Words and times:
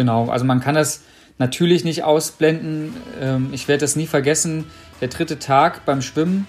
Genau, 0.00 0.30
also 0.30 0.46
man 0.46 0.60
kann 0.60 0.76
das 0.76 1.02
natürlich 1.36 1.84
nicht 1.84 2.04
ausblenden. 2.04 2.96
Ähm, 3.20 3.50
ich 3.52 3.68
werde 3.68 3.82
das 3.82 3.96
nie 3.96 4.06
vergessen. 4.06 4.64
Der 5.02 5.08
dritte 5.08 5.38
Tag 5.38 5.84
beim 5.84 6.00
Schwimmen, 6.00 6.46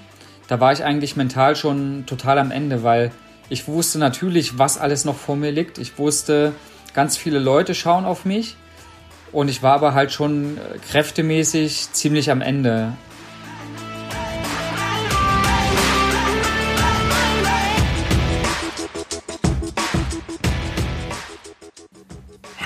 da 0.48 0.62
war 0.62 0.72
ich 0.72 0.86
eigentlich 0.86 1.18
mental 1.18 1.58
schon 1.58 2.06
total 2.06 2.40
am 2.40 2.50
Ende, 2.50 2.84
weil 2.84 3.12
ich 3.50 3.68
wusste 3.68 4.00
natürlich, 4.00 4.58
was 4.58 4.78
alles 4.78 5.04
noch 5.04 5.18
vor 5.18 5.36
mir 5.36 5.52
liegt. 5.52 5.80
Ich 5.80 5.98
wusste, 5.98 6.54
ganz 6.94 7.18
viele 7.18 7.40
Leute 7.40 7.76
schauen 7.76 8.06
auf 8.06 8.24
mich. 8.24 8.56
Und 9.34 9.50
ich 9.50 9.62
war 9.62 9.74
aber 9.74 9.94
halt 9.94 10.14
schon 10.14 10.58
äh, 10.58 10.78
kräftemäßig 10.90 11.92
ziemlich 11.92 12.32
am 12.32 12.40
Ende. 12.40 12.94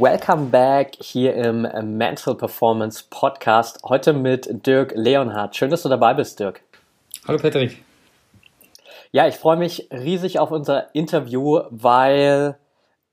Welcome 0.00 0.50
back 0.50 0.94
hier 1.00 1.34
im 1.34 1.62
Mental 1.96 2.36
Performance 2.36 3.02
Podcast. 3.10 3.80
Heute 3.82 4.12
mit 4.12 4.64
Dirk 4.64 4.92
Leonhardt. 4.94 5.56
Schön, 5.56 5.70
dass 5.70 5.82
du 5.82 5.88
dabei 5.88 6.14
bist, 6.14 6.38
Dirk. 6.38 6.62
Hallo 7.26 7.40
Patrick. 7.40 7.82
Ja, 9.10 9.26
ich 9.26 9.34
freue 9.34 9.56
mich 9.56 9.88
riesig 9.90 10.38
auf 10.38 10.52
unser 10.52 10.94
Interview, 10.94 11.62
weil 11.70 12.58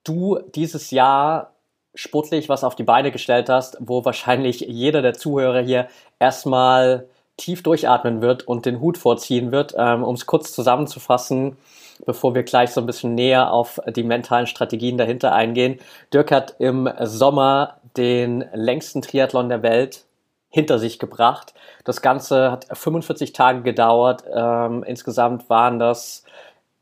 du 0.03 0.37
dieses 0.53 0.91
Jahr 0.91 1.53
sportlich 1.95 2.49
was 2.49 2.63
auf 2.63 2.75
die 2.75 2.83
Beine 2.83 3.11
gestellt 3.11 3.49
hast, 3.49 3.77
wo 3.79 4.05
wahrscheinlich 4.05 4.59
jeder 4.59 5.01
der 5.01 5.15
Zuhörer 5.15 5.61
hier 5.61 5.87
erstmal 6.19 7.07
tief 7.37 7.63
durchatmen 7.63 8.21
wird 8.21 8.47
und 8.47 8.65
den 8.65 8.79
Hut 8.79 8.97
vorziehen 8.97 9.51
wird. 9.51 9.75
Ähm, 9.77 10.03
um 10.03 10.15
es 10.15 10.25
kurz 10.25 10.53
zusammenzufassen, 10.53 11.57
bevor 12.05 12.35
wir 12.35 12.43
gleich 12.43 12.71
so 12.71 12.81
ein 12.81 12.87
bisschen 12.87 13.15
näher 13.15 13.51
auf 13.51 13.79
die 13.95 14.03
mentalen 14.03 14.47
Strategien 14.47 14.97
dahinter 14.97 15.33
eingehen. 15.33 15.79
Dirk 16.13 16.31
hat 16.31 16.55
im 16.59 16.89
Sommer 17.01 17.77
den 17.97 18.45
längsten 18.53 19.01
Triathlon 19.01 19.49
der 19.49 19.63
Welt 19.63 20.05
hinter 20.49 20.79
sich 20.79 20.99
gebracht. 20.99 21.53
Das 21.83 22.01
Ganze 22.01 22.51
hat 22.51 22.65
45 22.71 23.33
Tage 23.33 23.61
gedauert. 23.61 24.23
Ähm, 24.33 24.83
insgesamt 24.83 25.49
waren 25.49 25.79
das 25.79 26.23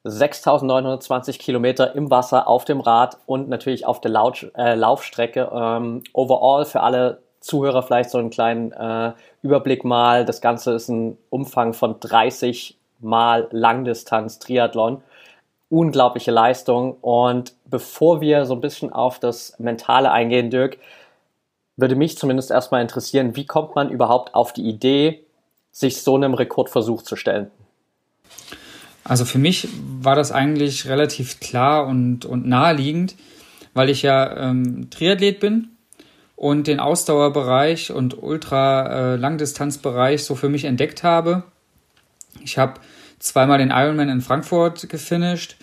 6.920 0.05 1.39
Kilometer 1.39 1.95
im 1.95 2.11
Wasser, 2.11 2.47
auf 2.47 2.65
dem 2.65 2.81
Rad 2.81 3.17
und 3.25 3.49
natürlich 3.49 3.85
auf 3.87 3.99
der 3.99 4.11
äh, 4.11 4.75
Laufstrecke. 4.75 5.49
Ähm, 5.51 6.03
overall 6.13 6.65
für 6.65 6.81
alle 6.81 7.22
Zuhörer 7.43 7.83
vielleicht 7.83 8.09
so 8.09 8.17
einen 8.17 8.29
kleinen 8.29 8.71
äh, 8.71 9.11
Überblick 9.41 9.83
mal. 9.83 10.23
Das 10.23 10.39
Ganze 10.39 10.73
ist 10.73 10.87
ein 10.87 11.17
Umfang 11.29 11.73
von 11.73 11.99
30 11.99 12.77
mal 13.01 13.49
Langdistanz 13.51 14.39
Triathlon. 14.39 15.03
Unglaubliche 15.69 16.31
Leistung. 16.31 16.95
Und 17.01 17.53
bevor 17.65 18.21
wir 18.21 18.45
so 18.45 18.53
ein 18.53 18.61
bisschen 18.61 18.93
auf 18.93 19.19
das 19.19 19.59
Mentale 19.59 20.11
eingehen, 20.11 20.51
Dirk, 20.51 20.77
würde 21.75 21.95
mich 21.95 22.17
zumindest 22.17 22.49
erstmal 22.49 22.81
interessieren, 22.81 23.35
wie 23.35 23.45
kommt 23.45 23.75
man 23.75 23.89
überhaupt 23.89 24.35
auf 24.35 24.53
die 24.53 24.63
Idee, 24.63 25.25
sich 25.71 26.01
so 26.01 26.15
einem 26.15 26.35
Rekordversuch 26.35 27.01
zu 27.01 27.17
stellen? 27.17 27.51
Also 29.03 29.25
für 29.25 29.39
mich 29.39 29.67
war 29.99 30.15
das 30.15 30.31
eigentlich 30.31 30.87
relativ 30.87 31.41
klar 31.41 31.87
und, 31.87 32.23
und 32.23 32.47
naheliegend, 32.47 33.15
weil 33.73 33.89
ich 33.89 34.01
ja 34.01 34.37
ähm, 34.37 34.89
Triathlet 34.91 35.41
bin 35.41 35.72
und 36.43 36.67
den 36.67 36.81
Ausdauerbereich 36.81 37.93
und 37.93 38.21
Ultra-Langdistanzbereich 38.21 40.19
äh, 40.19 40.23
so 40.23 40.35
für 40.35 40.49
mich 40.49 40.65
entdeckt 40.65 41.01
habe. 41.01 41.43
Ich 42.43 42.57
habe 42.57 42.81
zweimal 43.17 43.59
den 43.59 43.69
Ironman 43.69 44.09
in 44.09 44.19
Frankfurt 44.19 44.89
gefinisht 44.89 45.55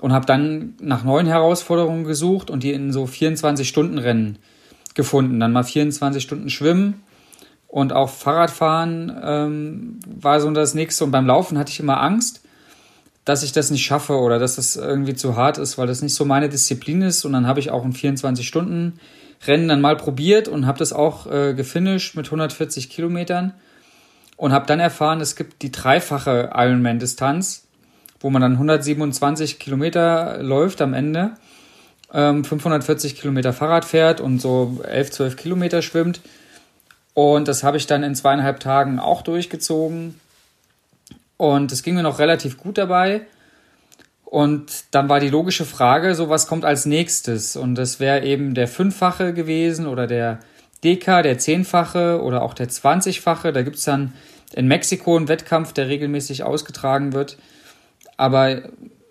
und 0.00 0.14
habe 0.14 0.24
dann 0.24 0.72
nach 0.80 1.04
neuen 1.04 1.26
Herausforderungen 1.26 2.04
gesucht 2.04 2.48
und 2.48 2.62
die 2.62 2.72
in 2.72 2.92
so 2.92 3.04
24-Stunden-Rennen 3.04 4.38
gefunden. 4.94 5.38
Dann 5.38 5.52
mal 5.52 5.64
24 5.64 6.22
Stunden 6.22 6.48
Schwimmen 6.48 7.02
und 7.68 7.92
auch 7.92 8.08
Fahrradfahren 8.08 9.14
ähm, 9.22 10.00
war 10.06 10.40
so 10.40 10.50
das 10.52 10.72
nächste. 10.72 11.04
Und 11.04 11.10
beim 11.10 11.26
Laufen 11.26 11.58
hatte 11.58 11.72
ich 11.72 11.80
immer 11.80 12.00
Angst, 12.00 12.40
dass 13.26 13.42
ich 13.42 13.52
das 13.52 13.70
nicht 13.70 13.84
schaffe 13.84 14.14
oder 14.14 14.38
dass 14.38 14.56
das 14.56 14.76
irgendwie 14.76 15.12
zu 15.14 15.36
hart 15.36 15.58
ist, 15.58 15.76
weil 15.76 15.88
das 15.88 16.00
nicht 16.00 16.14
so 16.14 16.24
meine 16.24 16.48
Disziplin 16.48 17.02
ist. 17.02 17.26
Und 17.26 17.34
dann 17.34 17.46
habe 17.46 17.60
ich 17.60 17.70
auch 17.70 17.84
ein 17.84 17.92
24-Stunden-Rennen 19.42 19.68
dann 19.68 19.80
mal 19.80 19.96
probiert 19.96 20.48
und 20.48 20.66
habe 20.66 20.78
das 20.78 20.92
auch 20.92 21.30
äh, 21.30 21.54
gefinisht 21.54 22.16
mit 22.16 22.26
140 22.26 22.90
Kilometern 22.90 23.54
und 24.36 24.52
habe 24.52 24.66
dann 24.66 24.80
erfahren, 24.80 25.20
es 25.20 25.36
gibt 25.36 25.62
die 25.62 25.72
dreifache 25.72 26.50
Ironman-Distanz, 26.54 27.64
wo 28.20 28.30
man 28.30 28.42
dann 28.42 28.52
127 28.52 29.58
Kilometer 29.58 30.42
läuft 30.42 30.80
am 30.80 30.94
Ende, 30.94 31.32
ähm, 32.12 32.44
540 32.44 33.20
Kilometer 33.20 33.52
Fahrrad 33.52 33.84
fährt 33.84 34.20
und 34.20 34.40
so 34.40 34.80
11, 34.84 35.10
12 35.10 35.36
Kilometer 35.36 35.82
schwimmt. 35.82 36.20
Und 37.14 37.46
das 37.46 37.62
habe 37.62 37.76
ich 37.76 37.86
dann 37.86 38.02
in 38.02 38.14
zweieinhalb 38.14 38.60
Tagen 38.60 38.98
auch 38.98 39.22
durchgezogen. 39.22 40.18
Und 41.36 41.72
es 41.72 41.82
ging 41.82 41.94
mir 41.94 42.02
noch 42.02 42.18
relativ 42.18 42.56
gut 42.56 42.78
dabei. 42.78 43.22
Und 44.32 44.84
dann 44.92 45.10
war 45.10 45.20
die 45.20 45.28
logische 45.28 45.66
Frage, 45.66 46.14
so 46.14 46.30
was 46.30 46.46
kommt 46.46 46.64
als 46.64 46.86
nächstes? 46.86 47.54
Und 47.54 47.74
das 47.74 48.00
wäre 48.00 48.24
eben 48.24 48.54
der 48.54 48.66
Fünffache 48.66 49.34
gewesen 49.34 49.86
oder 49.86 50.06
der 50.06 50.40
Deka, 50.82 51.20
der 51.20 51.36
Zehnfache 51.36 52.22
oder 52.22 52.40
auch 52.40 52.54
der 52.54 52.70
Zwanzigfache. 52.70 53.52
Da 53.52 53.60
gibt 53.60 53.76
es 53.76 53.84
dann 53.84 54.14
in 54.54 54.68
Mexiko 54.68 55.18
einen 55.18 55.28
Wettkampf, 55.28 55.74
der 55.74 55.88
regelmäßig 55.88 56.44
ausgetragen 56.44 57.12
wird. 57.12 57.36
Aber 58.16 58.62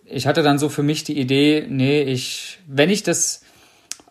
ich 0.06 0.26
hatte 0.26 0.42
dann 0.42 0.58
so 0.58 0.70
für 0.70 0.82
mich 0.82 1.04
die 1.04 1.20
Idee, 1.20 1.68
nee, 1.70 2.02
ich, 2.02 2.58
wenn 2.66 2.90
ich 2.90 3.04
das 3.04 3.44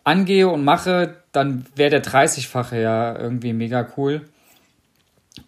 angehe 0.04 0.46
und 0.46 0.62
mache, 0.62 1.16
dann 1.32 1.66
wäre 1.74 1.90
der 1.90 2.04
30-fache 2.04 2.80
ja 2.80 3.18
irgendwie 3.18 3.52
mega 3.52 3.84
cool. 3.96 4.28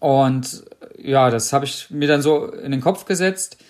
Und 0.01 0.65
ja, 0.99 1.31
das 1.31 1.53
habe 1.53 1.67
ich 1.67 1.89
mir 1.91 2.09
dann 2.09 2.21
so 2.21 2.47
in 2.47 2.73
den 2.73 2.81
Kopf 2.81 3.05
gesetzt, 3.05 3.62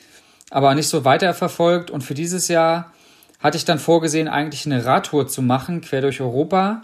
aber 0.53 0.75
nicht 0.75 0.89
so 0.89 1.05
weiterverfolgt. 1.05 1.91
Und 1.91 2.03
für 2.03 2.15
dieses 2.15 2.49
Jahr 2.49 2.93
hatte 3.41 3.57
ich 3.57 3.65
dann 3.65 3.79
vorgesehen, 3.81 4.29
eigentlich 4.29 4.67
eine 4.67 4.85
Radtour 4.85 5.27
zu 5.27 5.43
machen, 5.43 5.81
quer 5.81 6.01
durch 6.01 6.21
Europa 6.21 6.83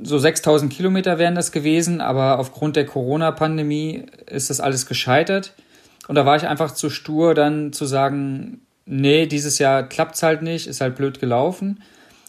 so 0.00 0.18
6000 0.18 0.72
Kilometer 0.72 1.18
wären 1.18 1.34
das 1.34 1.52
gewesen, 1.52 2.00
aber 2.00 2.38
aufgrund 2.38 2.76
der 2.76 2.86
Corona-Pandemie 2.86 4.06
ist 4.26 4.50
das 4.50 4.60
alles 4.60 4.86
gescheitert. 4.86 5.54
Und 6.08 6.14
da 6.14 6.26
war 6.26 6.36
ich 6.36 6.46
einfach 6.46 6.72
zu 6.72 6.90
stur, 6.90 7.34
dann 7.34 7.72
zu 7.72 7.84
sagen, 7.84 8.62
nee, 8.86 9.26
dieses 9.26 9.58
Jahr 9.58 9.82
klappt 9.82 10.16
es 10.16 10.22
halt 10.22 10.42
nicht, 10.42 10.66
ist 10.66 10.80
halt 10.80 10.96
blöd 10.96 11.20
gelaufen. 11.20 11.82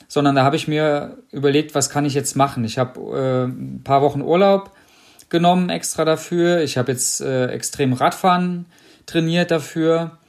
Sondern 0.07 0.35
da 0.35 0.43
habe 0.43 0.55
ich 0.55 0.67
mir 0.67 1.17
überlegt, 1.31 1.73
was 1.73 1.89
kann 1.89 2.05
ich 2.05 2.13
jetzt 2.13 2.35
machen? 2.35 2.63
Ich 2.65 2.77
habe 2.77 2.99
äh, 2.99 3.45
ein 3.45 3.81
paar 3.83 4.01
Wochen 4.01 4.21
Urlaub 4.21 4.71
genommen 5.29 5.69
extra 5.69 6.05
dafür. 6.05 6.61
Ich 6.61 6.77
habe 6.77 6.91
jetzt 6.91 7.21
äh, 7.21 7.47
extrem 7.47 7.93
Radfahren 7.93 8.65
trainiert 9.07 9.49
dafür. 9.49 10.19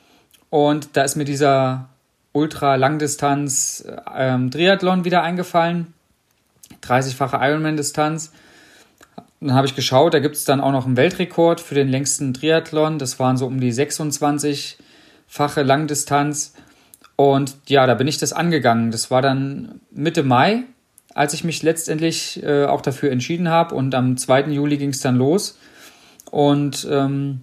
Und 0.54 0.96
da 0.96 1.02
ist 1.02 1.16
mir 1.16 1.24
dieser 1.24 1.88
Ultra-Langdistanz 2.30 3.84
äh, 4.14 4.48
Triathlon 4.50 5.04
wieder 5.04 5.24
eingefallen 5.24 5.94
30-fache 6.80 7.44
Ironman-Distanz. 7.44 8.30
Dann 9.40 9.52
habe 9.52 9.66
ich 9.66 9.74
geschaut, 9.74 10.14
da 10.14 10.20
gibt 10.20 10.36
es 10.36 10.44
dann 10.44 10.60
auch 10.60 10.70
noch 10.70 10.86
einen 10.86 10.96
Weltrekord 10.96 11.60
für 11.60 11.74
den 11.74 11.88
längsten 11.88 12.34
Triathlon. 12.34 13.00
Das 13.00 13.18
waren 13.18 13.36
so 13.36 13.48
um 13.48 13.58
die 13.58 13.72
26-fache 13.72 15.64
Langdistanz. 15.64 16.54
Und 17.16 17.56
ja, 17.66 17.84
da 17.88 17.94
bin 17.94 18.06
ich 18.06 18.18
das 18.18 18.32
angegangen. 18.32 18.92
Das 18.92 19.10
war 19.10 19.22
dann 19.22 19.80
Mitte 19.90 20.22
Mai, 20.22 20.62
als 21.14 21.34
ich 21.34 21.42
mich 21.42 21.64
letztendlich 21.64 22.40
äh, 22.44 22.66
auch 22.66 22.80
dafür 22.80 23.10
entschieden 23.10 23.48
habe. 23.48 23.74
Und 23.74 23.92
am 23.96 24.16
2. 24.16 24.42
Juli 24.50 24.76
ging 24.76 24.90
es 24.90 25.00
dann 25.00 25.16
los. 25.16 25.58
Und 26.30 26.86
ähm, 26.88 27.40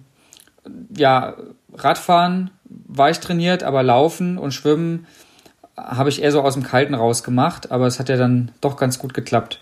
ja, 0.96 1.36
Radfahren 1.74 2.50
war 2.64 3.10
ich 3.10 3.20
trainiert, 3.20 3.62
aber 3.62 3.82
Laufen 3.82 4.38
und 4.38 4.52
Schwimmen 4.52 5.06
habe 5.76 6.10
ich 6.10 6.22
eher 6.22 6.32
so 6.32 6.42
aus 6.42 6.54
dem 6.54 6.62
Kalten 6.62 6.94
rausgemacht, 6.94 7.70
aber 7.70 7.86
es 7.86 7.98
hat 7.98 8.08
ja 8.08 8.16
dann 8.16 8.52
doch 8.60 8.76
ganz 8.76 8.98
gut 8.98 9.14
geklappt. 9.14 9.60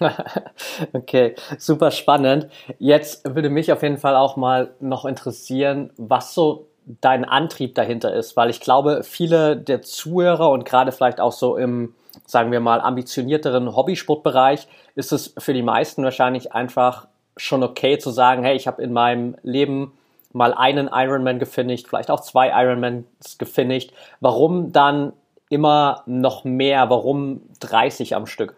okay, 0.92 1.34
super 1.58 1.90
spannend. 1.90 2.48
Jetzt 2.78 3.34
würde 3.34 3.50
mich 3.50 3.72
auf 3.72 3.82
jeden 3.82 3.98
Fall 3.98 4.16
auch 4.16 4.36
mal 4.36 4.74
noch 4.80 5.04
interessieren, 5.04 5.90
was 5.96 6.34
so 6.34 6.68
dein 7.00 7.24
Antrieb 7.24 7.74
dahinter 7.74 8.14
ist, 8.14 8.36
weil 8.36 8.50
ich 8.50 8.60
glaube, 8.60 9.02
viele 9.02 9.56
der 9.56 9.82
Zuhörer 9.82 10.50
und 10.50 10.64
gerade 10.64 10.92
vielleicht 10.92 11.20
auch 11.20 11.32
so 11.32 11.56
im, 11.56 11.94
sagen 12.24 12.50
wir 12.50 12.60
mal, 12.60 12.80
ambitionierteren 12.80 13.76
Hobbysportbereich 13.76 14.68
ist 14.94 15.12
es 15.12 15.34
für 15.36 15.52
die 15.52 15.62
meisten 15.62 16.02
wahrscheinlich 16.02 16.52
einfach 16.52 17.08
schon 17.36 17.62
okay 17.62 17.98
zu 17.98 18.10
sagen, 18.10 18.42
hey, 18.42 18.56
ich 18.56 18.66
habe 18.66 18.82
in 18.82 18.92
meinem 18.92 19.36
Leben 19.42 19.92
mal 20.38 20.54
einen 20.54 20.88
Ironman 20.90 21.38
gefinisht, 21.38 21.88
vielleicht 21.88 22.10
auch 22.10 22.20
zwei 22.20 22.48
Ironmans 22.48 23.36
gefinisht. 23.36 23.92
Warum 24.20 24.72
dann 24.72 25.12
immer 25.50 26.02
noch 26.06 26.44
mehr? 26.44 26.88
Warum 26.88 27.42
30 27.60 28.14
am 28.14 28.26
Stück? 28.26 28.54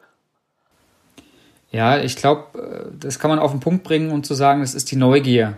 Ja, 1.73 1.99
ich 1.99 2.17
glaube, 2.17 2.93
das 2.99 3.19
kann 3.19 3.31
man 3.31 3.38
auf 3.38 3.50
den 3.50 3.61
Punkt 3.61 3.82
bringen 3.82 4.12
und 4.12 4.27
zu 4.27 4.35
sagen, 4.35 4.62
es 4.62 4.75
ist 4.75 4.91
die 4.91 4.97
Neugier. 4.97 5.56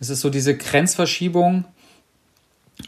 Es 0.00 0.08
ist 0.08 0.20
so 0.20 0.30
diese 0.30 0.56
Grenzverschiebung 0.56 1.64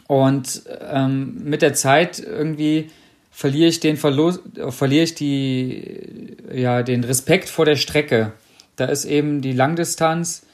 und 0.07 0.63
ähm, 0.81 1.41
mit 1.43 1.61
der 1.61 1.73
Zeit 1.73 2.19
irgendwie 2.19 2.89
verliere 3.31 3.69
ich 3.69 3.79
den 3.79 3.97
Verlust, 3.97 4.41
verliere 4.69 5.03
ich 5.03 5.15
die, 5.15 6.37
ja, 6.51 6.83
den 6.83 7.03
Respekt 7.03 7.49
vor 7.49 7.65
der 7.65 7.75
Strecke. 7.75 8.33
Da 8.75 8.85
ist 8.85 9.05
eben 9.05 9.41
die 9.41 9.53
Langdistanz 9.53 10.44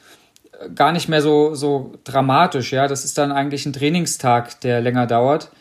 gar 0.76 0.92
nicht 0.92 1.10
mehr 1.10 1.22
so, 1.22 1.56
so 1.56 1.94
dramatisch, 2.04 2.72
ja. 2.74 2.88
Das 2.88 3.06
ist 3.06 3.18
dann 3.18 3.32
eigentlich 3.32 3.66
ein 3.66 3.74
Trainingstag, 3.74 4.60
der 4.62 4.82
länger 4.82 5.08
dauert. 5.08 5.52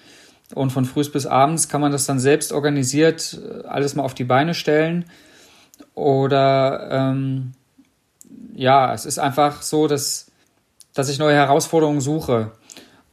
Und 0.54 0.70
von 0.70 0.84
früh 0.84 1.08
bis 1.08 1.26
abends 1.26 1.68
kann 1.68 1.80
man 1.80 1.92
das 1.92 2.06
dann 2.06 2.18
selbst 2.18 2.52
organisiert 2.52 3.38
äh, 3.38 3.66
alles 3.66 3.94
mal 3.94 4.02
auf 4.02 4.14
die 4.14 4.24
Beine 4.24 4.54
stellen. 4.54 5.04
Oder 5.94 6.88
ähm, 6.90 7.52
ja, 8.54 8.92
es 8.92 9.06
ist 9.06 9.18
einfach 9.18 9.62
so, 9.62 9.86
dass, 9.86 10.30
dass 10.94 11.08
ich 11.08 11.18
neue 11.18 11.34
Herausforderungen 11.34 12.00
suche. 12.00 12.52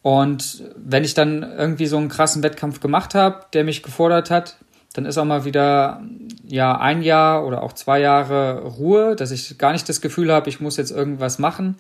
Und 0.02 0.64
wenn 0.76 1.04
ich 1.04 1.14
dann 1.14 1.44
irgendwie 1.44 1.86
so 1.86 1.98
einen 1.98 2.10
krassen 2.10 2.44
Wettkampf 2.44 2.80
gemacht 2.80 3.14
habe, 3.14 3.46
der 3.54 3.64
mich 3.64 3.84
gefordert 3.84 4.32
hat, 4.32 4.58
dann 4.98 5.06
ist 5.06 5.20
auch 5.20 5.26
mal 5.26 5.46
wieder 5.46 6.02
ja 6.48 6.76
ein 6.80 7.04
Jahr 7.04 7.46
oder 7.46 7.62
auch 7.62 7.74
zwei 7.74 8.00
Jahre 8.00 8.64
Ruhe, 8.64 9.16
dass 9.16 9.30
ich 9.30 9.60
gar 9.60 9.72
nicht 9.72 9.88
das 9.88 10.02
Gefühl 10.02 10.34
habe, 10.34 10.50
ich 10.50 10.60
muss 10.60 10.76
jetzt 10.76 10.90
irgendwas 10.90 11.38
machen. 11.38 11.78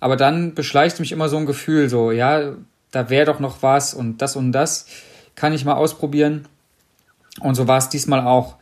Aber 0.00 0.16
dann 0.16 0.54
beschleicht 0.54 0.98
mich 0.98 1.12
immer 1.12 1.28
so 1.28 1.36
ein 1.36 1.44
Gefühl, 1.44 1.90
so 1.90 2.10
ja, 2.10 2.54
da 2.90 3.10
wäre 3.10 3.26
doch 3.26 3.38
noch 3.38 3.62
was 3.62 3.92
und 3.92 4.22
das 4.22 4.34
und 4.34 4.52
das 4.52 4.86
kann 5.34 5.52
ich 5.52 5.66
mal 5.66 5.74
ausprobieren. 5.74 6.48
Und 7.40 7.54
so 7.54 7.68
war 7.68 7.76
es 7.76 7.90
diesmal 7.90 8.26
auch. 8.26 8.56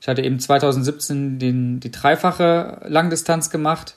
Ich 0.00 0.06
hatte 0.06 0.22
eben 0.22 0.38
2017 0.38 1.40
den, 1.40 1.80
die 1.80 1.90
dreifache 1.90 2.82
Langdistanz 2.86 3.50
gemacht 3.50 3.96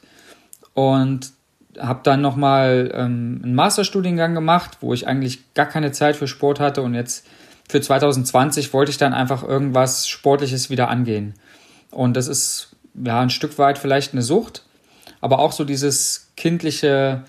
und 0.74 1.34
habe 1.78 2.00
dann 2.02 2.22
nochmal 2.22 2.90
ähm, 2.96 3.42
einen 3.44 3.54
Masterstudiengang 3.54 4.34
gemacht, 4.34 4.78
wo 4.82 4.92
ich 4.96 5.08
eigentlich 5.08 5.54
gar 5.54 5.68
keine 5.68 5.92
Zeit 5.92 6.16
für 6.16 6.28
Sport 6.28 6.60
hatte 6.60 6.82
und 6.82 6.96
jetzt 6.96 7.28
für 7.72 7.80
2020 7.80 8.74
wollte 8.74 8.92
ich 8.92 8.98
dann 8.98 9.14
einfach 9.14 9.44
irgendwas 9.44 10.08
Sportliches 10.10 10.70
wieder 10.70 10.90
angehen. 10.90 11.36
Und 11.90 12.18
das 12.18 12.28
ist 12.28 12.76
ja 13.02 13.22
ein 13.22 13.30
Stück 13.30 13.58
weit 13.58 13.78
vielleicht 13.78 14.12
eine 14.12 14.22
Sucht, 14.22 14.64
aber 15.22 15.40
auch 15.40 15.54
so 15.54 15.64
dieses 15.64 16.32
kindliche 16.36 17.24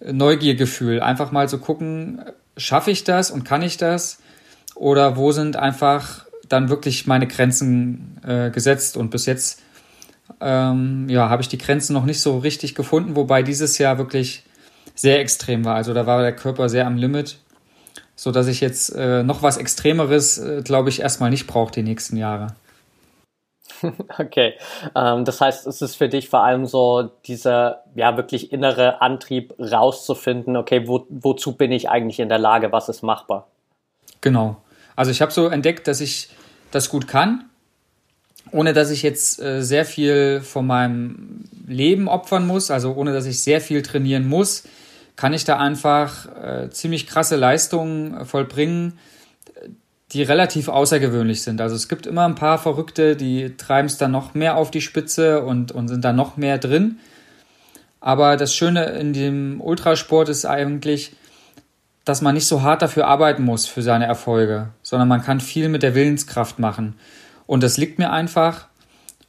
Neugiergefühl. 0.00 1.00
Einfach 1.00 1.32
mal 1.32 1.48
so 1.48 1.56
gucken, 1.56 2.22
schaffe 2.58 2.90
ich 2.90 3.04
das 3.04 3.30
und 3.30 3.44
kann 3.44 3.62
ich 3.62 3.78
das? 3.78 4.18
Oder 4.74 5.16
wo 5.16 5.32
sind 5.32 5.56
einfach 5.56 6.26
dann 6.46 6.68
wirklich 6.68 7.06
meine 7.06 7.26
Grenzen 7.26 8.20
äh, 8.26 8.50
gesetzt? 8.50 8.98
Und 8.98 9.10
bis 9.10 9.24
jetzt 9.24 9.62
ähm, 10.42 11.08
ja, 11.08 11.30
habe 11.30 11.40
ich 11.40 11.48
die 11.48 11.58
Grenzen 11.58 11.94
noch 11.94 12.04
nicht 12.04 12.20
so 12.20 12.38
richtig 12.38 12.74
gefunden, 12.74 13.16
wobei 13.16 13.42
dieses 13.42 13.78
Jahr 13.78 13.96
wirklich 13.96 14.44
sehr 14.94 15.20
extrem 15.20 15.64
war. 15.64 15.76
Also 15.76 15.94
da 15.94 16.06
war 16.06 16.20
der 16.20 16.36
Körper 16.36 16.68
sehr 16.68 16.86
am 16.86 16.96
Limit 16.96 17.38
so 18.20 18.32
dass 18.32 18.48
ich 18.48 18.60
jetzt 18.60 18.90
äh, 18.94 19.22
noch 19.22 19.42
was 19.42 19.56
Extremeres, 19.56 20.36
äh, 20.36 20.60
glaube 20.62 20.90
ich, 20.90 21.00
erstmal 21.00 21.30
nicht 21.30 21.46
brauche 21.46 21.72
die 21.72 21.82
nächsten 21.82 22.18
Jahre. 22.18 22.48
Okay, 24.18 24.52
ähm, 24.94 25.24
das 25.24 25.40
heißt, 25.40 25.66
es 25.66 25.80
ist 25.80 25.94
für 25.94 26.10
dich 26.10 26.28
vor 26.28 26.42
allem 26.42 26.66
so 26.66 27.10
dieser 27.24 27.82
ja 27.94 28.18
wirklich 28.18 28.52
innere 28.52 29.00
Antrieb 29.00 29.54
rauszufinden, 29.58 30.58
okay, 30.58 30.86
wo, 30.86 31.06
wozu 31.08 31.56
bin 31.56 31.72
ich 31.72 31.88
eigentlich 31.88 32.20
in 32.20 32.28
der 32.28 32.38
Lage, 32.38 32.72
was 32.72 32.90
ist 32.90 33.00
machbar? 33.02 33.46
Genau. 34.20 34.56
Also 34.96 35.10
ich 35.12 35.22
habe 35.22 35.32
so 35.32 35.46
entdeckt, 35.46 35.88
dass 35.88 36.02
ich 36.02 36.28
das 36.72 36.90
gut 36.90 37.08
kann, 37.08 37.48
ohne 38.52 38.74
dass 38.74 38.90
ich 38.90 39.02
jetzt 39.02 39.40
äh, 39.40 39.62
sehr 39.62 39.86
viel 39.86 40.42
von 40.42 40.66
meinem 40.66 41.44
Leben 41.66 42.06
opfern 42.06 42.46
muss, 42.46 42.70
also 42.70 42.92
ohne 42.92 43.14
dass 43.14 43.24
ich 43.24 43.40
sehr 43.40 43.62
viel 43.62 43.80
trainieren 43.80 44.28
muss 44.28 44.64
kann 45.20 45.34
ich 45.34 45.44
da 45.44 45.58
einfach 45.58 46.34
äh, 46.34 46.70
ziemlich 46.70 47.06
krasse 47.06 47.36
Leistungen 47.36 48.24
vollbringen, 48.24 48.98
die 50.12 50.22
relativ 50.22 50.68
außergewöhnlich 50.68 51.42
sind. 51.42 51.60
Also 51.60 51.76
es 51.76 51.90
gibt 51.90 52.06
immer 52.06 52.24
ein 52.24 52.36
paar 52.36 52.56
Verrückte, 52.56 53.16
die 53.16 53.54
treiben 53.58 53.84
es 53.84 53.98
dann 53.98 54.12
noch 54.12 54.32
mehr 54.32 54.56
auf 54.56 54.70
die 54.70 54.80
Spitze 54.80 55.42
und, 55.42 55.72
und 55.72 55.88
sind 55.88 56.06
da 56.06 56.14
noch 56.14 56.38
mehr 56.38 56.56
drin. 56.56 57.00
Aber 58.00 58.38
das 58.38 58.54
Schöne 58.54 58.86
in 58.98 59.12
dem 59.12 59.60
Ultrasport 59.60 60.30
ist 60.30 60.46
eigentlich, 60.46 61.12
dass 62.06 62.22
man 62.22 62.32
nicht 62.34 62.46
so 62.46 62.62
hart 62.62 62.80
dafür 62.80 63.06
arbeiten 63.06 63.42
muss 63.42 63.66
für 63.66 63.82
seine 63.82 64.06
Erfolge, 64.06 64.70
sondern 64.82 65.08
man 65.08 65.20
kann 65.20 65.40
viel 65.40 65.68
mit 65.68 65.82
der 65.82 65.94
Willenskraft 65.94 66.58
machen. 66.58 66.94
Und 67.46 67.62
das 67.62 67.76
liegt 67.76 67.98
mir 67.98 68.10
einfach. 68.10 68.68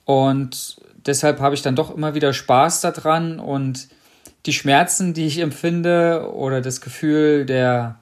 Und 0.05 0.77
deshalb 1.05 1.41
habe 1.41 1.53
ich 1.53 1.61
dann 1.61 1.75
doch 1.75 1.93
immer 1.93 2.15
wieder 2.15 2.31
Spaß 2.31 2.79
daran 2.79 3.41
und 3.41 3.89
die 4.45 4.53
Schmerzen, 4.53 5.13
die 5.13 5.27
ich 5.27 5.39
empfinde 5.39 6.31
oder 6.33 6.61
das 6.61 6.81
Gefühl 6.81 7.45
der, 7.45 7.99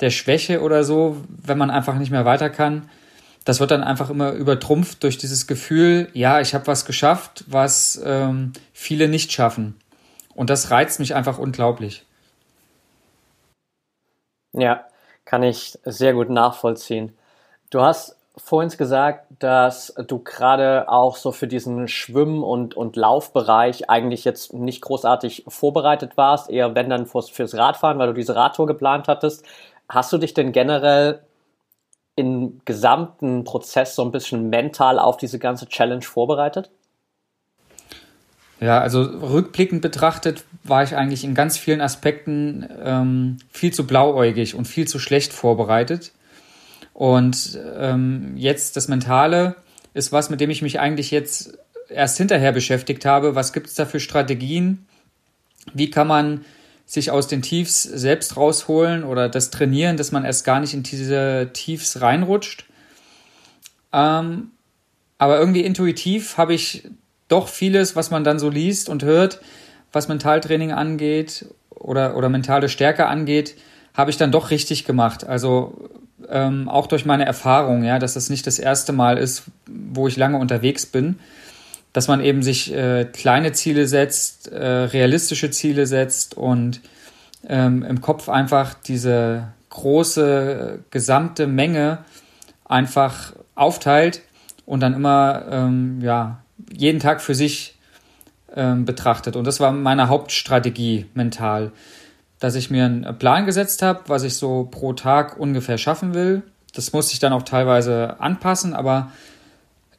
der 0.00 0.10
Schwäche 0.10 0.60
oder 0.62 0.84
so, 0.84 1.24
wenn 1.28 1.58
man 1.58 1.70
einfach 1.70 1.94
nicht 1.94 2.10
mehr 2.10 2.24
weiter 2.24 2.50
kann, 2.50 2.88
das 3.44 3.60
wird 3.60 3.70
dann 3.70 3.82
einfach 3.82 4.10
immer 4.10 4.32
übertrumpft 4.32 5.02
durch 5.02 5.16
dieses 5.16 5.46
Gefühl, 5.46 6.10
ja, 6.12 6.40
ich 6.40 6.54
habe 6.54 6.66
was 6.66 6.84
geschafft, 6.84 7.44
was 7.46 7.98
ähm, 8.04 8.52
viele 8.74 9.08
nicht 9.08 9.32
schaffen. 9.32 9.80
Und 10.34 10.50
das 10.50 10.70
reizt 10.70 11.00
mich 11.00 11.14
einfach 11.14 11.38
unglaublich. 11.38 12.04
Ja, 14.52 14.84
kann 15.24 15.42
ich 15.42 15.78
sehr 15.84 16.12
gut 16.12 16.28
nachvollziehen. 16.28 17.16
Du 17.70 17.80
hast 17.80 18.17
vorhin 18.38 18.70
gesagt, 18.70 19.26
dass 19.38 19.94
du 20.06 20.20
gerade 20.20 20.88
auch 20.88 21.16
so 21.16 21.32
für 21.32 21.46
diesen 21.46 21.88
Schwimm- 21.88 22.42
und, 22.42 22.74
und 22.76 22.96
Laufbereich 22.96 23.90
eigentlich 23.90 24.24
jetzt 24.24 24.54
nicht 24.54 24.80
großartig 24.80 25.44
vorbereitet 25.48 26.16
warst, 26.16 26.50
eher 26.50 26.74
wenn 26.74 26.88
dann 26.88 27.06
fürs, 27.06 27.30
fürs 27.30 27.54
Radfahren, 27.54 27.98
weil 27.98 28.08
du 28.08 28.14
diese 28.14 28.36
Radtour 28.36 28.66
geplant 28.66 29.08
hattest. 29.08 29.44
Hast 29.88 30.12
du 30.12 30.18
dich 30.18 30.34
denn 30.34 30.52
generell 30.52 31.20
im 32.16 32.60
gesamten 32.64 33.44
Prozess 33.44 33.94
so 33.94 34.02
ein 34.02 34.12
bisschen 34.12 34.50
mental 34.50 34.98
auf 34.98 35.16
diese 35.16 35.38
ganze 35.38 35.66
Challenge 35.66 36.02
vorbereitet? 36.02 36.70
Ja, 38.60 38.80
also 38.80 39.02
rückblickend 39.02 39.82
betrachtet 39.82 40.44
war 40.64 40.82
ich 40.82 40.96
eigentlich 40.96 41.22
in 41.22 41.34
ganz 41.34 41.56
vielen 41.56 41.80
Aspekten 41.80 42.68
ähm, 42.82 43.36
viel 43.50 43.72
zu 43.72 43.86
blauäugig 43.86 44.56
und 44.56 44.66
viel 44.66 44.88
zu 44.88 44.98
schlecht 44.98 45.32
vorbereitet. 45.32 46.12
Und 46.98 47.56
ähm, 47.76 48.32
jetzt 48.36 48.76
das 48.76 48.88
Mentale 48.88 49.54
ist 49.94 50.10
was, 50.10 50.30
mit 50.30 50.40
dem 50.40 50.50
ich 50.50 50.62
mich 50.62 50.80
eigentlich 50.80 51.12
jetzt 51.12 51.56
erst 51.88 52.16
hinterher 52.16 52.50
beschäftigt 52.50 53.04
habe. 53.04 53.36
Was 53.36 53.52
gibt 53.52 53.68
es 53.68 53.76
da 53.76 53.86
für 53.86 54.00
Strategien? 54.00 54.84
Wie 55.72 55.92
kann 55.92 56.08
man 56.08 56.44
sich 56.86 57.12
aus 57.12 57.28
den 57.28 57.40
Tiefs 57.40 57.84
selbst 57.84 58.36
rausholen 58.36 59.04
oder 59.04 59.28
das 59.28 59.50
trainieren, 59.50 59.96
dass 59.96 60.10
man 60.10 60.24
erst 60.24 60.44
gar 60.44 60.58
nicht 60.58 60.74
in 60.74 60.82
diese 60.82 61.50
Tiefs 61.52 62.00
reinrutscht? 62.00 62.64
Ähm, 63.92 64.50
aber 65.18 65.38
irgendwie 65.38 65.62
intuitiv 65.62 66.36
habe 66.36 66.52
ich 66.52 66.90
doch 67.28 67.46
vieles, 67.46 67.94
was 67.94 68.10
man 68.10 68.24
dann 68.24 68.40
so 68.40 68.50
liest 68.50 68.88
und 68.88 69.04
hört, 69.04 69.40
was 69.92 70.08
Mentaltraining 70.08 70.72
angeht 70.72 71.46
oder, 71.70 72.16
oder 72.16 72.28
mentale 72.28 72.68
Stärke 72.68 73.06
angeht, 73.06 73.54
habe 73.94 74.10
ich 74.10 74.16
dann 74.16 74.32
doch 74.32 74.50
richtig 74.50 74.84
gemacht. 74.84 75.24
Also 75.24 75.90
ähm, 76.28 76.68
auch 76.68 76.86
durch 76.86 77.04
meine 77.04 77.24
Erfahrung, 77.24 77.84
ja, 77.84 77.98
dass 77.98 78.14
das 78.14 78.30
nicht 78.30 78.46
das 78.46 78.58
erste 78.58 78.92
Mal 78.92 79.18
ist, 79.18 79.44
wo 79.66 80.08
ich 80.08 80.16
lange 80.16 80.38
unterwegs 80.38 80.86
bin, 80.86 81.18
dass 81.92 82.08
man 82.08 82.20
eben 82.20 82.42
sich 82.42 82.72
äh, 82.74 83.04
kleine 83.04 83.52
Ziele 83.52 83.86
setzt, 83.86 84.48
äh, 84.48 84.64
realistische 84.64 85.50
Ziele 85.50 85.86
setzt 85.86 86.36
und 86.36 86.80
ähm, 87.48 87.82
im 87.82 88.00
Kopf 88.00 88.28
einfach 88.28 88.74
diese 88.74 89.48
große 89.70 90.80
gesamte 90.90 91.46
Menge 91.46 91.98
einfach 92.64 93.32
aufteilt 93.54 94.22
und 94.66 94.80
dann 94.80 94.94
immer 94.94 95.44
ähm, 95.50 96.00
ja 96.02 96.40
jeden 96.70 97.00
Tag 97.00 97.20
für 97.20 97.34
sich 97.34 97.78
ähm, 98.54 98.84
betrachtet. 98.84 99.36
Und 99.36 99.46
das 99.46 99.60
war 99.60 99.72
meine 99.72 100.08
Hauptstrategie 100.08 101.06
mental 101.14 101.72
dass 102.40 102.54
ich 102.54 102.70
mir 102.70 102.84
einen 102.84 103.18
Plan 103.18 103.46
gesetzt 103.46 103.82
habe, 103.82 104.00
was 104.06 104.22
ich 104.22 104.34
so 104.34 104.68
pro 104.70 104.92
Tag 104.92 105.38
ungefähr 105.38 105.78
schaffen 105.78 106.14
will. 106.14 106.42
Das 106.74 106.92
musste 106.92 107.14
ich 107.14 107.18
dann 107.18 107.32
auch 107.32 107.42
teilweise 107.42 108.20
anpassen, 108.20 108.74
aber 108.74 109.10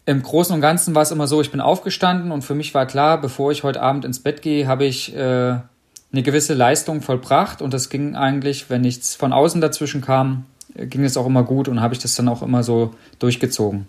im 0.06 0.24
Großen 0.24 0.56
und 0.56 0.62
Ganzen 0.62 0.96
war 0.96 1.04
es 1.04 1.12
immer 1.12 1.28
so, 1.28 1.42
ich 1.42 1.52
bin 1.52 1.62
aufgestanden 1.62 2.32
und 2.32 2.42
für 2.42 2.56
mich 2.56 2.74
war 2.74 2.86
klar, 2.86 3.22
bevor 3.22 3.52
ich 3.52 3.64
heute 3.64 3.82
Abend 3.82 4.06
ins 4.06 4.20
Bett 4.20 4.42
gehe, 4.42 4.68
habe 4.68 4.86
ich 4.86 5.16
äh, 5.16 5.20
eine 5.20 6.24
gewisse 6.24 6.54
Leistung 6.54 7.02
vollbracht 7.02 7.62
und 7.62 7.74
das 7.74 7.90
ging 7.90 8.16
eigentlich, 8.16 8.70
wenn 8.70 8.82
nichts 8.82 9.16
von 9.16 9.34
außen 9.34 9.62
dazwischen 9.62 10.02
kam, 10.02 10.46
ging 10.76 11.04
es 11.04 11.18
auch 11.18 11.26
immer 11.26 11.44
gut 11.44 11.68
und 11.68 11.82
habe 11.82 11.94
ich 11.94 12.00
das 12.00 12.16
dann 12.16 12.28
auch 12.28 12.42
immer 12.42 12.64
so 12.64 12.96
durchgezogen. 13.20 13.86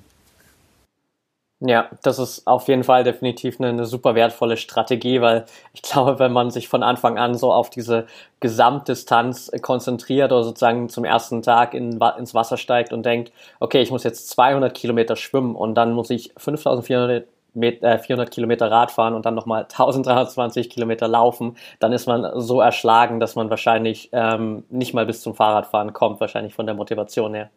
Ja, 1.63 1.91
das 2.03 2.19
ist 2.19 2.47
auf 2.47 2.69
jeden 2.69 2.85
Fall 2.85 3.05
definitiv 3.05 3.61
eine, 3.61 3.69
eine, 3.69 3.85
super 3.85 4.15
wertvolle 4.15 4.57
Strategie, 4.57 5.21
weil 5.21 5.45
ich 5.75 5.83
glaube, 5.83 6.19
wenn 6.19 6.33
man 6.33 6.51
sich 6.51 6.69
von 6.69 6.83
Anfang 6.83 7.19
an 7.19 7.35
so 7.35 7.53
auf 7.53 7.69
diese 7.69 8.07
Gesamtdistanz 8.41 9.51
konzentriert 9.61 10.33
oder 10.33 10.43
sozusagen 10.43 10.89
zum 10.89 11.05
ersten 11.05 11.43
Tag 11.43 11.75
in, 11.75 12.01
ins 12.19 12.35
Wasser 12.35 12.57
steigt 12.57 12.95
und 12.95 13.05
denkt, 13.05 13.31
okay, 13.61 13.83
ich 13.83 13.91
muss 13.91 14.05
jetzt 14.05 14.31
200 14.31 14.73
Kilometer 14.73 15.17
schwimmen 15.17 15.55
und 15.55 15.75
dann 15.75 15.93
muss 15.93 16.09
ich 16.09 16.33
5400 16.39 17.27
Meter, 17.53 17.99
400 17.99 18.29
äh, 18.29 18.31
Kilometer 18.31 18.71
Rad 18.71 18.91
fahren 18.91 19.13
und 19.13 19.27
dann 19.27 19.35
nochmal 19.35 19.63
1320 19.65 20.71
Kilometer 20.71 21.09
laufen, 21.09 21.57
dann 21.79 21.93
ist 21.93 22.07
man 22.07 22.41
so 22.41 22.63
erschlagen, 22.63 23.21
dass 23.21 23.35
man 23.35 23.51
wahrscheinlich 23.51 24.09
ähm, 24.13 24.65
nicht 24.71 24.95
mal 24.95 25.05
bis 25.05 25.21
zum 25.21 25.35
Fahrradfahren 25.35 25.93
kommt, 25.93 26.21
wahrscheinlich 26.21 26.55
von 26.55 26.65
der 26.65 26.75
Motivation 26.75 27.35
her. 27.35 27.51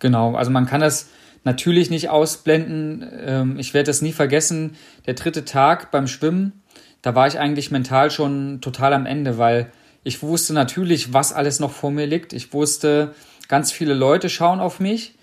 Genau, 0.00 0.34
also 0.34 0.50
man 0.50 0.66
kann 0.66 0.80
das 0.80 1.10
natürlich 1.46 1.88
nicht 1.88 2.10
ausblenden. 2.10 3.08
Ähm, 3.24 3.58
ich 3.58 3.72
werde 3.72 3.86
das 3.86 4.02
nie 4.02 4.12
vergessen. 4.12 4.76
Der 5.06 5.14
dritte 5.14 5.46
Tag 5.46 5.90
beim 5.90 6.08
Schwimmen, 6.08 6.60
da 7.00 7.14
war 7.14 7.26
ich 7.26 7.38
eigentlich 7.38 7.70
mental 7.70 8.10
schon 8.10 8.60
total 8.60 8.92
am 8.92 9.06
Ende, 9.06 9.38
weil 9.38 9.72
ich 10.04 10.22
wusste 10.22 10.52
natürlich, 10.52 11.14
was 11.14 11.32
alles 11.32 11.58
noch 11.60 11.70
vor 11.70 11.90
mir 11.90 12.06
liegt. 12.06 12.32
Ich 12.32 12.52
wusste, 12.52 13.14
ganz 13.48 13.72
viele 13.72 13.94
Leute 13.94 14.28
schauen 14.28 14.60
auf 14.60 14.80
mich. 14.80 15.14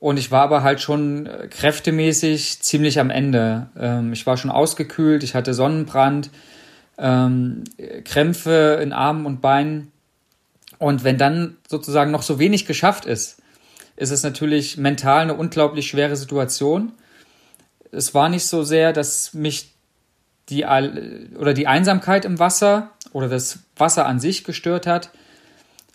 Und 0.00 0.18
ich 0.18 0.30
war 0.30 0.42
aber 0.42 0.62
halt 0.62 0.80
schon 0.80 1.26
äh, 1.26 1.46
kräftemäßig 1.48 2.62
ziemlich 2.62 2.98
am 2.98 3.10
Ende. 3.10 3.68
Ähm, 3.78 4.14
ich 4.14 4.26
war 4.26 4.38
schon 4.38 4.50
ausgekühlt, 4.50 5.22
ich 5.22 5.34
hatte 5.34 5.52
Sonnenbrand, 5.52 6.30
ähm, 6.96 7.64
Krämpfe 8.04 8.80
in 8.82 8.94
Armen 8.94 9.26
und 9.26 9.42
Beinen. 9.42 9.92
Und 10.78 11.04
wenn 11.04 11.18
dann 11.18 11.58
sozusagen 11.68 12.10
noch 12.12 12.22
so 12.22 12.38
wenig 12.38 12.64
geschafft 12.64 13.04
ist, 13.04 13.39
ist 14.00 14.10
es 14.10 14.22
natürlich 14.22 14.78
mental 14.78 15.20
eine 15.20 15.34
unglaublich 15.34 15.88
schwere 15.88 16.16
Situation. 16.16 16.92
Es 17.92 18.14
war 18.14 18.30
nicht 18.30 18.46
so 18.46 18.62
sehr, 18.62 18.94
dass 18.94 19.34
mich 19.34 19.74
die 20.48 20.64
oder 20.64 21.52
die 21.52 21.66
Einsamkeit 21.66 22.24
im 22.24 22.38
Wasser 22.38 22.90
oder 23.12 23.28
das 23.28 23.58
Wasser 23.76 24.06
an 24.06 24.18
sich 24.18 24.44
gestört 24.44 24.86
hat, 24.86 25.10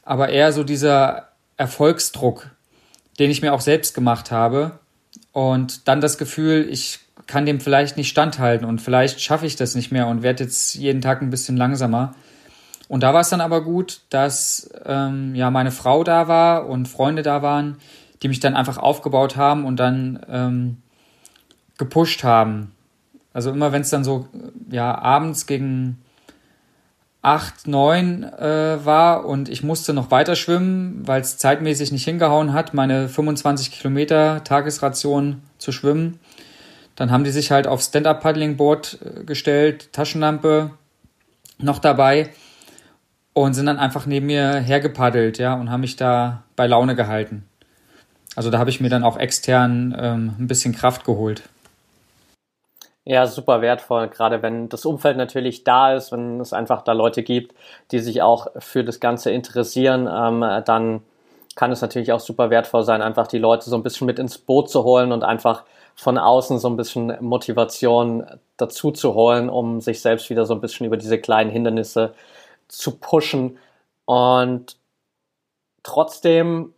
aber 0.03 0.29
eher 0.29 0.53
so 0.53 0.63
dieser 0.63 1.29
Erfolgsdruck, 1.57 2.51
den 3.17 3.31
ich 3.31 3.41
mir 3.41 3.53
auch 3.53 3.61
selbst 3.61 3.95
gemacht 3.95 4.29
habe 4.29 4.79
und 5.31 5.87
dann 5.87 5.99
das 5.99 6.19
Gefühl, 6.19 6.67
ich 6.69 6.99
kann 7.25 7.47
dem 7.47 7.59
vielleicht 7.59 7.97
nicht 7.97 8.09
standhalten 8.09 8.67
und 8.67 8.81
vielleicht 8.81 9.19
schaffe 9.19 9.47
ich 9.47 9.55
das 9.55 9.73
nicht 9.73 9.91
mehr 9.91 10.05
und 10.05 10.21
werde 10.21 10.43
jetzt 10.43 10.75
jeden 10.75 11.01
Tag 11.01 11.23
ein 11.23 11.31
bisschen 11.31 11.57
langsamer. 11.57 12.13
Und 12.87 13.01
da 13.01 13.13
war 13.13 13.21
es 13.21 13.29
dann 13.29 13.41
aber 13.41 13.61
gut, 13.61 14.01
dass 14.09 14.69
ähm, 14.85 15.33
ja 15.35 15.49
meine 15.49 15.71
Frau 15.71 16.03
da 16.03 16.27
war 16.27 16.67
und 16.67 16.87
Freunde 16.87 17.23
da 17.23 17.41
waren, 17.41 17.77
die 18.21 18.27
mich 18.27 18.39
dann 18.39 18.55
einfach 18.55 18.77
aufgebaut 18.77 19.35
haben 19.35 19.65
und 19.65 19.77
dann 19.77 20.19
ähm, 20.29 20.77
gepusht 21.77 22.23
haben. 22.23 22.71
Also 23.33 23.51
immer 23.51 23.71
wenn 23.71 23.81
es 23.81 23.89
dann 23.89 24.03
so 24.03 24.27
ja 24.69 24.97
abends 24.97 25.45
gegen 25.45 26.01
acht, 27.21 27.67
neun 27.67 28.23
äh, 28.23 28.85
war 28.85 29.25
und 29.25 29.49
ich 29.49 29.63
musste 29.63 29.93
noch 29.93 30.11
weiter 30.11 30.35
schwimmen, 30.35 31.07
weil 31.07 31.21
es 31.21 31.39
zeitmäßig 31.39 31.91
nicht 31.91 32.05
hingehauen 32.05 32.53
hat, 32.53 32.75
meine 32.75 33.09
25 33.09 33.71
Kilometer 33.71 34.43
Tagesration 34.43 35.41
zu 35.57 35.71
schwimmen. 35.71 36.19
Dann 36.95 37.11
haben 37.11 37.23
die 37.23 37.31
sich 37.31 37.49
halt 37.49 37.65
auf 37.65 37.81
Stand-Up-Paddling-Board 37.81 38.99
äh, 39.01 39.23
gestellt, 39.23 39.91
Taschenlampe 39.91 40.69
noch 41.57 41.79
dabei 41.79 42.29
und 43.35 43.53
sind 43.53 43.65
dann 43.65 43.77
einfach 43.77 44.05
neben 44.05 44.27
mir 44.27 44.55
hergepaddelt, 44.55 45.37
ja, 45.37 45.53
und 45.53 45.69
haben 45.69 45.81
mich 45.81 45.97
da 45.97 46.43
bei 46.55 46.67
Laune 46.67 46.95
gehalten. 46.95 47.45
Also 48.35 48.49
da 48.49 48.59
habe 48.59 48.69
ich 48.69 48.79
mir 48.79 48.89
dann 48.89 49.03
auch 49.03 49.17
extern 49.17 49.95
ähm, 49.99 50.35
ein 50.39 50.47
bisschen 50.47 50.73
Kraft 50.73 51.03
geholt. 51.05 51.43
Ja, 53.03 53.27
super 53.27 53.61
wertvoll, 53.61 54.07
gerade 54.07 54.41
wenn 54.41 54.69
das 54.69 54.85
Umfeld 54.85 55.17
natürlich 55.17 55.63
da 55.63 55.93
ist, 55.93 56.11
wenn 56.11 56.39
es 56.39 56.53
einfach 56.53 56.81
da 56.81 56.93
Leute 56.93 57.23
gibt, 57.23 57.53
die 57.91 57.99
sich 57.99 58.21
auch 58.21 58.47
für 58.57 58.83
das 58.83 58.99
Ganze 58.99 59.31
interessieren, 59.31 60.09
ähm, 60.11 60.63
dann 60.65 61.01
kann 61.55 61.71
es 61.71 61.81
natürlich 61.81 62.13
auch 62.13 62.19
super 62.19 62.49
wertvoll 62.49 62.83
sein, 62.83 63.01
einfach 63.01 63.27
die 63.27 63.37
Leute 63.37 63.69
so 63.69 63.75
ein 63.75 63.83
bisschen 63.83 64.07
mit 64.07 64.17
ins 64.17 64.37
Boot 64.37 64.69
zu 64.69 64.83
holen 64.83 65.11
und 65.11 65.23
einfach 65.23 65.63
von 65.93 66.17
außen 66.17 66.57
so 66.57 66.69
ein 66.69 66.77
bisschen 66.77 67.15
Motivation 67.19 68.25
dazu 68.57 68.91
zu 68.91 69.13
holen, 69.13 69.49
um 69.49 69.81
sich 69.81 70.01
selbst 70.01 70.29
wieder 70.29 70.45
so 70.45 70.53
ein 70.53 70.61
bisschen 70.61 70.85
über 70.85 70.97
diese 70.97 71.19
kleinen 71.19 71.51
Hindernisse 71.51 72.13
zu 72.67 72.97
pushen. 72.97 73.57
Und 74.05 74.77
trotzdem 75.83 76.73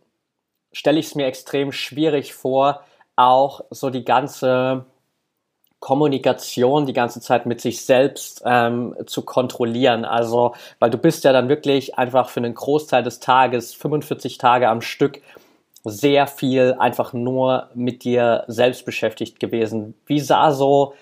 stelle 0.72 0.98
ich 0.98 1.06
es 1.06 1.14
mir 1.14 1.26
extrem 1.26 1.72
schwierig 1.72 2.34
vor, 2.34 2.82
auch 3.16 3.62
so 3.70 3.90
die 3.90 4.04
ganze 4.04 4.86
Kommunikation 5.80 6.86
die 6.86 6.92
ganze 6.92 7.20
Zeit 7.20 7.46
mit 7.46 7.60
sich 7.60 7.84
selbst 7.84 8.42
ähm, 8.44 8.96
zu 9.06 9.22
kontrollieren. 9.22 10.04
Also, 10.04 10.54
weil 10.80 10.90
du 10.90 10.98
bist 10.98 11.24
ja 11.24 11.32
dann 11.32 11.48
wirklich 11.48 11.96
einfach 11.96 12.30
für 12.30 12.40
einen 12.40 12.54
Großteil 12.54 13.02
des 13.02 13.20
Tages, 13.20 13.74
45 13.74 14.38
Tage 14.38 14.68
am 14.68 14.80
Stück, 14.80 15.22
sehr 15.84 16.26
viel 16.26 16.74
einfach 16.78 17.12
nur 17.12 17.68
mit 17.74 18.02
dir 18.02 18.44
selbst 18.48 18.84
beschäftigt 18.84 19.38
gewesen. 19.38 19.94
Wie 20.06 20.18
sah 20.20 20.50
so 20.50 20.94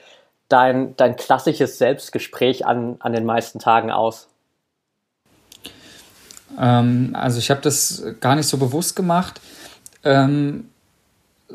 dein, 0.48 0.94
dein 0.96 1.16
klassisches 1.16 1.78
Selbstgespräch 1.78 2.66
an, 2.66 2.96
an 2.98 3.14
den 3.14 3.24
meisten 3.24 3.58
Tagen 3.58 3.90
aus? 3.90 4.28
Ähm, 6.58 7.10
also 7.14 7.38
ich 7.38 7.50
habe 7.50 7.60
das 7.60 8.04
gar 8.20 8.36
nicht 8.36 8.46
so 8.46 8.56
bewusst 8.56 8.96
gemacht, 8.96 9.40
ähm, 10.04 10.66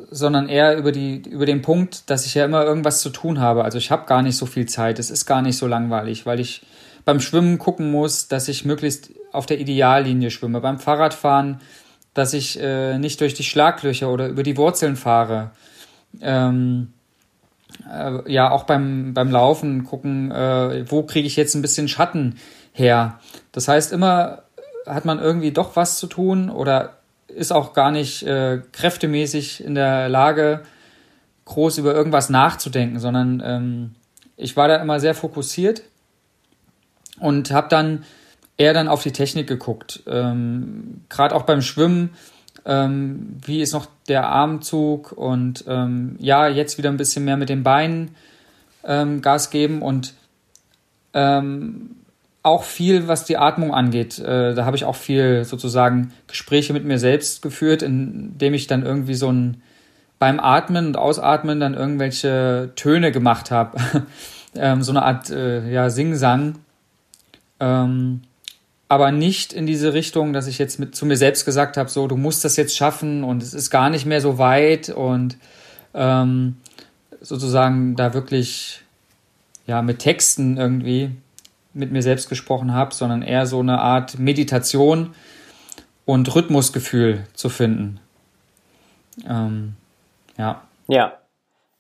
sondern 0.09 0.47
eher 0.47 0.77
über, 0.77 0.91
die, 0.91 1.17
über 1.17 1.45
den 1.45 1.61
Punkt, 1.61 2.09
dass 2.09 2.25
ich 2.25 2.35
ja 2.35 2.45
immer 2.45 2.63
irgendwas 2.63 3.01
zu 3.01 3.09
tun 3.09 3.39
habe. 3.39 3.63
Also 3.63 3.77
ich 3.77 3.91
habe 3.91 4.05
gar 4.05 4.21
nicht 4.21 4.37
so 4.37 4.45
viel 4.45 4.65
Zeit, 4.67 4.99
es 4.99 5.09
ist 5.09 5.25
gar 5.25 5.41
nicht 5.41 5.57
so 5.57 5.67
langweilig, 5.67 6.25
weil 6.25 6.39
ich 6.39 6.65
beim 7.05 7.19
Schwimmen 7.19 7.57
gucken 7.57 7.91
muss, 7.91 8.27
dass 8.27 8.47
ich 8.47 8.65
möglichst 8.65 9.09
auf 9.31 9.45
der 9.45 9.59
Ideallinie 9.59 10.31
schwimme. 10.31 10.61
Beim 10.61 10.79
Fahrradfahren, 10.79 11.59
dass 12.13 12.33
ich 12.33 12.59
äh, 12.61 12.97
nicht 12.97 13.21
durch 13.21 13.33
die 13.33 13.43
Schlaglöcher 13.43 14.09
oder 14.09 14.27
über 14.27 14.43
die 14.43 14.57
Wurzeln 14.57 14.95
fahre. 14.95 15.51
Ähm, 16.21 16.93
äh, 17.89 18.31
ja, 18.31 18.51
auch 18.51 18.63
beim, 18.63 19.13
beim 19.13 19.31
Laufen 19.31 19.83
gucken, 19.83 20.31
äh, 20.31 20.89
wo 20.89 21.03
kriege 21.03 21.27
ich 21.27 21.35
jetzt 21.35 21.55
ein 21.55 21.61
bisschen 21.61 21.87
Schatten 21.87 22.35
her. 22.73 23.19
Das 23.51 23.67
heißt, 23.67 23.93
immer 23.93 24.43
hat 24.85 25.05
man 25.05 25.19
irgendwie 25.19 25.51
doch 25.51 25.75
was 25.75 25.97
zu 25.97 26.07
tun 26.07 26.49
oder 26.49 26.97
ist 27.27 27.51
auch 27.51 27.73
gar 27.73 27.91
nicht 27.91 28.23
äh, 28.23 28.61
kräftemäßig 28.71 29.63
in 29.63 29.75
der 29.75 30.09
Lage, 30.09 30.61
groß 31.45 31.77
über 31.77 31.93
irgendwas 31.93 32.29
nachzudenken, 32.29 32.99
sondern 32.99 33.41
ähm, 33.45 33.95
ich 34.37 34.57
war 34.57 34.67
da 34.67 34.77
immer 34.77 34.99
sehr 34.99 35.15
fokussiert 35.15 35.81
und 37.19 37.51
habe 37.51 37.69
dann 37.69 38.03
eher 38.57 38.73
dann 38.73 38.87
auf 38.87 39.03
die 39.03 39.11
Technik 39.11 39.47
geguckt. 39.47 40.03
Ähm, 40.07 41.01
Gerade 41.09 41.35
auch 41.35 41.43
beim 41.43 41.61
Schwimmen, 41.61 42.11
ähm, 42.65 43.37
wie 43.43 43.61
ist 43.61 43.73
noch 43.73 43.87
der 44.07 44.27
Armzug 44.27 45.11
und 45.13 45.63
ähm, 45.67 46.15
ja, 46.19 46.47
jetzt 46.47 46.77
wieder 46.77 46.89
ein 46.89 46.97
bisschen 46.97 47.25
mehr 47.25 47.37
mit 47.37 47.49
den 47.49 47.63
Beinen 47.63 48.15
ähm, 48.83 49.21
Gas 49.21 49.49
geben 49.49 49.81
und 49.81 50.13
ähm, 51.13 51.95
auch 52.43 52.63
viel, 52.63 53.07
was 53.07 53.25
die 53.25 53.37
Atmung 53.37 53.73
angeht. 53.73 54.19
Äh, 54.19 54.55
da 54.55 54.65
habe 54.65 54.75
ich 54.75 54.85
auch 54.85 54.95
viel 54.95 55.43
sozusagen 55.45 56.13
Gespräche 56.27 56.73
mit 56.73 56.85
mir 56.85 56.97
selbst 56.97 57.41
geführt, 57.41 57.83
indem 57.83 58.53
ich 58.53 58.67
dann 58.67 58.83
irgendwie 58.83 59.13
so 59.13 59.31
ein 59.31 59.61
beim 60.17 60.39
Atmen 60.39 60.85
und 60.87 60.97
Ausatmen 60.97 61.59
dann 61.59 61.73
irgendwelche 61.73 62.71
Töne 62.75 63.11
gemacht 63.11 63.49
habe. 63.49 63.77
ähm, 64.55 64.83
so 64.83 64.91
eine 64.91 65.01
Art 65.01 65.31
äh, 65.31 65.67
ja, 65.71 65.89
Singsang. 65.89 66.59
Ähm, 67.59 68.21
aber 68.87 69.11
nicht 69.11 69.51
in 69.51 69.65
diese 69.65 69.93
Richtung, 69.93 70.33
dass 70.33 70.47
ich 70.47 70.59
jetzt 70.59 70.79
mit 70.79 70.95
zu 70.95 71.05
mir 71.05 71.17
selbst 71.17 71.45
gesagt 71.45 71.77
habe, 71.77 71.89
so, 71.89 72.07
du 72.07 72.17
musst 72.17 72.45
das 72.45 72.55
jetzt 72.55 72.75
schaffen 72.77 73.23
und 73.23 73.41
es 73.41 73.53
ist 73.53 73.71
gar 73.71 73.89
nicht 73.89 74.05
mehr 74.05 74.21
so 74.21 74.37
weit 74.37 74.89
und 74.89 75.37
ähm, 75.93 76.57
sozusagen 77.21 77.95
da 77.95 78.13
wirklich 78.13 78.81
ja 79.65 79.81
mit 79.81 79.99
Texten 79.99 80.57
irgendwie 80.57 81.11
mit 81.73 81.91
mir 81.91 82.01
selbst 82.01 82.29
gesprochen 82.29 82.73
habe, 82.73 82.93
sondern 82.93 83.21
eher 83.21 83.45
so 83.45 83.59
eine 83.59 83.79
Art 83.79 84.19
Meditation 84.19 85.13
und 86.05 86.33
Rhythmusgefühl 86.35 87.25
zu 87.33 87.49
finden. 87.49 87.99
Ähm, 89.27 89.75
ja. 90.37 90.61
Ja. 90.87 91.13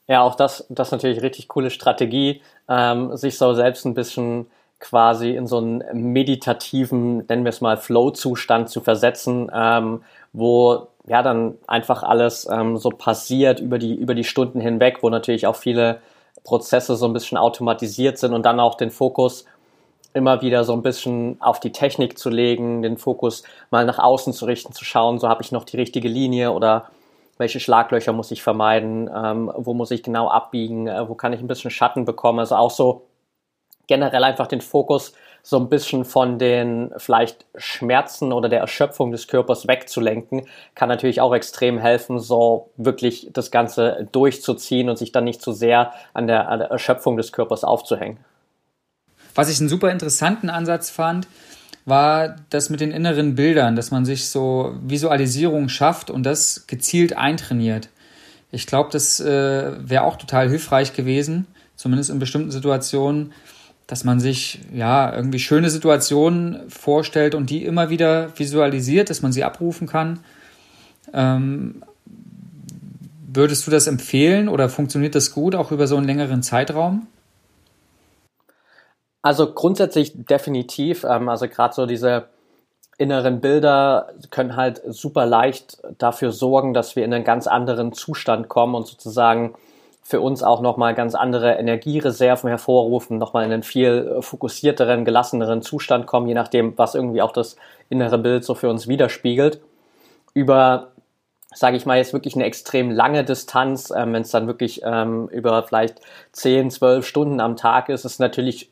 Ja, 0.07 0.21
auch 0.21 0.35
das, 0.35 0.65
das 0.69 0.89
ist 0.89 0.91
natürlich 0.91 1.21
richtig 1.21 1.47
coole 1.47 1.69
Strategie, 1.69 2.41
ähm, 2.67 3.15
sich 3.15 3.37
so 3.37 3.53
selbst 3.53 3.85
ein 3.85 3.93
bisschen 3.93 4.47
quasi 4.79 5.35
in 5.35 5.47
so 5.47 5.57
einen 5.57 6.11
meditativen, 6.11 7.25
nennen 7.27 7.45
wir 7.45 7.49
es 7.49 7.61
mal, 7.61 7.77
Flow-Zustand 7.77 8.69
zu 8.69 8.81
versetzen, 8.81 9.49
ähm, 9.53 10.03
wo 10.33 10.87
ja 11.07 11.23
dann 11.23 11.55
einfach 11.67 12.03
alles 12.03 12.47
ähm, 12.51 12.77
so 12.77 12.89
passiert 12.89 13.59
über 13.59 13.79
die, 13.79 13.95
über 13.95 14.15
die 14.15 14.23
Stunden 14.23 14.59
hinweg, 14.59 14.97
wo 15.01 15.09
natürlich 15.09 15.47
auch 15.47 15.55
viele 15.55 16.01
Prozesse 16.43 16.95
so 16.95 17.05
ein 17.05 17.13
bisschen 17.13 17.37
automatisiert 17.37 18.17
sind 18.17 18.33
und 18.33 18.45
dann 18.45 18.59
auch 18.59 18.75
den 18.75 18.91
Fokus 18.91 19.45
immer 20.13 20.41
wieder 20.41 20.63
so 20.63 20.73
ein 20.73 20.81
bisschen 20.81 21.37
auf 21.41 21.59
die 21.59 21.71
Technik 21.71 22.17
zu 22.17 22.29
legen, 22.29 22.81
den 22.81 22.97
Fokus 22.97 23.43
mal 23.69 23.85
nach 23.85 23.99
außen 23.99 24.33
zu 24.33 24.45
richten, 24.45 24.73
zu 24.73 24.85
schauen, 24.85 25.19
so 25.19 25.29
habe 25.29 25.41
ich 25.41 25.51
noch 25.51 25.63
die 25.63 25.77
richtige 25.77 26.07
Linie 26.07 26.51
oder 26.51 26.89
welche 27.37 27.59
Schlaglöcher 27.59 28.13
muss 28.13 28.31
ich 28.31 28.43
vermeiden, 28.43 29.09
ähm, 29.13 29.51
wo 29.55 29.73
muss 29.73 29.91
ich 29.91 30.03
genau 30.03 30.29
abbiegen, 30.29 30.87
äh, 30.87 31.07
wo 31.07 31.15
kann 31.15 31.33
ich 31.33 31.39
ein 31.39 31.47
bisschen 31.47 31.71
Schatten 31.71 32.05
bekommen. 32.05 32.39
Also 32.39 32.55
auch 32.55 32.71
so 32.71 33.07
generell 33.87 34.23
einfach 34.23 34.47
den 34.47 34.61
Fokus 34.61 35.13
so 35.43 35.57
ein 35.57 35.69
bisschen 35.69 36.05
von 36.05 36.37
den 36.37 36.91
vielleicht 36.97 37.45
Schmerzen 37.55 38.31
oder 38.31 38.47
der 38.47 38.59
Erschöpfung 38.59 39.11
des 39.11 39.27
Körpers 39.27 39.67
wegzulenken, 39.67 40.47
kann 40.75 40.87
natürlich 40.87 41.19
auch 41.19 41.33
extrem 41.33 41.79
helfen, 41.79 42.19
so 42.19 42.69
wirklich 42.77 43.29
das 43.33 43.49
Ganze 43.49 44.07
durchzuziehen 44.11 44.89
und 44.89 44.97
sich 44.97 45.11
dann 45.11 45.23
nicht 45.23 45.41
zu 45.41 45.51
sehr 45.51 45.93
an 46.13 46.27
der, 46.27 46.49
an 46.49 46.59
der 46.59 46.69
Erschöpfung 46.69 47.17
des 47.17 47.31
Körpers 47.31 47.63
aufzuhängen. 47.63 48.19
Was 49.35 49.49
ich 49.49 49.59
einen 49.59 49.69
super 49.69 49.91
interessanten 49.91 50.49
Ansatz 50.49 50.89
fand, 50.89 51.27
war 51.85 52.35
das 52.49 52.69
mit 52.69 52.79
den 52.79 52.91
inneren 52.91 53.35
Bildern, 53.35 53.75
dass 53.75 53.91
man 53.91 54.05
sich 54.05 54.27
so 54.27 54.75
Visualisierung 54.83 55.69
schafft 55.69 56.09
und 56.09 56.23
das 56.23 56.67
gezielt 56.67 57.17
eintrainiert. 57.17 57.89
Ich 58.51 58.67
glaube, 58.67 58.89
das 58.91 59.19
äh, 59.19 59.71
wäre 59.77 60.03
auch 60.03 60.17
total 60.17 60.49
hilfreich 60.49 60.93
gewesen, 60.93 61.47
zumindest 61.75 62.09
in 62.09 62.19
bestimmten 62.19 62.51
Situationen, 62.51 63.31
dass 63.87 64.03
man 64.03 64.19
sich 64.19 64.59
ja 64.73 65.13
irgendwie 65.13 65.39
schöne 65.39 65.69
Situationen 65.69 66.69
vorstellt 66.69 67.33
und 67.33 67.49
die 67.49 67.65
immer 67.65 67.89
wieder 67.89 68.37
visualisiert, 68.37 69.09
dass 69.09 69.21
man 69.21 69.31
sie 69.31 69.43
abrufen 69.43 69.87
kann. 69.87 70.19
Ähm, 71.13 71.83
würdest 73.33 73.65
du 73.65 73.71
das 73.71 73.87
empfehlen 73.87 74.49
oder 74.49 74.69
funktioniert 74.69 75.15
das 75.15 75.31
gut 75.31 75.55
auch 75.55 75.71
über 75.71 75.87
so 75.87 75.97
einen 75.97 76.05
längeren 76.05 76.43
Zeitraum? 76.43 77.07
Also 79.21 79.53
grundsätzlich 79.53 80.13
definitiv. 80.15 81.03
Ähm, 81.03 81.29
also 81.29 81.47
gerade 81.47 81.73
so 81.73 81.85
diese 81.85 82.25
inneren 82.97 83.41
Bilder 83.41 84.13
können 84.29 84.55
halt 84.55 84.81
super 84.85 85.25
leicht 85.25 85.81
dafür 85.97 86.31
sorgen, 86.31 86.73
dass 86.73 86.95
wir 86.95 87.03
in 87.03 87.13
einen 87.13 87.23
ganz 87.23 87.47
anderen 87.47 87.93
Zustand 87.93 88.47
kommen 88.47 88.75
und 88.75 88.87
sozusagen 88.87 89.55
für 90.03 90.21
uns 90.21 90.43
auch 90.43 90.61
nochmal 90.61 90.93
ganz 90.93 91.15
andere 91.15 91.53
Energiereserven 91.53 92.49
hervorrufen, 92.49 93.17
nochmal 93.17 93.45
in 93.45 93.51
einen 93.51 93.63
viel 93.63 94.17
fokussierteren, 94.19 95.05
gelasseneren 95.05 95.61
Zustand 95.61 96.05
kommen, 96.05 96.27
je 96.27 96.33
nachdem, 96.33 96.77
was 96.77 96.95
irgendwie 96.95 97.21
auch 97.21 97.31
das 97.31 97.55
innere 97.89 98.17
Bild 98.17 98.43
so 98.43 98.55
für 98.55 98.69
uns 98.69 98.87
widerspiegelt. 98.87 99.61
Über, 100.33 100.91
sage 101.53 101.77
ich 101.77 101.85
mal, 101.85 101.97
jetzt 101.97 102.13
wirklich 102.13 102.35
eine 102.35 102.45
extrem 102.45 102.91
lange 102.91 103.23
Distanz, 103.23 103.91
ähm, 103.95 104.13
wenn 104.13 104.23
es 104.23 104.31
dann 104.31 104.47
wirklich 104.47 104.81
ähm, 104.83 105.27
über 105.29 105.63
vielleicht 105.63 106.01
10, 106.33 106.71
12 106.71 107.05
Stunden 107.05 107.39
am 107.39 107.55
Tag 107.55 107.89
ist, 107.89 108.03
ist 108.03 108.19
natürlich 108.19 108.70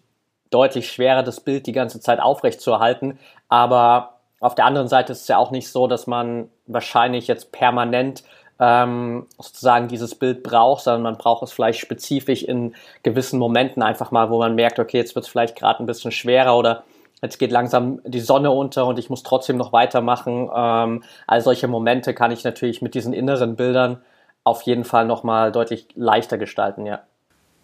deutlich 0.50 0.92
schwerer, 0.92 1.24
das 1.24 1.42
Bild 1.42 1.68
die 1.68 1.72
ganze 1.72 2.00
Zeit 2.00 2.20
aufrecht 2.20 2.62
zu 2.62 2.72
erhalten. 2.72 3.20
Aber 3.50 4.16
auf 4.40 4.56
der 4.56 4.66
anderen 4.66 4.88
Seite 4.88 5.12
ist 5.12 5.22
es 5.22 5.28
ja 5.28 5.38
auch 5.38 5.52
nicht 5.52 5.70
so, 5.70 5.88
dass 5.88 6.08
man 6.08 6.50
wahrscheinlich 6.66 7.28
jetzt 7.28 7.52
permanent 7.52 8.24
ähm, 8.60 9.26
sozusagen 9.38 9.88
dieses 9.88 10.16
Bild 10.16 10.44
braucht, 10.44 10.84
sondern 10.84 11.04
man 11.04 11.18
braucht 11.18 11.44
es 11.44 11.52
vielleicht 11.52 11.80
spezifisch 11.80 12.44
in 12.44 12.76
gewissen 13.04 13.40
Momenten 13.40 13.82
einfach 13.82 14.12
mal, 14.12 14.30
wo 14.30 14.38
man 14.40 14.56
merkt, 14.56 14.80
okay, 14.80 14.98
jetzt 14.98 15.16
wird 15.16 15.26
es 15.26 15.32
vielleicht 15.32 15.56
gerade 15.56 15.82
ein 15.82 15.86
bisschen 15.86 16.12
schwerer 16.12 16.58
oder 16.58 16.84
jetzt 17.22 17.38
geht 17.38 17.52
langsam 17.52 18.02
die 18.06 18.20
Sonne 18.20 18.52
unter 18.52 18.86
und 18.86 19.00
ich 19.00 19.10
muss 19.10 19.24
trotzdem 19.24 19.58
noch 19.58 19.72
weitermachen. 19.72 20.50
Ähm, 20.54 21.04
all 21.28 21.42
solche 21.42 21.68
Momente 21.68 22.14
kann 22.14 22.32
ich 22.32 22.44
natürlich 22.44 22.82
mit 22.82 22.96
diesen 22.96 23.14
inneren 23.14 23.56
Bildern 23.56 24.02
auf 24.44 24.62
jeden 24.64 24.84
Fall 24.84 25.06
nochmal 25.06 25.52
deutlich 25.52 25.88
leichter 25.96 26.38
gestalten, 26.38 26.86
ja. 26.86 27.02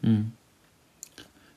Hm. 0.01 0.33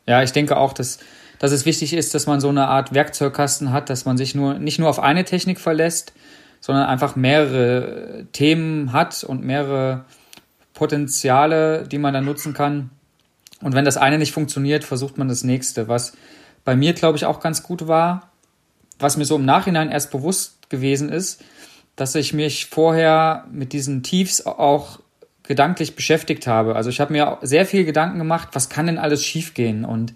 Ja, 0.09 0.23
ich 0.23 0.33
denke 0.33 0.57
auch, 0.57 0.73
dass, 0.73 1.01
dass 1.39 1.53
es 1.53 1.67
wichtig 1.67 1.93
ist, 1.93 2.15
dass 2.15 2.27
man 2.27 2.41
so 2.41 2.49
eine 2.49 2.67
Art 2.67 2.95
Werkzeugkasten 2.95 3.73
hat, 3.73 3.91
dass 3.91 4.07
man 4.07 4.17
sich 4.17 4.35
nur 4.35 4.55
nicht 4.55 4.79
nur 4.79 4.89
auf 4.89 5.01
eine 5.01 5.25
Technik 5.25 5.61
verlässt, 5.61 6.15
sondern 6.61 6.87
einfach 6.87 7.15
mehrere 7.15 8.27
Themen 8.33 8.95
hat 8.95 9.23
und 9.23 9.45
mehrere 9.45 10.07
Potenziale, 10.73 11.87
die 11.87 11.99
man 11.99 12.15
dann 12.15 12.25
nutzen 12.25 12.55
kann. 12.55 12.89
Und 13.61 13.75
wenn 13.75 13.85
das 13.85 13.99
eine 13.99 14.17
nicht 14.17 14.33
funktioniert, 14.33 14.83
versucht 14.83 15.19
man 15.19 15.29
das 15.29 15.45
nächste. 15.45 15.89
Was 15.89 16.15
bei 16.65 16.75
mir, 16.75 16.95
glaube 16.95 17.19
ich, 17.19 17.27
auch 17.27 17.41
ganz 17.41 17.63
gut 17.63 17.87
war, 17.87 18.31
was 18.99 19.19
mir 19.19 19.27
so 19.27 19.37
im 19.37 19.45
Nachhinein 19.45 19.91
erst 19.91 20.11
bewusst 20.11 20.71
gewesen 20.71 21.11
ist, 21.11 21.45
dass 21.97 22.15
ich 22.15 22.33
mich 22.33 22.67
vorher 22.67 23.45
mit 23.53 23.75
diesen 23.75 24.03
Tiefs 24.03 24.47
auch 24.47 25.01
gedanklich 25.49 25.97
beschäftigt 25.97 26.47
habe. 26.47 26.77
Also 26.77 26.91
ich 26.91 27.01
habe 27.01 27.13
mir 27.13 27.39
sehr 27.41 27.65
viel 27.65 27.87
Gedanken 27.87 28.19
gemacht, 28.19 28.51
was 28.53 28.69
kann 28.69 28.87
denn 28.87 28.99
alles 28.99 29.25
schiefgehen 29.25 29.87
und 29.87 30.15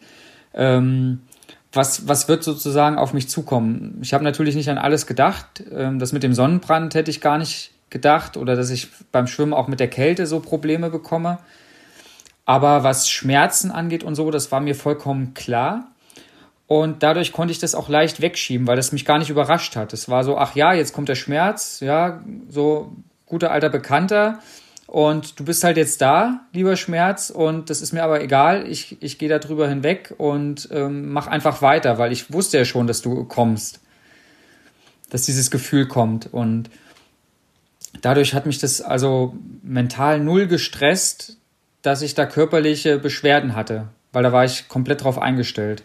ähm, 0.54 1.22
was, 1.72 2.06
was 2.06 2.28
wird 2.28 2.44
sozusagen 2.44 2.98
auf 2.98 3.14
mich 3.14 3.30
zukommen? 3.30 3.98
Ich 4.02 4.12
habe 4.12 4.22
natürlich 4.22 4.54
nicht 4.54 4.68
an 4.68 4.76
alles 4.76 5.06
gedacht. 5.06 5.64
Ähm, 5.74 5.98
das 5.98 6.12
mit 6.12 6.22
dem 6.22 6.34
Sonnenbrand 6.34 6.94
hätte 6.94 7.10
ich 7.10 7.22
gar 7.22 7.38
nicht 7.38 7.70
gedacht 7.88 8.36
oder 8.36 8.56
dass 8.56 8.68
ich 8.68 8.88
beim 9.10 9.26
Schwimmen 9.26 9.54
auch 9.54 9.68
mit 9.68 9.80
der 9.80 9.88
Kälte 9.88 10.26
so 10.26 10.38
Probleme 10.38 10.90
bekomme. 10.90 11.38
Aber 12.44 12.84
was 12.84 13.08
Schmerzen 13.08 13.70
angeht 13.70 14.04
und 14.04 14.14
so, 14.14 14.30
das 14.30 14.52
war 14.52 14.60
mir 14.60 14.74
vollkommen 14.74 15.32
klar. 15.32 15.88
Und 16.66 17.02
dadurch 17.02 17.32
konnte 17.32 17.52
ich 17.52 17.58
das 17.58 17.74
auch 17.74 17.88
leicht 17.88 18.20
wegschieben, 18.20 18.66
weil 18.66 18.76
das 18.76 18.92
mich 18.92 19.06
gar 19.06 19.18
nicht 19.18 19.30
überrascht 19.30 19.76
hat. 19.76 19.94
Es 19.94 20.10
war 20.10 20.24
so, 20.24 20.36
ach 20.36 20.54
ja, 20.54 20.74
jetzt 20.74 20.92
kommt 20.92 21.08
der 21.08 21.14
Schmerz, 21.14 21.80
ja, 21.80 22.22
so 22.50 22.92
guter 23.24 23.50
alter 23.50 23.70
Bekannter. 23.70 24.40
Und 24.92 25.40
du 25.40 25.46
bist 25.46 25.64
halt 25.64 25.78
jetzt 25.78 26.02
da, 26.02 26.40
lieber 26.52 26.76
Schmerz, 26.76 27.30
und 27.30 27.70
das 27.70 27.80
ist 27.80 27.94
mir 27.94 28.02
aber 28.02 28.20
egal. 28.20 28.68
Ich, 28.68 29.00
ich 29.00 29.16
gehe 29.16 29.30
da 29.30 29.38
drüber 29.38 29.66
hinweg 29.66 30.12
und 30.18 30.68
ähm, 30.70 31.10
mach 31.14 31.28
einfach 31.28 31.62
weiter, 31.62 31.96
weil 31.96 32.12
ich 32.12 32.30
wusste 32.30 32.58
ja 32.58 32.66
schon, 32.66 32.86
dass 32.86 33.00
du 33.00 33.24
kommst. 33.24 33.80
Dass 35.08 35.24
dieses 35.24 35.50
Gefühl 35.50 35.88
kommt. 35.88 36.28
Und 36.30 36.68
dadurch 38.02 38.34
hat 38.34 38.44
mich 38.44 38.58
das 38.58 38.82
also 38.82 39.34
mental 39.62 40.20
null 40.20 40.46
gestresst, 40.46 41.38
dass 41.80 42.02
ich 42.02 42.14
da 42.14 42.26
körperliche 42.26 42.98
Beschwerden 42.98 43.56
hatte, 43.56 43.88
weil 44.12 44.22
da 44.22 44.30
war 44.30 44.44
ich 44.44 44.68
komplett 44.68 45.04
drauf 45.04 45.18
eingestellt. 45.18 45.84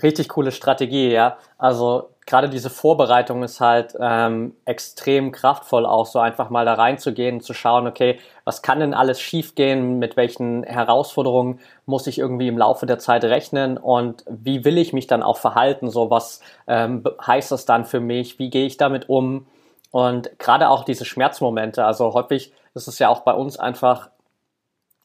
Richtig 0.00 0.28
coole 0.28 0.52
Strategie, 0.52 1.10
ja. 1.10 1.36
Also 1.58 2.11
gerade 2.26 2.48
diese 2.48 2.70
Vorbereitung 2.70 3.42
ist 3.42 3.60
halt 3.60 3.94
ähm, 3.98 4.54
extrem 4.64 5.32
kraftvoll 5.32 5.84
auch, 5.84 6.06
so 6.06 6.18
einfach 6.18 6.50
mal 6.50 6.64
da 6.64 6.74
reinzugehen, 6.74 7.40
zu 7.40 7.52
schauen, 7.52 7.86
okay, 7.86 8.18
was 8.44 8.62
kann 8.62 8.80
denn 8.80 8.94
alles 8.94 9.20
schiefgehen, 9.20 9.98
mit 9.98 10.16
welchen 10.16 10.62
Herausforderungen 10.62 11.60
muss 11.84 12.06
ich 12.06 12.18
irgendwie 12.18 12.48
im 12.48 12.58
Laufe 12.58 12.86
der 12.86 12.98
Zeit 12.98 13.24
rechnen? 13.24 13.76
Und 13.76 14.24
wie 14.28 14.64
will 14.64 14.78
ich 14.78 14.92
mich 14.92 15.06
dann 15.06 15.22
auch 15.22 15.36
verhalten, 15.36 15.90
so 15.90 16.10
was 16.10 16.40
ähm, 16.68 17.04
heißt 17.26 17.50
das 17.50 17.64
dann 17.64 17.84
für 17.84 18.00
mich, 18.00 18.38
wie 18.38 18.50
gehe 18.50 18.66
ich 18.66 18.76
damit 18.76 19.08
um? 19.08 19.46
Und 19.90 20.38
gerade 20.38 20.70
auch 20.70 20.84
diese 20.84 21.04
Schmerzmomente, 21.04 21.84
also 21.84 22.14
häufig 22.14 22.52
ist 22.74 22.88
es 22.88 22.98
ja 22.98 23.08
auch 23.08 23.20
bei 23.20 23.34
uns 23.34 23.58
einfach 23.58 24.10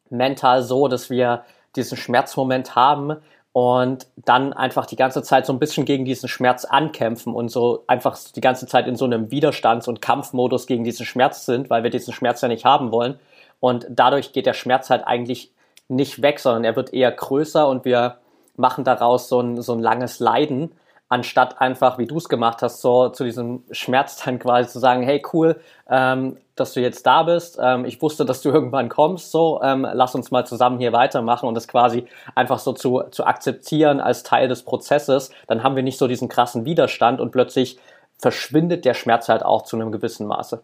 mental 0.10 0.64
so, 0.64 0.88
dass 0.88 1.10
wir 1.10 1.44
diesen 1.76 1.98
Schmerzmoment 1.98 2.76
haben, 2.76 3.18
und 3.54 4.08
dann 4.18 4.54
einfach 4.54 4.86
die 4.86 4.96
ganze 4.96 5.24
Zeit 5.24 5.46
so 5.46 5.54
ein 5.54 5.60
bisschen 5.60 5.86
gegen 5.86 6.06
diesen 6.06 6.30
Schmerz 6.30 6.66
ankämpfen 6.66 7.34
und 7.34 7.50
so 7.50 7.84
einfach 7.88 8.18
die 8.36 8.42
ganze 8.42 8.68
Zeit 8.68 8.88
in 8.88 8.96
so 8.96 9.06
einem 9.06 9.32
Widerstands- 9.32 9.88
und 9.88 10.02
Kampfmodus 10.02 10.68
gegen 10.68 10.84
diesen 10.84 11.06
Schmerz 11.06 11.46
sind, 11.46 11.70
weil 11.70 11.84
wir 11.84 11.90
diesen 11.90 12.14
Schmerz 12.14 12.42
ja 12.42 12.48
nicht 12.48 12.66
haben 12.66 12.92
wollen. 12.92 13.20
Und 13.60 13.88
dadurch 13.90 14.32
geht 14.34 14.46
der 14.46 14.54
Schmerz 14.54 14.90
halt 14.90 15.08
eigentlich 15.08 15.52
nicht 15.88 16.22
weg, 16.22 16.40
sondern 16.40 16.64
er 16.66 16.76
wird 16.76 16.94
eher 16.94 17.12
größer 17.12 17.68
und 17.68 17.86
wir 17.86 18.18
machen 18.56 18.84
daraus 18.84 19.30
so 19.30 19.40
ein, 19.40 19.62
so 19.62 19.74
ein 19.74 19.80
langes 19.80 20.20
Leiden, 20.20 20.72
anstatt 21.10 21.62
einfach, 21.62 21.98
wie 21.98 22.06
du 22.06 22.18
es 22.18 22.28
gemacht 22.28 22.62
hast, 22.62 22.82
so 22.82 23.10
zu 23.10 23.24
diesem 23.24 23.64
Schmerz 23.72 24.22
dann 24.24 24.40
quasi 24.40 24.70
zu 24.70 24.80
sagen, 24.80 25.04
hey 25.04 25.24
cool, 25.34 25.60
ähm, 25.90 26.38
dass 26.56 26.74
du 26.74 26.82
jetzt 26.82 27.06
da 27.06 27.24
bist. 27.24 27.58
Ähm, 27.62 27.86
ich 27.86 28.02
wusste, 28.02 28.26
dass 28.26 28.42
du 28.42 28.50
irgendwann 28.54 28.90
kommst, 28.90 29.32
so 29.32 29.62
ähm, 29.64 29.88
lass 29.92 30.16
uns 30.16 30.32
mal 30.32 30.46
zusammen 30.46 30.80
hier 30.80 30.92
weitermachen 30.92 31.48
und 31.48 31.56
das 31.56 31.68
quasi 31.68 32.06
einfach 32.36 32.60
so 32.60 32.74
zu, 32.74 33.04
zu 33.12 33.26
akzeptieren 33.26 34.02
als 34.02 34.24
Teil 34.24 34.48
des 34.48 34.64
Prozesses. 34.64 35.32
Dann 35.48 35.64
haben 35.64 35.76
wir 35.76 35.84
nicht 35.84 35.98
so 35.98 36.08
diesen 36.08 36.28
krassen 36.28 36.66
Widerstand 36.66 37.22
und 37.22 37.32
plötzlich 37.32 37.80
verschwindet 38.20 38.84
der 38.84 38.94
Schmerz 38.94 39.30
halt 39.30 39.46
auch 39.46 39.64
zu 39.64 39.76
einem 39.76 39.92
gewissen 39.92 40.28
Maße. 40.28 40.62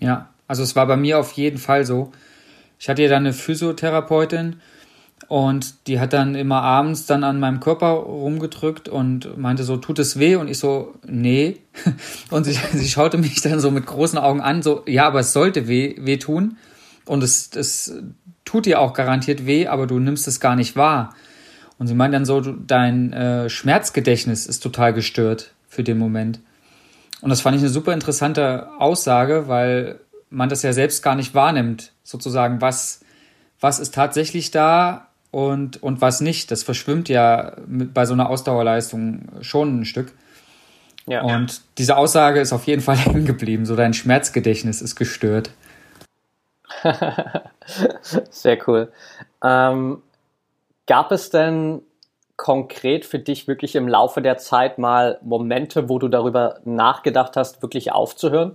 Ja, 0.00 0.28
also 0.48 0.62
es 0.62 0.74
war 0.74 0.86
bei 0.86 0.96
mir 0.96 1.18
auf 1.18 1.32
jeden 1.32 1.58
Fall 1.58 1.84
so. 1.84 2.10
Ich 2.78 2.88
hatte 2.88 3.02
ja 3.02 3.08
dann 3.08 3.24
eine 3.24 3.32
Physiotherapeutin 3.32 4.60
und 5.28 5.86
die 5.86 6.00
hat 6.00 6.12
dann 6.12 6.34
immer 6.34 6.62
abends 6.62 7.06
dann 7.06 7.24
an 7.24 7.40
meinem 7.40 7.60
Körper 7.60 7.88
rumgedrückt 7.88 8.88
und 8.88 9.38
meinte 9.38 9.64
so, 9.64 9.76
tut 9.76 9.98
es 9.98 10.18
weh? 10.18 10.36
Und 10.36 10.48
ich 10.48 10.58
so, 10.58 10.94
nee. 11.06 11.60
Und 12.30 12.44
sie, 12.44 12.52
sie 12.72 12.88
schaute 12.88 13.18
mich 13.18 13.40
dann 13.40 13.58
so 13.58 13.70
mit 13.70 13.86
großen 13.86 14.18
Augen 14.18 14.40
an, 14.40 14.62
so, 14.62 14.82
ja, 14.86 15.06
aber 15.06 15.20
es 15.20 15.32
sollte 15.32 15.66
weh, 15.66 15.96
weh 15.98 16.18
tun. 16.18 16.56
Und 17.06 17.22
es, 17.22 17.50
es 17.54 17.92
tut 18.44 18.66
dir 18.66 18.80
auch 18.80 18.92
garantiert 18.92 19.46
weh, 19.46 19.66
aber 19.66 19.86
du 19.86 19.98
nimmst 19.98 20.28
es 20.28 20.40
gar 20.40 20.56
nicht 20.56 20.76
wahr. 20.76 21.14
Und 21.78 21.86
sie 21.86 21.94
meint 21.94 22.14
dann 22.14 22.24
so, 22.24 22.40
dein 22.40 23.12
äh, 23.12 23.48
Schmerzgedächtnis 23.48 24.46
ist 24.46 24.62
total 24.62 24.92
gestört 24.92 25.52
für 25.68 25.82
den 25.82 25.98
Moment. 25.98 26.40
Und 27.20 27.30
das 27.30 27.40
fand 27.40 27.56
ich 27.56 27.62
eine 27.62 27.70
super 27.70 27.92
interessante 27.92 28.68
Aussage, 28.78 29.48
weil 29.48 30.00
man 30.30 30.48
das 30.48 30.62
ja 30.62 30.72
selbst 30.72 31.02
gar 31.02 31.14
nicht 31.14 31.34
wahrnimmt, 31.34 31.92
sozusagen, 32.02 32.60
was, 32.60 33.00
was 33.60 33.80
ist 33.80 33.94
tatsächlich 33.94 34.50
da 34.50 35.08
und, 35.34 35.82
und 35.82 36.00
was 36.00 36.20
nicht. 36.20 36.52
Das 36.52 36.62
verschwimmt 36.62 37.08
ja 37.08 37.56
mit, 37.66 37.92
bei 37.92 38.06
so 38.06 38.14
einer 38.14 38.30
Ausdauerleistung 38.30 39.22
schon 39.40 39.80
ein 39.80 39.84
Stück. 39.84 40.12
Ja. 41.06 41.22
Und 41.22 41.60
diese 41.76 41.96
Aussage 41.96 42.40
ist 42.40 42.52
auf 42.52 42.64
jeden 42.66 42.82
Fall 42.82 42.96
hängen 43.04 43.24
geblieben. 43.24 43.66
So 43.66 43.74
dein 43.74 43.94
Schmerzgedächtnis 43.94 44.80
ist 44.80 44.94
gestört. 44.94 45.50
Sehr 48.30 48.58
cool. 48.68 48.92
Ähm, 49.42 50.02
gab 50.86 51.10
es 51.10 51.30
denn 51.30 51.82
konkret 52.36 53.04
für 53.04 53.18
dich 53.18 53.48
wirklich 53.48 53.74
im 53.74 53.88
Laufe 53.88 54.22
der 54.22 54.38
Zeit 54.38 54.78
mal 54.78 55.18
Momente, 55.22 55.88
wo 55.88 55.98
du 55.98 56.06
darüber 56.06 56.60
nachgedacht 56.64 57.36
hast, 57.36 57.60
wirklich 57.60 57.90
aufzuhören? 57.90 58.54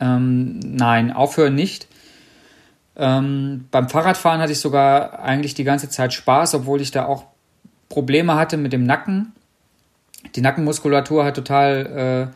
Ähm, 0.00 0.58
nein, 0.58 1.12
aufhören 1.12 1.54
nicht. 1.54 1.86
Ähm, 2.98 3.66
beim 3.70 3.88
Fahrradfahren 3.88 4.40
hatte 4.40 4.52
ich 4.52 4.60
sogar 4.60 5.20
eigentlich 5.20 5.54
die 5.54 5.64
ganze 5.64 5.88
Zeit 5.88 6.12
Spaß, 6.12 6.54
obwohl 6.54 6.80
ich 6.80 6.90
da 6.90 7.06
auch 7.06 7.24
Probleme 7.88 8.34
hatte 8.34 8.56
mit 8.56 8.72
dem 8.72 8.84
Nacken. 8.84 9.32
Die 10.34 10.40
Nackenmuskulatur 10.40 11.24
hat 11.24 11.36
total 11.36 12.32
äh, 12.32 12.34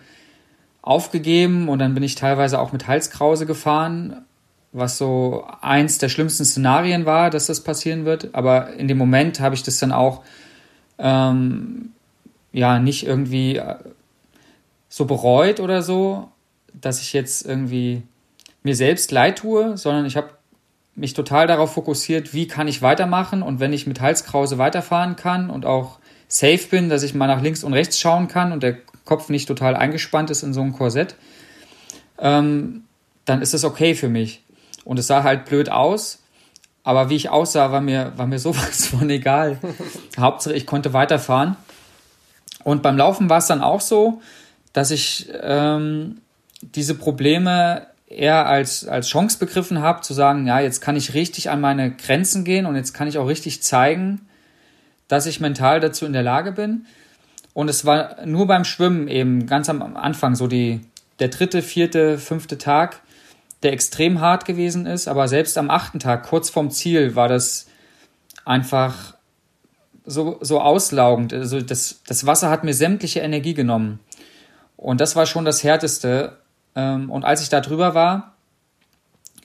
aufgegeben 0.83 1.69
und 1.69 1.81
dann 1.81 1.95
bin 1.95 2.05
ich 2.05 2.15
teilweise 2.15 2.61
auch 2.61 2.73
mit 2.73 2.87
Halskrause 2.87 3.45
gefahren, 3.45 4.25
was 4.73 4.99
so 4.99 5.47
eins 5.61 5.99
der 5.99 6.09
schlimmsten 6.09 6.45
Szenarien 6.45 7.07
war, 7.07 7.29
dass 7.31 7.47
das 7.47 7.63
passieren 7.63 8.05
wird. 8.05 8.31
Aber 8.33 8.73
in 8.75 8.89
dem 8.89 8.99
Moment 8.99 9.41
habe 9.41 9.57
ich 9.57 9.65
das 9.65 9.79
dann 9.79 9.93
auch 9.93 10.23
ähm, 10.99 11.91
ja 12.53 12.79
nicht 12.79 13.05
irgendwie 13.05 13.57
äh, 13.57 13.77
so 14.89 15.07
bereut 15.07 15.59
oder 15.59 15.83
so, 15.83 16.29
dass 16.73 17.01
ich 17.01 17.13
jetzt 17.13 17.45
irgendwie 17.45 18.03
mir 18.63 18.77
selbst 18.77 19.11
leid 19.11 19.39
tue, 19.39 19.77
sondern 19.77 20.07
ich 20.07 20.17
habe 20.17 20.31
mich 20.95 21.15
total 21.15 21.47
darauf 21.47 21.73
fokussiert, 21.73 22.35
wie 22.35 22.47
kann 22.47 22.69
ich 22.69 22.83
weitermachen 22.83 23.43
und 23.43 23.61
wenn 23.61 23.73
ich 23.73 23.87
mit 23.87 24.01
Halskrause 24.01 24.59
weiterfahren 24.59 25.17
kann 25.17 25.49
und 25.51 25.65
auch 25.65 25.99
safe 26.29 26.67
bin, 26.71 26.89
dass 26.89 27.03
ich 27.03 27.15
mal 27.15 27.27
nach 27.27 27.43
links 27.43 27.65
und 27.65 27.73
rechts 27.73 27.99
schauen 27.99 28.29
kann 28.29 28.53
und 28.53 28.63
der 28.63 28.77
Kopf 29.05 29.29
nicht 29.29 29.49
total 29.49 29.75
eingespannt 29.75 30.31
ist 30.31 30.43
in 30.43 30.53
so 30.53 30.61
einem 30.61 30.73
Korsett, 30.73 31.17
ähm, 32.19 32.85
dann 33.25 33.43
ist 33.43 33.55
es 33.55 33.65
okay 33.65 33.95
für 33.95 34.09
mich. 34.09 34.43
Und 34.85 34.99
es 34.99 35.07
sah 35.07 35.23
halt 35.23 35.45
blöd 35.47 35.71
aus, 35.71 36.23
aber 36.85 37.09
wie 37.11 37.17
ich 37.17 37.31
aussah, 37.31 37.73
war 37.73 37.81
mir, 37.81 38.13
war 38.17 38.27
mir 38.27 38.39
sowas 38.41 38.87
von 38.87 39.09
egal. 39.11 39.59
Hauptsache, 40.19 40.55
ich 40.55 40.67
konnte 40.67 40.93
weiterfahren. 40.93 41.57
Und 42.65 42.83
beim 42.83 42.97
Laufen 42.97 43.29
war 43.29 43.39
es 43.39 43.47
dann 43.47 43.63
auch 43.63 43.81
so, 43.81 44.21
dass 44.73 44.91
ich 44.91 45.29
ähm, 45.43 46.21
diese 46.61 46.95
Probleme 46.95 47.87
eher 48.13 48.47
als, 48.47 48.87
als 48.87 49.09
Chance 49.09 49.39
begriffen 49.39 49.81
habe, 49.81 50.03
zu 50.03 50.15
sagen, 50.15 50.47
ja, 50.47 50.61
jetzt 50.61 50.81
kann 50.81 50.97
ich 50.97 51.15
richtig 51.15 51.51
an 51.51 51.61
meine 51.61 51.91
Grenzen 51.91 52.45
gehen 52.45 52.67
und 52.67 52.77
jetzt 52.77 52.93
kann 52.93 53.09
ich 53.09 53.19
auch 53.19 53.29
richtig 53.29 53.63
zeigen, 53.63 54.27
dass 55.09 55.27
ich 55.27 55.41
mental 55.41 55.81
dazu 55.81 56.07
in 56.07 56.13
der 56.13 56.23
Lage 56.23 56.53
bin. 56.53 56.87
Und 57.55 57.69
es 57.69 57.85
war 57.85 58.25
nur 58.25 58.47
beim 58.47 58.65
Schwimmen 58.65 59.09
eben 59.09 59.47
ganz 59.47 59.69
am 59.69 59.97
Anfang, 59.97 60.35
so 60.35 60.47
die, 60.47 60.81
der 61.19 61.29
dritte, 61.29 61.63
vierte, 61.63 62.19
fünfte 62.19 62.59
Tag, 62.59 63.01
der 63.63 63.73
extrem 63.73 64.21
hart 64.21 64.45
gewesen 64.45 64.87
ist. 64.87 65.09
Aber 65.09 65.29
selbst 65.29 65.59
am 65.59 65.71
achten 65.71 65.99
Tag, 65.99 66.25
kurz 66.25 66.51
vorm 66.51 66.71
Ziel, 66.71 67.15
war 67.15 67.29
das 67.29 67.67
einfach 68.45 69.15
so, 70.05 70.39
so 70.41 70.61
auslaugend. 70.61 71.33
Also 71.33 71.61
das, 71.61 72.01
das 72.07 72.27
Wasser 72.27 72.51
hat 72.51 72.65
mir 72.65 72.75
sämtliche 72.75 73.21
Energie 73.21 73.55
genommen. 73.55 74.01
Und 74.77 75.01
das 75.01 75.15
war 75.15 75.27
schon 75.27 75.45
das 75.45 75.63
Härteste. 75.63 76.39
Ähm, 76.75 77.11
und 77.11 77.25
als 77.25 77.43
ich 77.43 77.49
da 77.49 77.61
drüber 77.61 77.95
war, 77.95 78.35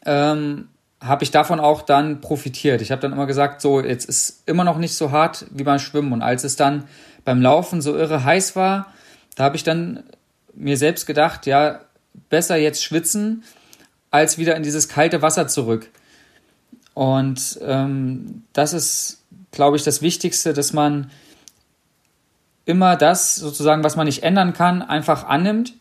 ähm, 0.05 0.69
habe 1.01 1.23
ich 1.23 1.31
davon 1.31 1.59
auch 1.59 1.81
dann 1.83 2.21
profitiert. 2.21 2.81
Ich 2.81 2.91
habe 2.91 3.01
dann 3.01 3.11
immer 3.11 3.27
gesagt, 3.27 3.61
so, 3.61 3.81
jetzt 3.81 4.05
ist 4.05 4.43
immer 4.47 4.63
noch 4.63 4.77
nicht 4.77 4.95
so 4.95 5.11
hart 5.11 5.45
wie 5.51 5.63
beim 5.63 5.79
Schwimmen. 5.79 6.11
Und 6.11 6.21
als 6.21 6.43
es 6.43 6.55
dann 6.55 6.85
beim 7.23 7.41
Laufen 7.41 7.81
so 7.81 7.95
irre 7.95 8.23
heiß 8.23 8.55
war, 8.55 8.87
da 9.35 9.43
habe 9.43 9.55
ich 9.55 9.63
dann 9.63 10.03
mir 10.55 10.77
selbst 10.77 11.05
gedacht, 11.05 11.45
ja, 11.45 11.81
besser 12.29 12.57
jetzt 12.57 12.83
schwitzen, 12.83 13.43
als 14.09 14.37
wieder 14.37 14.55
in 14.55 14.63
dieses 14.63 14.89
kalte 14.89 15.21
Wasser 15.21 15.47
zurück. 15.47 15.89
Und 16.95 17.59
ähm, 17.61 18.43
das 18.53 18.73
ist, 18.73 19.21
glaube 19.51 19.77
ich, 19.77 19.83
das 19.83 20.01
Wichtigste, 20.01 20.53
dass 20.53 20.73
man 20.73 21.11
immer 22.65 22.95
das 22.95 23.35
sozusagen, 23.35 23.83
was 23.83 23.95
man 23.95 24.07
nicht 24.07 24.23
ändern 24.23 24.53
kann, 24.53 24.81
einfach 24.81 25.25
annimmt 25.25 25.73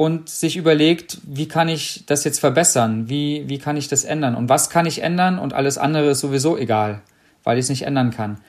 und 0.00 0.30
sich 0.30 0.56
überlegt, 0.56 1.18
wie 1.24 1.46
kann 1.46 1.68
ich 1.68 2.04
das 2.06 2.24
jetzt 2.24 2.40
verbessern? 2.40 3.10
Wie, 3.10 3.46
wie 3.50 3.58
kann 3.58 3.76
ich 3.76 3.86
das 3.86 4.04
ändern? 4.04 4.34
Und 4.34 4.48
was 4.48 4.70
kann 4.70 4.86
ich 4.86 5.02
ändern? 5.02 5.38
Und 5.38 5.52
alles 5.52 5.76
andere 5.76 6.12
ist 6.12 6.20
sowieso 6.20 6.56
egal, 6.56 7.02
weil 7.44 7.58
ich 7.58 7.64
es 7.64 7.68
nicht 7.68 7.82
ändern 7.82 8.10
kann. 8.10 8.40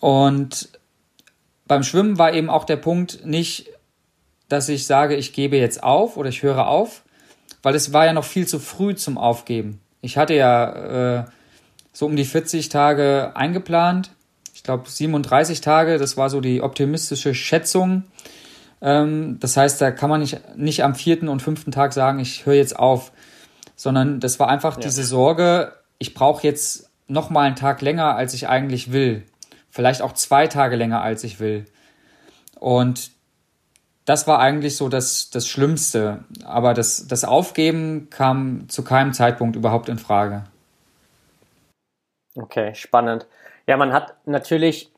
Und 0.00 0.70
beim 1.66 1.82
Schwimmen 1.82 2.16
war 2.16 2.32
eben 2.32 2.48
auch 2.48 2.64
der 2.64 2.76
Punkt 2.76 3.26
nicht, 3.26 3.68
dass 4.48 4.70
ich 4.70 4.86
sage, 4.86 5.14
ich 5.14 5.34
gebe 5.34 5.58
jetzt 5.58 5.82
auf 5.82 6.16
oder 6.16 6.30
ich 6.30 6.42
höre 6.42 6.66
auf, 6.66 7.02
weil 7.62 7.74
es 7.74 7.92
war 7.92 8.06
ja 8.06 8.14
noch 8.14 8.24
viel 8.24 8.46
zu 8.46 8.58
früh 8.58 8.94
zum 8.94 9.18
Aufgeben. 9.18 9.78
Ich 10.00 10.16
hatte 10.16 10.32
ja 10.32 11.18
äh, 11.18 11.24
so 11.92 12.06
um 12.06 12.16
die 12.16 12.24
40 12.24 12.70
Tage 12.70 13.32
eingeplant. 13.34 14.12
Ich 14.54 14.62
glaube 14.62 14.88
37 14.88 15.60
Tage, 15.60 15.98
das 15.98 16.16
war 16.16 16.30
so 16.30 16.40
die 16.40 16.62
optimistische 16.62 17.34
Schätzung. 17.34 18.04
Ähm, 18.82 19.38
das 19.40 19.56
heißt, 19.56 19.80
da 19.80 19.92
kann 19.92 20.10
man 20.10 20.20
nicht, 20.20 20.56
nicht 20.56 20.84
am 20.84 20.94
vierten 20.94 21.28
und 21.28 21.40
fünften 21.40 21.70
Tag 21.70 21.92
sagen, 21.92 22.18
ich 22.18 22.44
höre 22.44 22.54
jetzt 22.54 22.78
auf, 22.78 23.12
sondern 23.76 24.20
das 24.20 24.38
war 24.40 24.48
einfach 24.48 24.74
ja. 24.74 24.82
diese 24.82 25.04
Sorge, 25.04 25.72
ich 25.98 26.14
brauche 26.14 26.42
jetzt 26.42 26.90
noch 27.06 27.30
mal 27.30 27.46
einen 27.46 27.56
Tag 27.56 27.80
länger, 27.80 28.16
als 28.16 28.34
ich 28.34 28.48
eigentlich 28.48 28.92
will. 28.92 29.24
Vielleicht 29.70 30.02
auch 30.02 30.12
zwei 30.12 30.48
Tage 30.48 30.76
länger, 30.76 31.00
als 31.00 31.24
ich 31.24 31.40
will. 31.40 31.66
Und 32.58 33.12
das 34.04 34.26
war 34.26 34.40
eigentlich 34.40 34.76
so 34.76 34.88
das, 34.88 35.30
das 35.30 35.46
Schlimmste. 35.46 36.24
Aber 36.44 36.74
das, 36.74 37.06
das 37.06 37.24
Aufgeben 37.24 38.08
kam 38.10 38.68
zu 38.68 38.82
keinem 38.82 39.12
Zeitpunkt 39.12 39.56
überhaupt 39.56 39.88
in 39.88 39.98
Frage. 39.98 40.44
Okay, 42.34 42.74
spannend. 42.74 43.26
Ja, 43.66 43.76
man 43.76 43.92
hat 43.92 44.14
natürlich 44.26 44.91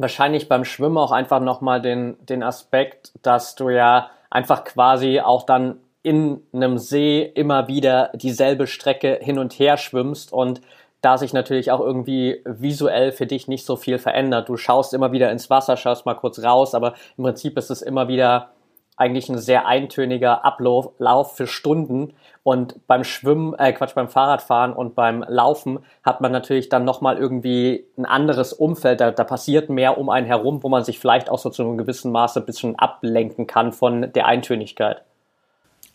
wahrscheinlich 0.00 0.48
beim 0.48 0.64
Schwimmen 0.64 0.98
auch 0.98 1.12
einfach 1.12 1.40
nochmal 1.40 1.82
den, 1.82 2.16
den 2.26 2.42
Aspekt, 2.42 3.12
dass 3.22 3.54
du 3.54 3.70
ja 3.70 4.10
einfach 4.30 4.64
quasi 4.64 5.20
auch 5.20 5.44
dann 5.44 5.78
in 6.02 6.42
einem 6.52 6.78
See 6.78 7.22
immer 7.22 7.68
wieder 7.68 8.10
dieselbe 8.14 8.66
Strecke 8.66 9.18
hin 9.20 9.38
und 9.38 9.58
her 9.58 9.76
schwimmst 9.76 10.32
und 10.32 10.60
da 11.00 11.16
sich 11.18 11.32
natürlich 11.32 11.70
auch 11.70 11.80
irgendwie 11.80 12.42
visuell 12.44 13.12
für 13.12 13.26
dich 13.26 13.46
nicht 13.46 13.64
so 13.64 13.76
viel 13.76 13.98
verändert. 13.98 14.48
Du 14.48 14.56
schaust 14.56 14.94
immer 14.94 15.12
wieder 15.12 15.30
ins 15.30 15.48
Wasser, 15.48 15.76
schaust 15.76 16.06
mal 16.06 16.14
kurz 16.14 16.42
raus, 16.42 16.74
aber 16.74 16.94
im 17.16 17.24
Prinzip 17.24 17.56
ist 17.56 17.70
es 17.70 17.82
immer 17.82 18.08
wieder 18.08 18.50
eigentlich 18.98 19.28
ein 19.28 19.38
sehr 19.38 19.66
eintöniger 19.66 20.44
Ablauf 20.44 21.36
für 21.36 21.46
Stunden. 21.46 22.14
Und 22.42 22.86
beim 22.86 23.04
Schwimmen, 23.04 23.54
äh 23.58 23.72
Quatsch, 23.72 23.94
beim 23.94 24.08
Fahrradfahren 24.08 24.72
und 24.72 24.94
beim 24.94 25.24
Laufen 25.28 25.80
hat 26.02 26.20
man 26.20 26.32
natürlich 26.32 26.68
dann 26.68 26.84
nochmal 26.84 27.16
irgendwie 27.18 27.84
ein 27.96 28.06
anderes 28.06 28.52
Umfeld. 28.52 29.00
Da, 29.00 29.10
da 29.10 29.24
passiert 29.24 29.70
mehr 29.70 29.98
um 29.98 30.10
einen 30.10 30.26
herum, 30.26 30.62
wo 30.62 30.68
man 30.68 30.84
sich 30.84 30.98
vielleicht 30.98 31.30
auch 31.30 31.38
so 31.38 31.50
zu 31.50 31.62
einem 31.62 31.78
gewissen 31.78 32.10
Maße 32.10 32.40
ein 32.40 32.46
bisschen 32.46 32.78
ablenken 32.78 33.46
kann 33.46 33.72
von 33.72 34.12
der 34.12 34.26
Eintönigkeit. 34.26 35.02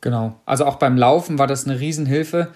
Genau. 0.01 0.33
Also 0.45 0.65
auch 0.65 0.75
beim 0.75 0.97
Laufen 0.97 1.39
war 1.39 1.47
das 1.47 1.65
eine 1.65 1.79
Riesenhilfe, 1.79 2.49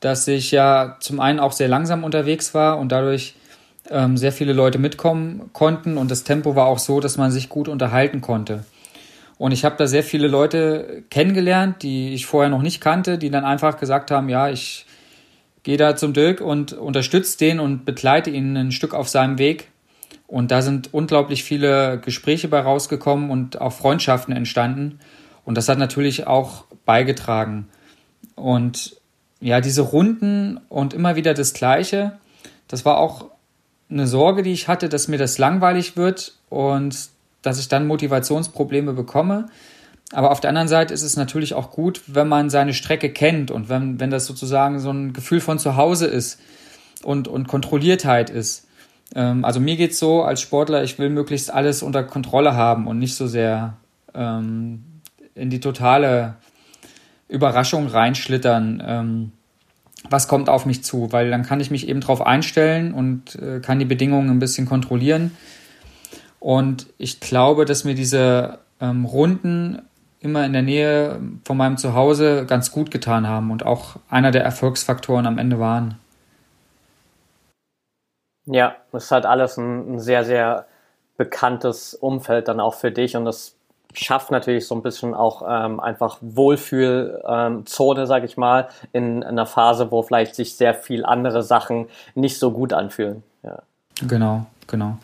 dass 0.00 0.28
ich 0.28 0.50
ja 0.50 0.96
zum 1.00 1.20
einen 1.20 1.40
auch 1.40 1.52
sehr 1.52 1.68
langsam 1.68 2.04
unterwegs 2.04 2.52
war 2.52 2.78
und 2.78 2.90
dadurch 2.90 3.36
ähm, 3.90 4.16
sehr 4.16 4.32
viele 4.32 4.52
Leute 4.52 4.78
mitkommen 4.78 5.50
konnten 5.52 5.96
und 5.96 6.10
das 6.10 6.24
Tempo 6.24 6.56
war 6.56 6.66
auch 6.66 6.78
so, 6.78 7.00
dass 7.00 7.16
man 7.16 7.30
sich 7.30 7.48
gut 7.48 7.68
unterhalten 7.68 8.20
konnte. 8.20 8.64
Und 9.36 9.52
ich 9.52 9.64
habe 9.64 9.76
da 9.76 9.86
sehr 9.86 10.04
viele 10.04 10.28
Leute 10.28 11.02
kennengelernt, 11.10 11.82
die 11.82 12.14
ich 12.14 12.26
vorher 12.26 12.50
noch 12.50 12.62
nicht 12.62 12.80
kannte, 12.80 13.18
die 13.18 13.30
dann 13.30 13.44
einfach 13.44 13.78
gesagt 13.78 14.10
haben, 14.10 14.28
ja, 14.28 14.48
ich 14.48 14.86
gehe 15.64 15.76
da 15.76 15.96
zum 15.96 16.12
Dirk 16.12 16.40
und 16.40 16.72
unterstütze 16.72 17.38
den 17.38 17.58
und 17.58 17.84
begleite 17.84 18.30
ihn 18.30 18.56
ein 18.56 18.72
Stück 18.72 18.94
auf 18.94 19.08
seinem 19.08 19.38
Weg. 19.38 19.68
Und 20.26 20.50
da 20.50 20.62
sind 20.62 20.94
unglaublich 20.94 21.42
viele 21.44 21.98
Gespräche 21.98 22.48
bei 22.48 22.60
rausgekommen 22.60 23.30
und 23.30 23.60
auch 23.60 23.72
Freundschaften 23.72 24.34
entstanden. 24.34 25.00
Und 25.44 25.56
das 25.56 25.68
hat 25.68 25.78
natürlich 25.78 26.26
auch 26.26 26.64
beigetragen. 26.84 27.68
Und 28.34 28.96
ja, 29.40 29.60
diese 29.60 29.82
Runden 29.82 30.60
und 30.68 30.94
immer 30.94 31.16
wieder 31.16 31.34
das 31.34 31.52
Gleiche, 31.54 32.18
das 32.68 32.84
war 32.84 32.98
auch 32.98 33.30
eine 33.90 34.06
Sorge, 34.06 34.42
die 34.42 34.52
ich 34.52 34.68
hatte, 34.68 34.88
dass 34.88 35.08
mir 35.08 35.18
das 35.18 35.38
langweilig 35.38 35.96
wird 35.96 36.34
und 36.48 37.10
dass 37.44 37.58
ich 37.58 37.68
dann 37.68 37.86
Motivationsprobleme 37.86 38.92
bekomme. 38.92 39.46
Aber 40.12 40.30
auf 40.30 40.40
der 40.40 40.50
anderen 40.50 40.68
Seite 40.68 40.92
ist 40.92 41.02
es 41.02 41.16
natürlich 41.16 41.54
auch 41.54 41.70
gut, 41.70 42.02
wenn 42.06 42.28
man 42.28 42.50
seine 42.50 42.74
Strecke 42.74 43.10
kennt 43.10 43.50
und 43.50 43.68
wenn, 43.68 44.00
wenn 44.00 44.10
das 44.10 44.26
sozusagen 44.26 44.78
so 44.78 44.90
ein 44.90 45.12
Gefühl 45.12 45.40
von 45.40 45.58
Zuhause 45.58 46.06
ist 46.06 46.40
und, 47.02 47.28
und 47.28 47.48
Kontrolliertheit 47.48 48.30
ist. 48.30 48.66
Ähm, 49.14 49.44
also 49.44 49.60
mir 49.60 49.76
geht 49.76 49.92
es 49.92 49.98
so 49.98 50.22
als 50.22 50.40
Sportler, 50.40 50.82
ich 50.82 50.98
will 50.98 51.10
möglichst 51.10 51.52
alles 51.52 51.82
unter 51.82 52.02
Kontrolle 52.02 52.54
haben 52.54 52.86
und 52.86 52.98
nicht 52.98 53.16
so 53.16 53.26
sehr 53.26 53.76
ähm, 54.14 54.84
in 55.34 55.50
die 55.50 55.60
totale 55.60 56.36
Überraschung 57.28 57.86
reinschlittern. 57.86 58.82
Ähm, 58.86 59.32
was 60.08 60.28
kommt 60.28 60.48
auf 60.48 60.66
mich 60.66 60.84
zu, 60.84 61.12
weil 61.12 61.30
dann 61.30 61.42
kann 61.42 61.60
ich 61.60 61.70
mich 61.70 61.88
eben 61.88 62.00
darauf 62.00 62.24
einstellen 62.24 62.92
und 62.92 63.36
äh, 63.36 63.60
kann 63.60 63.78
die 63.78 63.84
Bedingungen 63.86 64.30
ein 64.30 64.38
bisschen 64.38 64.66
kontrollieren. 64.66 65.32
Und 66.44 66.88
ich 66.98 67.20
glaube, 67.20 67.64
dass 67.64 67.84
mir 67.84 67.94
diese 67.94 68.58
ähm, 68.78 69.06
Runden 69.06 69.80
immer 70.20 70.44
in 70.44 70.52
der 70.52 70.60
Nähe 70.60 71.18
von 71.42 71.56
meinem 71.56 71.78
Zuhause 71.78 72.44
ganz 72.44 72.70
gut 72.70 72.90
getan 72.90 73.26
haben 73.26 73.50
und 73.50 73.64
auch 73.64 73.96
einer 74.10 74.30
der 74.30 74.44
Erfolgsfaktoren 74.44 75.26
am 75.26 75.38
Ende 75.38 75.58
waren. 75.58 75.98
Ja, 78.44 78.76
das 78.92 79.04
ist 79.04 79.10
halt 79.10 79.24
alles 79.24 79.56
ein, 79.56 79.94
ein 79.94 80.00
sehr, 80.00 80.22
sehr 80.26 80.66
bekanntes 81.16 81.94
Umfeld 81.94 82.46
dann 82.48 82.60
auch 82.60 82.74
für 82.74 82.90
dich 82.90 83.16
und 83.16 83.24
das 83.24 83.54
schafft 83.94 84.30
natürlich 84.30 84.66
so 84.66 84.74
ein 84.74 84.82
bisschen 84.82 85.14
auch 85.14 85.40
ähm, 85.48 85.80
einfach 85.80 86.18
Wohlfühlzone, 86.20 88.00
ähm, 88.02 88.06
sage 88.06 88.26
ich 88.26 88.36
mal, 88.36 88.68
in, 88.92 89.22
in 89.22 89.24
einer 89.24 89.46
Phase, 89.46 89.90
wo 89.90 90.02
vielleicht 90.02 90.34
sich 90.34 90.56
sehr 90.56 90.74
viel 90.74 91.06
andere 91.06 91.42
Sachen 91.42 91.88
nicht 92.14 92.38
so 92.38 92.50
gut 92.50 92.74
anfühlen. 92.74 93.22
Ja. 93.42 93.62
Genau, 94.06 94.44
genau. 94.66 94.98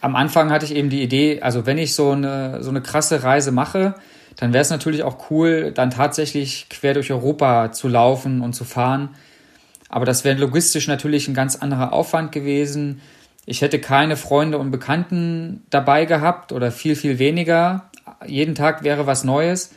Am 0.00 0.16
Anfang 0.16 0.50
hatte 0.50 0.64
ich 0.64 0.74
eben 0.74 0.90
die 0.90 1.02
Idee, 1.02 1.42
also 1.42 1.66
wenn 1.66 1.78
ich 1.78 1.94
so 1.94 2.10
eine, 2.10 2.62
so 2.62 2.70
eine 2.70 2.80
krasse 2.80 3.22
Reise 3.22 3.52
mache, 3.52 3.94
dann 4.36 4.52
wäre 4.52 4.62
es 4.62 4.70
natürlich 4.70 5.02
auch 5.02 5.30
cool, 5.30 5.72
dann 5.72 5.90
tatsächlich 5.90 6.68
quer 6.68 6.94
durch 6.94 7.10
Europa 7.10 7.72
zu 7.72 7.88
laufen 7.88 8.42
und 8.42 8.52
zu 8.52 8.64
fahren. 8.64 9.10
Aber 9.88 10.04
das 10.04 10.24
wäre 10.24 10.38
logistisch 10.38 10.88
natürlich 10.88 11.28
ein 11.28 11.34
ganz 11.34 11.56
anderer 11.56 11.92
Aufwand 11.92 12.32
gewesen. 12.32 13.00
Ich 13.46 13.62
hätte 13.62 13.78
keine 13.78 14.16
Freunde 14.16 14.58
und 14.58 14.70
Bekannten 14.70 15.64
dabei 15.70 16.04
gehabt 16.04 16.52
oder 16.52 16.72
viel, 16.72 16.96
viel 16.96 17.18
weniger. 17.18 17.90
Jeden 18.26 18.54
Tag 18.54 18.82
wäre 18.82 19.06
was 19.06 19.24
Neues, 19.24 19.72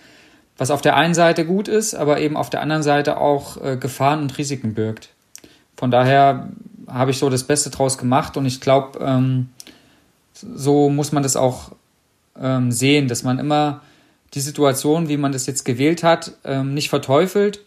was 0.57 0.71
auf 0.71 0.81
der 0.81 0.95
einen 0.95 1.13
Seite 1.13 1.45
gut 1.45 1.67
ist, 1.67 1.93
aber 1.93 2.19
eben 2.19 2.35
auf 2.35 2.49
der 2.49 2.61
anderen 2.61 2.83
Seite 2.83 3.17
auch 3.17 3.63
äh, 3.63 3.77
Gefahren 3.77 4.21
und 4.21 4.37
Risiken 4.37 4.73
birgt. 4.73 5.09
Von 5.77 5.91
daher 5.91 6.49
habe 6.91 7.11
ich 7.11 7.19
so 7.19 7.29
das 7.29 7.43
Beste 7.43 7.69
draus 7.69 7.97
gemacht 7.97 8.37
und 8.37 8.45
ich 8.45 8.61
glaube, 8.61 8.99
ähm, 8.99 9.49
so 10.33 10.89
muss 10.89 11.11
man 11.11 11.23
das 11.23 11.35
auch 11.35 11.71
ähm, 12.39 12.71
sehen, 12.71 13.07
dass 13.07 13.23
man 13.23 13.39
immer 13.39 13.81
die 14.33 14.41
Situation, 14.41 15.09
wie 15.09 15.17
man 15.17 15.31
das 15.31 15.45
jetzt 15.47 15.65
gewählt 15.65 16.03
hat, 16.03 16.33
ähm, 16.43 16.73
nicht 16.73 16.89
verteufelt, 16.89 17.61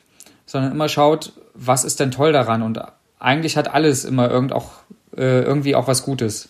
sondern 0.46 0.72
immer 0.72 0.88
schaut, 0.88 1.32
was 1.54 1.84
ist 1.84 2.00
denn 2.00 2.10
toll 2.10 2.32
daran 2.32 2.62
und 2.62 2.80
eigentlich 3.18 3.56
hat 3.56 3.72
alles 3.72 4.04
immer 4.04 4.30
irgend 4.30 4.52
auch, 4.52 4.72
äh, 5.16 5.42
irgendwie 5.42 5.74
auch 5.74 5.86
was 5.86 6.02
Gutes. 6.02 6.48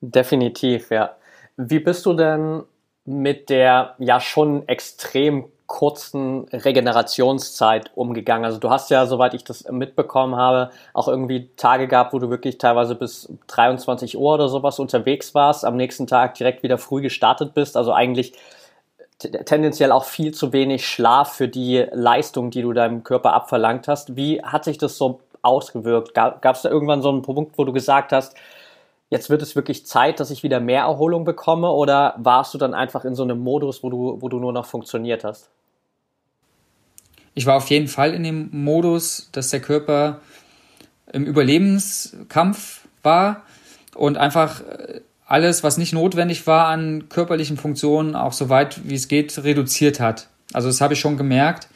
Definitiv, 0.00 0.90
ja. 0.90 1.16
Wie 1.56 1.80
bist 1.80 2.06
du 2.06 2.14
denn 2.14 2.62
mit 3.04 3.50
der 3.50 3.94
ja 3.98 4.20
schon 4.20 4.68
extrem 4.68 5.46
kurzen 5.68 6.46
Regenerationszeit 6.48 7.92
umgegangen? 7.94 8.44
Also 8.44 8.58
du 8.58 8.70
hast 8.70 8.90
ja, 8.90 9.06
soweit 9.06 9.34
ich 9.34 9.44
das 9.44 9.70
mitbekommen 9.70 10.34
habe, 10.34 10.70
auch 10.94 11.06
irgendwie 11.06 11.50
Tage 11.56 11.86
gehabt, 11.86 12.12
wo 12.12 12.18
du 12.18 12.30
wirklich 12.30 12.58
teilweise 12.58 12.96
bis 12.96 13.32
23 13.46 14.18
Uhr 14.18 14.34
oder 14.34 14.48
sowas 14.48 14.80
unterwegs 14.80 15.34
warst, 15.34 15.64
am 15.64 15.76
nächsten 15.76 16.08
Tag 16.08 16.34
direkt 16.34 16.64
wieder 16.64 16.78
früh 16.78 17.02
gestartet 17.02 17.54
bist. 17.54 17.76
Also 17.76 17.92
eigentlich 17.92 18.32
tendenziell 19.18 19.92
auch 19.92 20.04
viel 20.04 20.32
zu 20.32 20.52
wenig 20.52 20.86
Schlaf 20.86 21.34
für 21.34 21.48
die 21.48 21.86
Leistung, 21.92 22.50
die 22.50 22.62
du 22.62 22.72
deinem 22.72 23.04
Körper 23.04 23.32
abverlangt 23.34 23.88
hast. 23.88 24.16
Wie 24.16 24.42
hat 24.42 24.64
sich 24.64 24.78
das 24.78 24.96
so 24.96 25.20
ausgewirkt? 25.42 26.14
Gab 26.14 26.44
es 26.44 26.62
da 26.62 26.70
irgendwann 26.70 27.02
so 27.02 27.10
einen 27.10 27.22
Punkt, 27.22 27.58
wo 27.58 27.64
du 27.64 27.72
gesagt 27.72 28.12
hast, 28.12 28.34
jetzt 29.10 29.30
wird 29.30 29.42
es 29.42 29.56
wirklich 29.56 29.86
Zeit, 29.86 30.20
dass 30.20 30.30
ich 30.30 30.42
wieder 30.42 30.60
mehr 30.60 30.82
Erholung 30.82 31.24
bekomme? 31.24 31.70
Oder 31.70 32.14
warst 32.18 32.54
du 32.54 32.58
dann 32.58 32.74
einfach 32.74 33.04
in 33.04 33.14
so 33.14 33.22
einem 33.22 33.40
Modus, 33.40 33.82
wo 33.82 33.90
du, 33.90 34.18
wo 34.20 34.28
du 34.28 34.38
nur 34.38 34.52
noch 34.52 34.66
funktioniert 34.66 35.24
hast? 35.24 35.50
Ich 37.38 37.46
war 37.46 37.54
auf 37.54 37.70
jeden 37.70 37.86
Fall 37.86 38.14
in 38.14 38.24
dem 38.24 38.48
Modus, 38.50 39.28
dass 39.30 39.50
der 39.50 39.60
Körper 39.60 40.22
im 41.12 41.24
Überlebenskampf 41.24 42.80
war 43.04 43.44
und 43.94 44.18
einfach 44.18 44.60
äh, 44.62 45.02
alles, 45.24 45.62
was 45.62 45.78
nicht 45.78 45.92
notwendig 45.92 46.48
war 46.48 46.66
an 46.66 47.08
körperlichen 47.08 47.56
Funktionen, 47.56 48.16
auch 48.16 48.32
so 48.32 48.48
weit 48.48 48.88
wie 48.88 48.96
es 48.96 49.06
geht, 49.06 49.38
reduziert 49.44 50.00
hat. 50.00 50.26
Also 50.52 50.66
das 50.66 50.80
habe 50.80 50.94
ich 50.94 51.00
schon 51.00 51.16
gemerkt, 51.16 51.68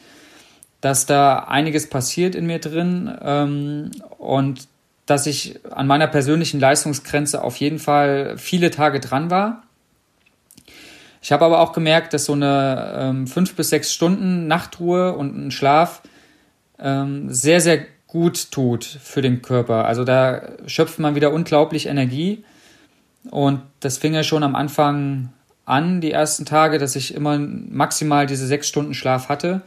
dass 0.81 1.05
da 1.05 1.39
einiges 1.39 1.89
passiert 1.89 2.35
in 2.35 2.45
mir 2.45 2.59
drin 2.59 3.17
ähm, 3.21 3.91
und 4.17 4.67
dass 5.05 5.27
ich 5.27 5.61
an 5.71 5.87
meiner 5.87 6.07
persönlichen 6.07 6.59
Leistungsgrenze 6.59 7.41
auf 7.41 7.55
jeden 7.55 7.79
Fall 7.79 8.37
viele 8.37 8.69
Tage 8.69 8.99
dran 8.99 9.31
war. 9.31 9.63
Ich 11.23 11.31
habe 11.31 11.45
aber 11.45 11.61
auch 11.61 11.71
gemerkt, 11.71 12.13
dass 12.13 12.25
so 12.25 12.33
eine 12.33 12.95
ähm, 12.97 13.27
fünf 13.27 13.55
bis 13.55 13.69
sechs 13.69 13.93
Stunden 13.93 14.47
Nachtruhe 14.47 15.13
und 15.13 15.37
ein 15.37 15.51
Schlaf 15.51 16.01
ähm, 16.77 17.31
sehr, 17.31 17.61
sehr 17.61 17.85
gut 18.07 18.51
tut 18.51 18.83
für 18.83 19.21
den 19.21 19.41
Körper. 19.41 19.85
Also 19.85 20.03
da 20.03 20.41
schöpft 20.67 20.99
man 20.99 21.15
wieder 21.15 21.31
unglaublich 21.31 21.85
Energie. 21.85 22.43
Und 23.31 23.61
das 23.79 23.97
fing 23.97 24.13
ja 24.13 24.23
schon 24.23 24.43
am 24.43 24.53
Anfang 24.53 25.31
an, 25.63 26.01
die 26.01 26.11
ersten 26.11 26.43
Tage, 26.43 26.77
dass 26.77 26.97
ich 26.97 27.15
immer 27.15 27.37
maximal 27.37 28.27
diese 28.27 28.45
sechs 28.45 28.67
Stunden 28.67 28.93
Schlaf 28.93 29.29
hatte. 29.29 29.61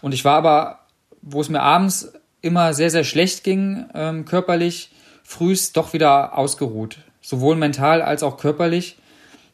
Und 0.00 0.14
ich 0.14 0.24
war 0.24 0.36
aber, 0.36 0.78
wo 1.22 1.40
es 1.40 1.48
mir 1.48 1.60
abends 1.60 2.12
immer 2.40 2.72
sehr, 2.72 2.90
sehr 2.90 3.04
schlecht 3.04 3.42
ging, 3.42 3.86
ähm, 3.94 4.26
körperlich, 4.26 4.92
frühst 5.24 5.76
doch 5.76 5.92
wieder 5.92 6.38
ausgeruht. 6.38 6.98
Sowohl 7.20 7.56
mental 7.56 8.00
als 8.00 8.22
auch 8.22 8.36
körperlich. 8.36 8.96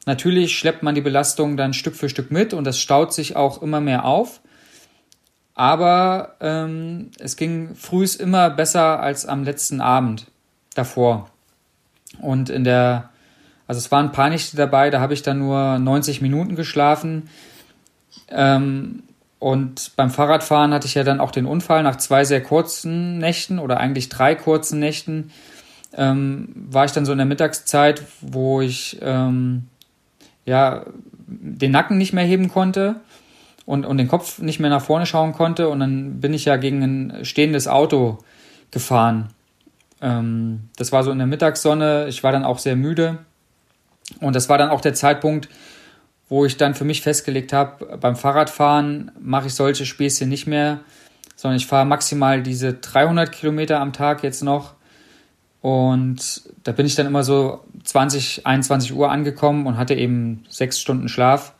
Natürlich 0.06 0.56
schleppt 0.56 0.82
man 0.82 0.94
die 0.94 1.00
Belastung 1.00 1.56
dann 1.56 1.74
Stück 1.74 1.94
für 1.94 2.08
Stück 2.08 2.30
mit 2.30 2.54
und 2.54 2.64
das 2.64 2.78
staut 2.78 3.12
sich 3.12 3.36
auch 3.36 3.62
immer 3.62 3.80
mehr 3.80 4.04
auf. 4.04 4.40
Aber 5.54 6.36
ähm, 6.40 7.10
es 7.18 7.36
ging 7.36 7.74
frühst 7.74 8.18
immer 8.20 8.48
besser 8.48 9.00
als 9.00 9.26
am 9.26 9.44
letzten 9.44 9.80
Abend 9.80 10.26
davor. 10.74 11.28
Und 12.20 12.48
in 12.48 12.64
der, 12.64 13.10
also 13.66 13.78
es 13.78 13.90
waren 13.92 14.10
ein 14.10 14.38
dabei, 14.54 14.90
da 14.90 15.00
habe 15.00 15.12
ich 15.12 15.22
dann 15.22 15.38
nur 15.38 15.78
90 15.78 16.22
Minuten 16.22 16.56
geschlafen. 16.56 17.28
Ähm, 18.28 19.02
und 19.38 19.92
beim 19.96 20.10
Fahrradfahren 20.10 20.72
hatte 20.72 20.86
ich 20.86 20.94
ja 20.94 21.04
dann 21.04 21.20
auch 21.20 21.30
den 21.30 21.46
Unfall 21.46 21.82
nach 21.82 21.96
zwei 21.96 22.24
sehr 22.24 22.42
kurzen 22.42 23.18
Nächten 23.18 23.58
oder 23.58 23.78
eigentlich 23.78 24.08
drei 24.08 24.34
kurzen 24.34 24.78
Nächten. 24.78 25.30
Ähm, 25.96 26.52
war 26.54 26.84
ich 26.84 26.92
dann 26.92 27.04
so 27.04 27.12
in 27.12 27.18
der 27.18 27.26
Mittagszeit, 27.26 28.04
wo 28.20 28.60
ich 28.60 28.98
ähm, 29.00 29.66
ja 30.50 30.84
den 31.26 31.70
Nacken 31.70 31.96
nicht 31.96 32.12
mehr 32.12 32.24
heben 32.24 32.48
konnte 32.48 32.96
und, 33.64 33.86
und 33.86 33.98
den 33.98 34.08
Kopf 34.08 34.40
nicht 34.40 34.60
mehr 34.60 34.70
nach 34.70 34.82
vorne 34.82 35.06
schauen 35.06 35.32
konnte. 35.32 35.68
Und 35.68 35.80
dann 35.80 36.20
bin 36.20 36.34
ich 36.34 36.44
ja 36.44 36.56
gegen 36.56 36.82
ein 36.82 37.24
stehendes 37.24 37.68
Auto 37.68 38.18
gefahren. 38.70 39.28
Ähm, 40.02 40.68
das 40.76 40.92
war 40.92 41.04
so 41.04 41.10
in 41.10 41.18
der 41.18 41.26
Mittagssonne. 41.26 42.06
Ich 42.08 42.22
war 42.22 42.32
dann 42.32 42.44
auch 42.44 42.58
sehr 42.58 42.76
müde. 42.76 43.18
Und 44.20 44.34
das 44.34 44.48
war 44.48 44.58
dann 44.58 44.70
auch 44.70 44.80
der 44.80 44.94
Zeitpunkt, 44.94 45.48
wo 46.28 46.44
ich 46.44 46.56
dann 46.56 46.74
für 46.74 46.84
mich 46.84 47.02
festgelegt 47.02 47.52
habe, 47.52 47.98
beim 47.98 48.16
Fahrradfahren 48.16 49.12
mache 49.20 49.48
ich 49.48 49.54
solche 49.54 49.86
Späßchen 49.86 50.28
nicht 50.28 50.46
mehr, 50.46 50.80
sondern 51.36 51.56
ich 51.56 51.66
fahre 51.66 51.86
maximal 51.86 52.42
diese 52.42 52.74
300 52.74 53.30
Kilometer 53.30 53.80
am 53.80 53.92
Tag 53.92 54.22
jetzt 54.22 54.42
noch. 54.42 54.74
Und 55.62 56.42
da 56.64 56.72
bin 56.72 56.86
ich 56.86 56.94
dann 56.94 57.06
immer 57.06 57.22
so 57.22 57.60
20, 57.84 58.46
21 58.46 58.94
Uhr 58.94 59.10
angekommen 59.10 59.66
und 59.66 59.76
hatte 59.76 59.94
eben 59.94 60.44
sechs 60.48 60.80
Stunden 60.80 61.08
Schlaf 61.08 61.52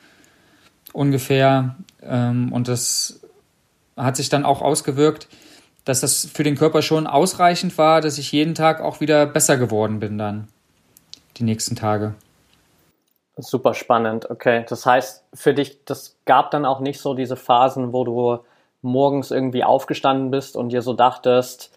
ungefähr. 0.92 1.76
Ähm, 2.02 2.52
und 2.52 2.68
das 2.68 3.20
hat 3.96 4.16
sich 4.16 4.28
dann 4.28 4.44
auch 4.44 4.62
ausgewirkt, 4.62 5.28
dass 5.84 6.00
das 6.00 6.28
für 6.32 6.44
den 6.44 6.56
Körper 6.56 6.82
schon 6.82 7.06
ausreichend 7.06 7.76
war, 7.76 8.00
dass 8.00 8.18
ich 8.18 8.32
jeden 8.32 8.54
Tag 8.54 8.80
auch 8.80 9.00
wieder 9.00 9.26
besser 9.26 9.56
geworden 9.56 10.00
bin 10.00 10.18
dann 10.18 10.48
die 11.36 11.44
nächsten 11.44 11.76
Tage. 11.76 12.14
Super 13.36 13.74
spannend, 13.74 14.28
okay. 14.30 14.64
Das 14.68 14.84
heißt, 14.84 15.24
für 15.32 15.54
dich, 15.54 15.84
das 15.84 16.16
gab 16.26 16.50
dann 16.50 16.66
auch 16.66 16.80
nicht 16.80 17.00
so 17.00 17.14
diese 17.14 17.36
Phasen, 17.36 17.92
wo 17.92 18.04
du 18.04 18.38
morgens 18.82 19.30
irgendwie 19.30 19.64
aufgestanden 19.64 20.30
bist 20.30 20.56
und 20.56 20.70
dir 20.70 20.82
so 20.82 20.92
dachtest, 20.92 21.72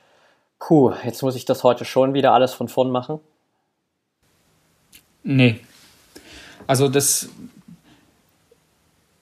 puh, 0.66 0.94
jetzt 1.04 1.22
muss 1.22 1.36
ich 1.36 1.46
das 1.46 1.64
heute 1.64 1.84
schon 1.84 2.14
wieder 2.14 2.34
alles 2.34 2.54
von 2.54 2.70
vorn 2.70 2.90
machen? 2.90 3.20
Nee. 5.24 5.60
Also 6.68 6.88
das. 6.88 7.30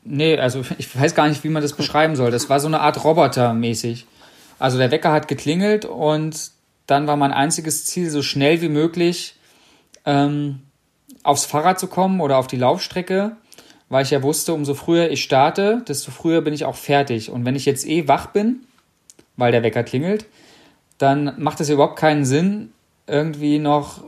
Nee, 0.03 0.37
also 0.37 0.63
ich 0.77 0.99
weiß 0.99 1.15
gar 1.15 1.27
nicht, 1.27 1.43
wie 1.43 1.49
man 1.49 1.61
das 1.61 1.73
beschreiben 1.73 2.15
soll. 2.15 2.31
Das 2.31 2.49
war 2.49 2.59
so 2.59 2.67
eine 2.67 2.81
Art 2.81 3.03
Roboter 3.03 3.53
mäßig. 3.53 4.05
Also 4.59 4.77
der 4.77 4.91
Wecker 4.91 5.11
hat 5.11 5.27
geklingelt 5.27 5.85
und 5.85 6.51
dann 6.87 7.07
war 7.07 7.17
mein 7.17 7.31
einziges 7.31 7.85
Ziel, 7.85 8.09
so 8.09 8.21
schnell 8.21 8.61
wie 8.61 8.69
möglich 8.69 9.35
ähm, 10.05 10.61
aufs 11.23 11.45
Fahrrad 11.45 11.79
zu 11.79 11.87
kommen 11.87 12.19
oder 12.19 12.37
auf 12.37 12.47
die 12.47 12.57
Laufstrecke, 12.57 13.37
weil 13.89 14.03
ich 14.03 14.11
ja 14.11 14.23
wusste, 14.23 14.53
umso 14.53 14.73
früher 14.73 15.09
ich 15.09 15.23
starte, 15.23 15.83
desto 15.87 16.11
früher 16.11 16.41
bin 16.41 16.53
ich 16.53 16.65
auch 16.65 16.75
fertig. 16.75 17.31
Und 17.31 17.45
wenn 17.45 17.55
ich 17.55 17.65
jetzt 17.65 17.87
eh 17.87 18.07
wach 18.07 18.27
bin, 18.27 18.61
weil 19.37 19.51
der 19.51 19.63
Wecker 19.63 19.83
klingelt, 19.83 20.25
dann 21.01 21.33
macht 21.37 21.59
es 21.59 21.69
überhaupt 21.69 21.97
keinen 21.97 22.25
Sinn, 22.25 22.71
irgendwie 23.07 23.59
noch 23.59 24.03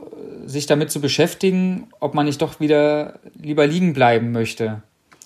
sich 0.46 0.66
damit 0.66 0.90
zu 0.90 1.00
beschäftigen, 1.00 1.88
ob 2.00 2.14
man 2.14 2.26
nicht 2.26 2.42
doch 2.42 2.60
wieder 2.60 3.18
lieber 3.34 3.66
liegen 3.66 3.92
bleiben 3.92 4.32
möchte. 4.32 4.82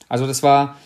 Also 0.09 0.27
das 0.27 0.43
war 0.43 0.77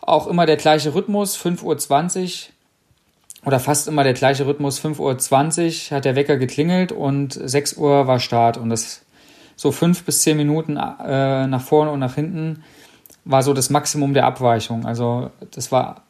auch 0.00 0.26
immer 0.26 0.46
der 0.46 0.56
gleiche 0.56 0.94
Rhythmus, 0.94 1.36
5.20 1.36 2.48
Uhr 2.48 3.46
oder 3.46 3.60
fast 3.60 3.86
immer 3.86 4.02
der 4.02 4.14
gleiche 4.14 4.46
Rhythmus. 4.46 4.80
5.20 4.80 5.90
Uhr 5.90 5.96
hat 5.96 6.04
der 6.04 6.16
Wecker 6.16 6.36
geklingelt 6.36 6.92
und 6.92 7.32
6 7.32 7.74
Uhr 7.74 8.06
war 8.06 8.18
Start. 8.18 8.56
Und 8.56 8.70
das 8.70 9.02
so 9.56 9.72
fünf 9.72 10.04
bis 10.04 10.20
zehn 10.20 10.36
Minuten 10.36 10.76
äh, 10.76 11.46
nach 11.46 11.62
vorne 11.62 11.90
und 11.90 12.00
nach 12.00 12.14
hinten 12.14 12.62
war 13.24 13.42
so 13.42 13.54
das 13.54 13.70
Maximum 13.70 14.14
der 14.14 14.26
Abweichung. 14.26 14.84
Also 14.84 15.30
das 15.52 15.72
war 15.72 16.02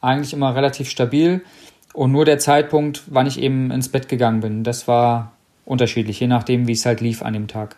eigentlich 0.00 0.32
immer 0.32 0.54
relativ 0.54 0.88
stabil. 0.88 1.42
Und 1.92 2.12
nur 2.12 2.24
der 2.24 2.38
Zeitpunkt, 2.38 3.02
wann 3.06 3.26
ich 3.26 3.40
eben 3.40 3.70
ins 3.70 3.90
Bett 3.90 4.08
gegangen 4.08 4.40
bin, 4.40 4.64
das 4.64 4.88
war 4.88 5.32
unterschiedlich, 5.64 6.20
je 6.20 6.26
nachdem, 6.26 6.66
wie 6.66 6.72
es 6.72 6.86
halt 6.86 7.00
lief 7.00 7.22
an 7.22 7.34
dem 7.34 7.48
Tag. 7.48 7.76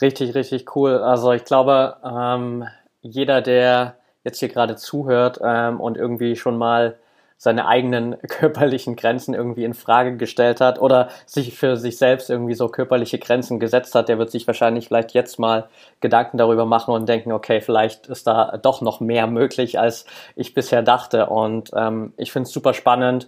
Richtig, 0.00 0.34
richtig 0.34 0.74
cool. 0.74 0.98
Also 0.98 1.32
ich 1.32 1.44
glaube, 1.44 1.96
ähm, 2.04 2.64
jeder, 3.02 3.42
der 3.42 3.96
jetzt 4.24 4.38
hier 4.38 4.48
gerade 4.48 4.76
zuhört 4.76 5.40
ähm, 5.44 5.80
und 5.80 5.96
irgendwie 5.96 6.36
schon 6.36 6.56
mal 6.56 6.96
seine 7.42 7.66
eigenen 7.66 8.16
körperlichen 8.28 8.94
Grenzen 8.94 9.34
irgendwie 9.34 9.64
in 9.64 9.74
Frage 9.74 10.16
gestellt 10.16 10.60
hat 10.60 10.80
oder 10.80 11.08
sich 11.26 11.58
für 11.58 11.76
sich 11.76 11.98
selbst 11.98 12.30
irgendwie 12.30 12.54
so 12.54 12.68
körperliche 12.68 13.18
Grenzen 13.18 13.58
gesetzt 13.58 13.96
hat, 13.96 14.08
der 14.08 14.16
wird 14.18 14.30
sich 14.30 14.46
wahrscheinlich 14.46 14.86
vielleicht 14.86 15.12
jetzt 15.12 15.40
mal 15.40 15.68
Gedanken 16.00 16.38
darüber 16.38 16.66
machen 16.66 16.94
und 16.94 17.08
denken, 17.08 17.32
okay, 17.32 17.60
vielleicht 17.60 18.06
ist 18.06 18.28
da 18.28 18.58
doch 18.58 18.80
noch 18.80 19.00
mehr 19.00 19.26
möglich, 19.26 19.76
als 19.80 20.06
ich 20.36 20.54
bisher 20.54 20.82
dachte. 20.82 21.26
Und 21.26 21.72
ähm, 21.74 22.14
ich 22.16 22.30
finde 22.30 22.46
es 22.46 22.52
super 22.52 22.74
spannend, 22.74 23.26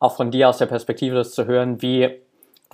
auch 0.00 0.16
von 0.16 0.30
dir 0.30 0.50
aus 0.50 0.58
der 0.58 0.66
Perspektive 0.66 1.14
das 1.14 1.32
zu 1.32 1.46
hören, 1.46 1.80
wie 1.80 2.20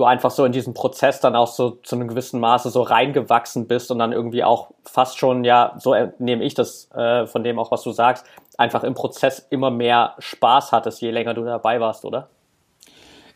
du 0.00 0.04
einfach 0.04 0.30
so 0.30 0.44
in 0.44 0.52
diesen 0.52 0.74
Prozess 0.74 1.20
dann 1.20 1.36
auch 1.36 1.46
so 1.46 1.70
zu 1.70 1.94
einem 1.94 2.08
gewissen 2.08 2.40
Maße 2.40 2.70
so 2.70 2.82
reingewachsen 2.82 3.68
bist 3.68 3.90
und 3.90 3.98
dann 3.98 4.12
irgendwie 4.12 4.42
auch 4.42 4.70
fast 4.84 5.18
schon, 5.18 5.44
ja, 5.44 5.74
so 5.78 5.94
nehme 6.18 6.42
ich 6.42 6.54
das 6.54 6.90
äh, 6.92 7.26
von 7.26 7.44
dem 7.44 7.58
auch, 7.58 7.70
was 7.70 7.82
du 7.82 7.92
sagst, 7.92 8.24
einfach 8.56 8.82
im 8.82 8.94
Prozess 8.94 9.46
immer 9.50 9.70
mehr 9.70 10.14
Spaß 10.18 10.72
hattest, 10.72 11.00
je 11.02 11.10
länger 11.10 11.34
du 11.34 11.44
dabei 11.44 11.80
warst, 11.80 12.04
oder? 12.04 12.28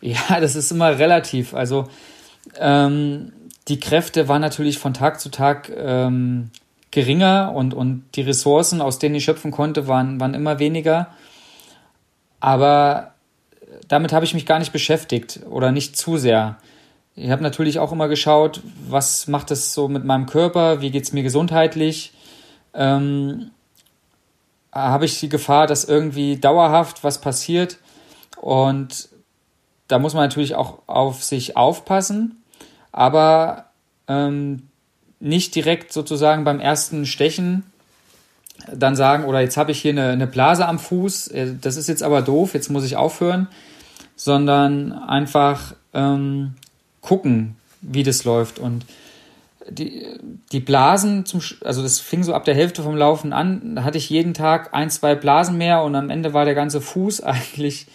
Ja, 0.01 0.19
das 0.41 0.57
ist 0.57 0.71
immer 0.73 0.99
relativ. 0.99 1.55
Also 1.55 1.85
ähm, 2.59 3.33
die 3.69 3.79
Kräfte 3.79 4.29
waren 4.29 4.41
natürlich 4.41 4.79
von 4.79 4.95
Tag 4.95 5.21
zu 5.21 5.31
Tag 5.31 5.71
ähm, 5.75 6.51
geringer 6.91 7.53
und, 7.55 7.75
und 7.75 8.05
die 8.15 8.23
Ressourcen, 8.23 8.81
aus 8.81 8.99
denen 8.99 9.17
ich 9.17 9.25
schöpfen 9.25 9.51
konnte, 9.51 9.87
waren, 9.87 10.21
waren 10.21 10.35
immer 10.35 10.59
weniger. 10.59 11.09
Aber 12.41 13.14
damit 13.89 14.13
habe 14.13 14.25
ich 14.25 14.35
mich 14.35 14.47
gar 14.47 14.59
nicht 14.59 14.73
beschäftigt 14.73 15.41
oder 15.49 15.73
nicht 15.73 15.97
zu 15.97 16.17
sehr. 16.17 16.59
Ich 17.17 17.31
habe 17.31 17.43
natürlich 17.43 17.79
auch 17.79 17.93
immer 17.93 18.09
geschaut, 18.09 18.61
was 18.89 19.29
macht 19.29 19.51
es 19.51 19.73
so 19.73 19.89
mit 19.89 20.05
meinem 20.05 20.27
Körper, 20.27 20.81
wie 20.81 20.91
geht 20.91 21.05
es 21.05 21.13
mir 21.13 21.23
gesundheitlich. 21.23 22.13
Ähm, 22.75 23.51
habe 24.73 25.05
ich 25.05 25.21
die 25.21 25.29
Gefahr, 25.29 25.67
dass 25.67 25.85
irgendwie 25.85 26.37
dauerhaft 26.37 27.05
was 27.05 27.21
passiert. 27.21 27.79
Und 28.41 29.09
da 29.87 29.99
muss 29.99 30.15
man 30.15 30.25
natürlich 30.25 30.57
auch 30.57 30.79
auf 30.87 31.23
sich 31.23 31.57
aufpassen, 31.57 32.43
aber 32.91 33.67
ähm, 34.09 34.69
nicht 35.21 35.55
direkt 35.55 35.93
sozusagen 35.93 36.45
beim 36.45 36.61
ersten 36.61 37.07
Stechen 37.07 37.65
dann 38.73 38.97
sagen, 38.97 39.25
oder 39.25 39.41
jetzt 39.41 39.57
habe 39.57 39.73
ich 39.73 39.81
hier 39.81 39.93
eine, 39.93 40.11
eine 40.11 40.27
Blase 40.27 40.67
am 40.67 40.79
Fuß, 40.79 41.29
äh, 41.29 41.55
das 41.61 41.77
ist 41.77 41.89
jetzt 41.89 42.03
aber 42.03 42.23
doof, 42.23 42.55
jetzt 42.55 42.71
muss 42.71 42.85
ich 42.85 42.97
aufhören, 42.97 43.49
sondern 44.17 44.93
einfach 44.93 45.75
ähm, 45.93 46.55
gucken, 47.01 47.57
wie 47.81 48.03
das 48.03 48.25
läuft. 48.25 48.59
Und 48.59 48.85
die, 49.69 50.07
die 50.53 50.61
Blasen, 50.61 51.25
zum, 51.27 51.41
also 51.65 51.83
das 51.83 52.01
fing 52.01 52.23
so 52.23 52.35
ab 52.35 52.45
der 52.45 52.55
Hälfte 52.55 52.83
vom 52.83 52.97
Laufen 52.97 53.33
an, 53.33 53.77
da 53.77 53.85
hatte 53.85 53.99
ich 53.99 54.11
jeden 54.11 54.35
Tag 54.35 54.75
ein, 54.75 54.91
zwei 54.91 55.15
Blasen 55.15 55.57
mehr 55.57 55.83
und 55.83 55.95
am 55.95 56.11
Ende 56.11 56.33
war 56.33 56.45
der 56.45 56.55
ganze 56.55 56.81
Fuß 56.81 57.21
eigentlich 57.23 57.87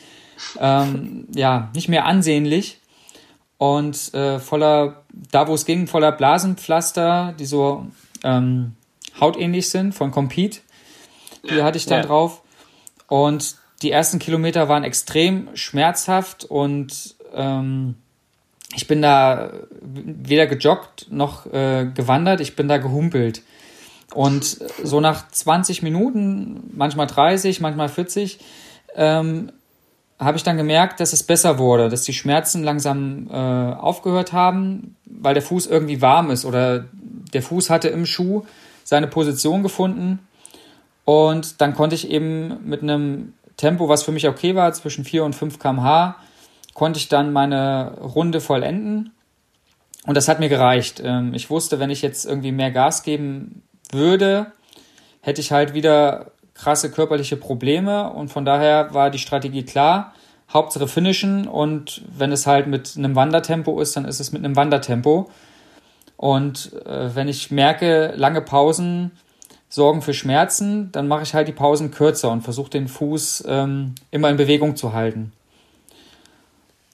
ähm, 0.59 1.27
ja 1.33 1.69
nicht 1.73 1.89
mehr 1.89 2.05
ansehnlich 2.05 2.79
und 3.57 4.13
äh, 4.13 4.39
voller, 4.39 5.03
da 5.31 5.47
wo 5.47 5.53
es 5.53 5.65
ging, 5.65 5.85
voller 5.85 6.13
Blasenpflaster, 6.13 7.35
die 7.37 7.45
so 7.45 7.87
ähm, 8.23 8.77
hautähnlich 9.19 9.69
sind 9.69 9.93
von 9.93 10.11
Compete. 10.11 10.61
Die 11.49 11.55
ja, 11.55 11.65
hatte 11.65 11.77
ich 11.77 11.85
dann 11.85 11.99
ja. 11.99 12.05
drauf. 12.05 12.41
Und 13.07 13.57
die 13.81 13.91
ersten 13.91 14.19
Kilometer 14.19 14.67
waren 14.67 14.83
extrem 14.83 15.49
schmerzhaft 15.53 16.45
und 16.45 17.15
ähm, 17.33 17.95
ich 18.75 18.87
bin 18.87 19.01
da 19.01 19.51
weder 19.81 20.47
gejoggt 20.47 21.07
noch 21.09 21.45
äh, 21.47 21.85
gewandert, 21.93 22.41
ich 22.41 22.55
bin 22.55 22.67
da 22.67 22.77
gehumpelt. 22.77 23.41
Und 24.13 24.59
so 24.83 24.99
nach 24.99 25.29
20 25.29 25.83
Minuten, 25.83 26.71
manchmal 26.75 27.07
30, 27.07 27.61
manchmal 27.61 27.89
40, 27.89 28.39
ähm, 28.95 29.51
habe 30.19 30.37
ich 30.37 30.43
dann 30.43 30.57
gemerkt, 30.57 30.99
dass 30.99 31.13
es 31.13 31.23
besser 31.23 31.57
wurde, 31.57 31.89
dass 31.89 32.03
die 32.03 32.13
Schmerzen 32.13 32.63
langsam 32.63 33.27
äh, 33.29 33.33
aufgehört 33.33 34.33
haben, 34.33 34.95
weil 35.05 35.33
der 35.33 35.43
Fuß 35.43 35.67
irgendwie 35.67 36.01
warm 36.01 36.31
ist 36.31 36.43
oder 36.43 36.85
der 37.33 37.41
Fuß 37.41 37.69
hatte 37.69 37.87
im 37.87 38.05
Schuh 38.05 38.45
seine 38.83 39.07
Position 39.07 39.63
gefunden. 39.63 40.19
Und 41.05 41.61
dann 41.61 41.73
konnte 41.73 41.95
ich 41.95 42.09
eben 42.09 42.57
mit 42.67 42.83
einem 42.83 43.33
Tempo, 43.59 43.89
was 43.89 44.03
für 44.03 44.13
mich 44.13 44.25
okay 44.25 44.55
war, 44.55 44.71
zwischen 44.71 45.03
4 45.03 45.25
und 45.25 45.35
5 45.35 45.59
km/h, 45.59 46.15
konnte 46.73 46.97
ich 46.97 47.09
dann 47.09 47.33
meine 47.33 47.97
Runde 47.99 48.39
vollenden. 48.39 49.11
Und 50.05 50.15
das 50.15 50.29
hat 50.29 50.39
mir 50.39 50.47
gereicht. 50.47 51.01
Ähm, 51.03 51.33
ich 51.33 51.49
wusste, 51.49 51.77
wenn 51.77 51.89
ich 51.89 52.01
jetzt 52.01 52.25
irgendwie 52.25 52.53
mehr 52.53 52.71
Gas 52.71 53.03
geben 53.03 53.63
würde, 53.91 54.53
hätte 55.19 55.41
ich 55.41 55.51
halt 55.51 55.73
wieder 55.73 56.31
krasse 56.53 56.89
körperliche 56.89 57.35
Probleme. 57.35 58.09
Und 58.13 58.29
von 58.29 58.45
daher 58.45 58.93
war 58.93 59.09
die 59.09 59.19
Strategie 59.19 59.63
klar. 59.63 60.13
Hauptsache 60.53 60.87
finishen. 60.87 61.45
Und 61.45 62.01
wenn 62.17 62.31
es 62.31 62.47
halt 62.47 62.65
mit 62.67 62.95
einem 62.95 63.15
Wandertempo 63.15 63.81
ist, 63.81 63.97
dann 63.97 64.05
ist 64.05 64.21
es 64.21 64.31
mit 64.31 64.45
einem 64.45 64.55
Wandertempo. 64.55 65.29
Und 66.15 66.71
äh, 66.85 67.13
wenn 67.13 67.27
ich 67.27 67.51
merke, 67.51 68.13
lange 68.15 68.41
Pausen 68.41 69.11
sorgen 69.69 70.01
für 70.01 70.13
Schmerzen, 70.13 70.91
dann 70.91 71.07
mache 71.07 71.23
ich 71.23 71.33
halt 71.33 71.47
die 71.47 71.53
Pausen 71.53 71.91
kürzer 71.91 72.31
und 72.31 72.41
versuche 72.41 72.71
den 72.71 72.87
Fuß 72.87 73.45
ähm, 73.47 73.95
immer 74.11 74.29
in 74.29 74.37
Bewegung 74.37 74.75
zu 74.75 74.93
halten. 74.93 75.31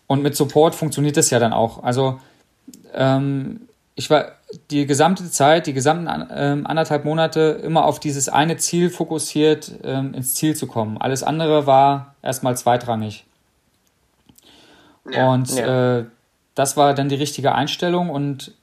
Und 0.08 0.22
mit 0.22 0.36
Support 0.36 0.76
funktioniert 0.76 1.18
das 1.18 1.30
ja 1.30 1.40
dann 1.40 1.54
auch. 1.54 1.84
Also 1.84 2.20
ähm, 2.94 3.62
ich 3.96 4.10
war 4.10 4.34
die 4.70 4.86
gesamte 4.86 5.30
Zeit, 5.32 5.68
die 5.68 5.74
gesamten 5.74 6.28
ähm, 6.32 6.68
anderthalb 6.68 7.06
Monate 7.06 7.60
immer 7.64 7.86
auf 7.86 8.00
dieses 8.00 8.30
eine 8.30 8.58
Ziel 8.58 8.90
fokussiert, 8.90 9.72
ähm, 9.84 10.14
ins 10.14 10.36
Ziel 10.36 10.56
zu 10.56 10.68
kommen. 10.68 10.98
Alles 10.98 11.24
andere 11.24 11.66
war 11.66 12.16
erstmal 12.22 12.58
zweitrangig. 12.58 13.26
Ja, 15.12 15.32
und 15.32 15.50
ja. 15.56 16.00
Äh, 16.00 16.06
das 16.56 16.78
war 16.78 16.94
dann 16.94 17.10
die 17.10 17.16
richtige 17.16 17.54
Einstellung 17.54 18.10
und 18.10 18.54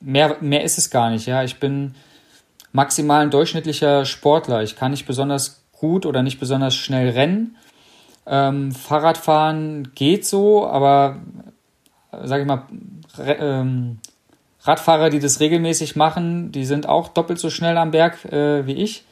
mehr, 0.00 0.36
mehr 0.40 0.64
ist 0.64 0.78
es 0.78 0.90
gar 0.90 1.10
nicht. 1.10 1.26
Ja, 1.26 1.42
ich 1.42 1.58
bin 1.60 1.94
maximal 2.76 3.22
ein 3.22 3.30
durchschnittlicher 3.30 4.04
Sportler. 4.04 4.62
Ich 4.62 4.76
kann 4.76 4.90
nicht 4.90 5.06
besonders 5.06 5.64
gut 5.72 6.04
oder 6.04 6.22
nicht 6.22 6.38
besonders 6.38 6.74
schnell 6.76 7.08
rennen. 7.08 7.56
Ähm, 8.26 8.72
Fahrradfahren 8.72 9.94
geht 9.94 10.26
so, 10.26 10.66
aber 10.68 11.16
sage 12.12 12.42
ich 12.42 12.46
mal, 12.46 12.64
ähm, 13.18 13.98
Radfahrer, 14.60 15.08
die 15.08 15.20
das 15.20 15.40
regelmäßig 15.40 15.96
machen, 15.96 16.52
die 16.52 16.66
sind 16.66 16.86
auch 16.86 17.08
doppelt 17.08 17.38
so 17.38 17.48
schnell 17.48 17.78
am 17.78 17.92
Berg 17.92 18.26
äh, 18.26 18.66
wie 18.66 18.74
ich. 18.74 19.04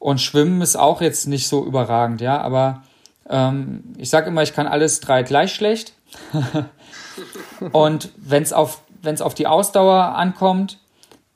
Und 0.00 0.20
Schwimmen 0.20 0.62
ist 0.62 0.74
auch 0.74 1.00
jetzt 1.00 1.28
nicht 1.28 1.46
so 1.46 1.64
überragend, 1.64 2.20
ja, 2.20 2.40
aber 2.40 2.82
ähm, 3.30 3.84
ich 3.98 4.10
sage 4.10 4.26
immer, 4.28 4.42
ich 4.42 4.52
kann 4.52 4.66
alles 4.66 4.98
drei 4.98 5.22
gleich 5.22 5.54
schlecht. 5.54 5.92
Und 7.72 8.10
wenn 8.16 8.42
es 8.42 8.52
auf, 8.52 8.82
wenn's 9.00 9.22
auf 9.22 9.34
die 9.34 9.46
Ausdauer 9.46 10.16
ankommt, 10.16 10.78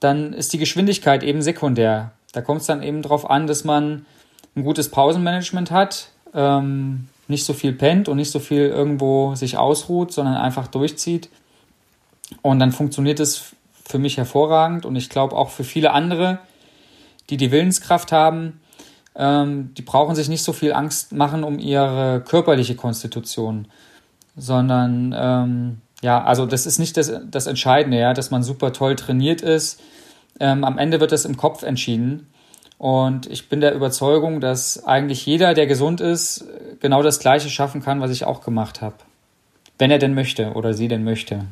dann 0.00 0.32
ist 0.32 0.52
die 0.52 0.58
Geschwindigkeit 0.58 1.22
eben 1.22 1.42
sekundär. 1.42 2.12
Da 2.32 2.42
kommt 2.42 2.60
es 2.60 2.66
dann 2.66 2.82
eben 2.82 3.02
darauf 3.02 3.28
an, 3.28 3.46
dass 3.46 3.64
man 3.64 4.06
ein 4.54 4.64
gutes 4.64 4.90
Pausenmanagement 4.90 5.70
hat, 5.70 6.08
ähm, 6.34 7.08
nicht 7.28 7.44
so 7.44 7.54
viel 7.54 7.72
pennt 7.72 8.08
und 8.08 8.16
nicht 8.16 8.30
so 8.30 8.38
viel 8.38 8.66
irgendwo 8.66 9.34
sich 9.34 9.56
ausruht, 9.56 10.12
sondern 10.12 10.36
einfach 10.36 10.68
durchzieht. 10.68 11.28
Und 12.42 12.58
dann 12.58 12.72
funktioniert 12.72 13.20
es 13.20 13.56
für 13.84 13.98
mich 13.98 14.16
hervorragend 14.16 14.84
und 14.84 14.96
ich 14.96 15.08
glaube 15.08 15.36
auch 15.36 15.50
für 15.50 15.64
viele 15.64 15.92
andere, 15.92 16.40
die 17.30 17.36
die 17.36 17.50
Willenskraft 17.50 18.12
haben, 18.12 18.60
ähm, 19.14 19.72
die 19.74 19.82
brauchen 19.82 20.14
sich 20.14 20.28
nicht 20.28 20.42
so 20.42 20.52
viel 20.52 20.72
Angst 20.72 21.12
machen 21.12 21.44
um 21.44 21.58
ihre 21.58 22.22
körperliche 22.26 22.74
Konstitution, 22.74 23.68
sondern 24.36 25.14
ähm, 25.16 25.80
ja, 26.02 26.22
also 26.22 26.46
das 26.46 26.66
ist 26.66 26.78
nicht 26.78 26.96
das, 26.96 27.12
das 27.30 27.46
Entscheidende, 27.46 27.98
ja, 27.98 28.12
dass 28.12 28.30
man 28.30 28.42
super 28.42 28.72
toll 28.72 28.96
trainiert 28.96 29.40
ist. 29.40 29.80
Ähm, 30.38 30.64
am 30.64 30.78
Ende 30.78 31.00
wird 31.00 31.12
das 31.12 31.24
im 31.24 31.36
Kopf 31.36 31.62
entschieden. 31.62 32.28
Und 32.78 33.26
ich 33.30 33.48
bin 33.48 33.62
der 33.62 33.74
Überzeugung, 33.74 34.40
dass 34.40 34.84
eigentlich 34.84 35.24
jeder, 35.24 35.54
der 35.54 35.66
gesund 35.66 36.02
ist, 36.02 36.44
genau 36.80 37.02
das 37.02 37.18
Gleiche 37.18 37.48
schaffen 37.48 37.82
kann, 37.82 38.00
was 38.00 38.10
ich 38.10 38.24
auch 38.24 38.42
gemacht 38.42 38.82
habe. 38.82 38.96
Wenn 39.78 39.90
er 39.90 39.98
denn 39.98 40.14
möchte 40.14 40.52
oder 40.52 40.74
sie 40.74 40.88
denn 40.88 41.04
möchte. 41.04 41.46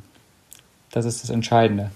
Das 0.91 1.07
ist 1.07 1.23
das 1.23 1.31
Entscheidende. 1.31 1.91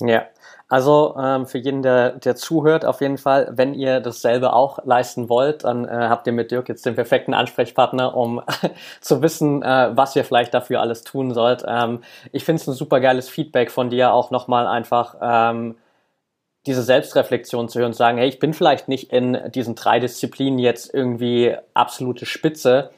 Ja, 0.00 0.26
Also 0.72 1.14
ähm, 1.18 1.44
für 1.44 1.58
jeden, 1.58 1.82
der, 1.82 2.12
der 2.12 2.34
zuhört, 2.34 2.86
auf 2.86 3.02
jeden 3.02 3.18
Fall, 3.18 3.46
wenn 3.50 3.74
ihr 3.74 4.00
dasselbe 4.00 4.54
auch 4.54 4.78
leisten 4.86 5.28
wollt, 5.28 5.64
dann 5.64 5.84
äh, 5.84 5.90
habt 5.90 6.26
ihr 6.26 6.32
mit 6.32 6.50
Dirk 6.50 6.70
jetzt 6.70 6.86
den 6.86 6.94
perfekten 6.94 7.34
Ansprechpartner, 7.34 8.16
um 8.16 8.40
zu 9.02 9.20
wissen, 9.20 9.62
äh, 9.62 9.90
was 9.94 10.16
ihr 10.16 10.24
vielleicht 10.24 10.54
dafür 10.54 10.80
alles 10.80 11.04
tun 11.04 11.34
sollt. 11.34 11.62
Ähm, 11.68 12.00
ich 12.32 12.46
finde 12.46 12.62
es 12.62 12.68
ein 12.68 12.72
super 12.72 13.00
geiles 13.00 13.28
Feedback 13.28 13.70
von 13.70 13.90
dir, 13.90 14.14
auch 14.14 14.30
nochmal 14.30 14.66
einfach 14.66 15.16
ähm, 15.20 15.74
diese 16.64 16.82
Selbstreflexion 16.82 17.68
zu 17.68 17.78
hören 17.78 17.88
und 17.88 17.94
sagen, 17.94 18.16
hey, 18.16 18.28
ich 18.30 18.38
bin 18.38 18.54
vielleicht 18.54 18.88
nicht 18.88 19.12
in 19.12 19.38
diesen 19.54 19.74
drei 19.74 20.00
Disziplinen 20.00 20.58
jetzt 20.58 20.94
irgendwie 20.94 21.54
absolute 21.74 22.24
Spitze, 22.24 22.88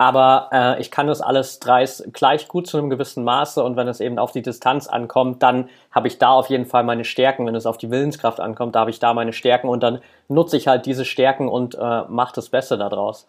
aber 0.00 0.48
äh, 0.50 0.80
ich 0.80 0.90
kann 0.90 1.08
das 1.08 1.20
alles 1.20 1.60
dreist 1.60 2.14
gleich 2.14 2.48
gut 2.48 2.66
zu 2.66 2.78
einem 2.78 2.88
gewissen 2.88 3.22
Maße 3.22 3.62
und 3.62 3.76
wenn 3.76 3.86
es 3.86 4.00
eben 4.00 4.18
auf 4.18 4.32
die 4.32 4.40
Distanz 4.40 4.86
ankommt, 4.86 5.42
dann 5.42 5.68
habe 5.90 6.08
ich 6.08 6.16
da 6.16 6.30
auf 6.30 6.48
jeden 6.48 6.64
Fall 6.64 6.84
meine 6.84 7.04
Stärken. 7.04 7.46
Wenn 7.46 7.54
es 7.54 7.66
auf 7.66 7.76
die 7.76 7.90
Willenskraft 7.90 8.40
ankommt, 8.40 8.74
da 8.74 8.80
habe 8.80 8.90
ich 8.90 8.98
da 8.98 9.12
meine 9.12 9.34
Stärken 9.34 9.68
und 9.68 9.82
dann 9.82 9.98
nutze 10.26 10.56
ich 10.56 10.68
halt 10.68 10.86
diese 10.86 11.04
Stärken 11.04 11.48
und 11.48 11.74
äh, 11.74 12.02
mache 12.08 12.32
das 12.34 12.48
Beste 12.48 12.78
daraus. 12.78 13.26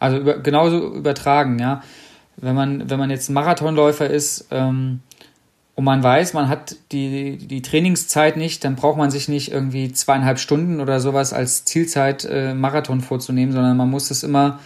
Also 0.00 0.16
über, 0.16 0.38
genauso 0.40 0.78
übertragen, 0.78 1.60
ja. 1.60 1.80
Wenn 2.36 2.56
man, 2.56 2.90
wenn 2.90 2.98
man 2.98 3.10
jetzt 3.10 3.30
Marathonläufer 3.30 4.10
ist 4.10 4.48
ähm, 4.50 4.98
und 5.76 5.84
man 5.84 6.02
weiß, 6.02 6.34
man 6.34 6.48
hat 6.48 6.74
die, 6.90 7.38
die 7.38 7.62
Trainingszeit 7.62 8.36
nicht, 8.36 8.64
dann 8.64 8.74
braucht 8.74 8.98
man 8.98 9.12
sich 9.12 9.28
nicht 9.28 9.52
irgendwie 9.52 9.92
zweieinhalb 9.92 10.40
Stunden 10.40 10.80
oder 10.80 10.98
sowas 10.98 11.32
als 11.32 11.64
Zielzeit 11.64 12.24
äh, 12.24 12.52
Marathon 12.52 13.00
vorzunehmen, 13.00 13.52
sondern 13.52 13.76
man 13.76 13.88
muss 13.88 14.10
es 14.10 14.24
immer 14.24 14.58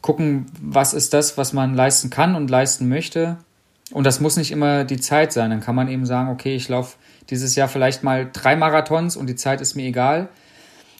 gucken, 0.00 0.46
was 0.60 0.94
ist 0.94 1.12
das, 1.14 1.36
was 1.36 1.52
man 1.52 1.74
leisten 1.74 2.10
kann 2.10 2.34
und 2.34 2.50
leisten 2.50 2.88
möchte. 2.88 3.38
Und 3.92 4.04
das 4.04 4.20
muss 4.20 4.36
nicht 4.36 4.50
immer 4.50 4.84
die 4.84 5.00
Zeit 5.00 5.32
sein. 5.32 5.50
Dann 5.50 5.60
kann 5.60 5.74
man 5.74 5.88
eben 5.88 6.06
sagen, 6.06 6.30
okay, 6.30 6.56
ich 6.56 6.68
laufe 6.68 6.96
dieses 7.30 7.54
Jahr 7.54 7.68
vielleicht 7.68 8.02
mal 8.02 8.28
drei 8.32 8.56
Marathons 8.56 9.16
und 9.16 9.26
die 9.28 9.36
Zeit 9.36 9.60
ist 9.60 9.74
mir 9.74 9.86
egal. 9.86 10.28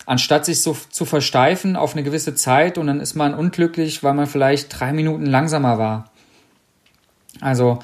Anstatt 0.07 0.45
sich 0.45 0.63
so 0.63 0.77
zu 0.91 1.05
versteifen 1.05 1.75
auf 1.75 1.95
eine 1.95 2.05
gewisse 2.05 2.35
Zeit 2.35 2.79
und 2.79 2.87
dann 2.87 3.01
ist 3.01 3.15
man 3.15 3.35
unglücklich, 3.35 4.05
weil 4.05 4.15
man 4.15 4.27
vielleicht 4.27 4.79
drei 4.79 4.93
Minuten 4.93 5.27
langsamer 5.27 5.79
war. 5.79 6.11
Also 7.41 7.81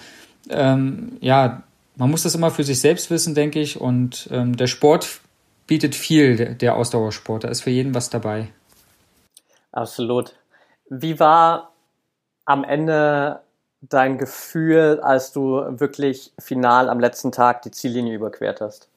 ähm, 0.49 1.19
ja, 1.21 1.63
man 1.97 2.11
muss 2.11 2.23
das 2.23 2.35
immer 2.35 2.51
für 2.51 2.65
sich 2.65 2.81
selbst 2.81 3.11
wissen, 3.11 3.35
denke 3.35 3.61
ich. 3.61 3.81
Und 3.81 4.29
ähm, 4.31 4.57
der 4.57 4.67
Sport 4.67 5.21
bietet 5.67 5.95
viel, 5.95 6.37
der, 6.37 6.55
der 6.55 6.77
Ausdauersport. 6.77 7.45
Da 7.45 7.49
ist 7.49 7.63
für 7.63 7.71
jeden 7.71 7.95
was 7.95 8.11
dabei. 8.11 8.49
Absolut. 9.73 10.35
Wie 10.95 11.18
war 11.18 11.72
am 12.45 12.64
Ende 12.64 13.40
dein 13.80 14.18
Gefühl, 14.18 15.01
als 15.03 15.32
du 15.32 15.62
wirklich 15.80 16.32
final 16.38 16.90
am 16.90 17.01
letzten 17.01 17.32
Tag 17.32 17.62
die 17.62 17.70
Ziellinie 17.70 18.14
überquert 18.14 18.61
hast? 18.61 18.88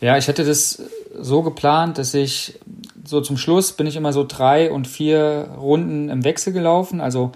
Ja, 0.00 0.16
ich 0.16 0.28
hatte 0.28 0.46
das 0.46 0.82
so 1.14 1.42
geplant, 1.42 1.98
dass 1.98 2.14
ich 2.14 2.58
so 3.04 3.20
zum 3.20 3.36
Schluss 3.36 3.72
bin 3.72 3.86
ich 3.86 3.96
immer 3.96 4.14
so 4.14 4.24
drei 4.26 4.72
und 4.72 4.88
vier 4.88 5.50
Runden 5.58 6.08
im 6.08 6.24
Wechsel 6.24 6.54
gelaufen, 6.54 7.02
also 7.02 7.32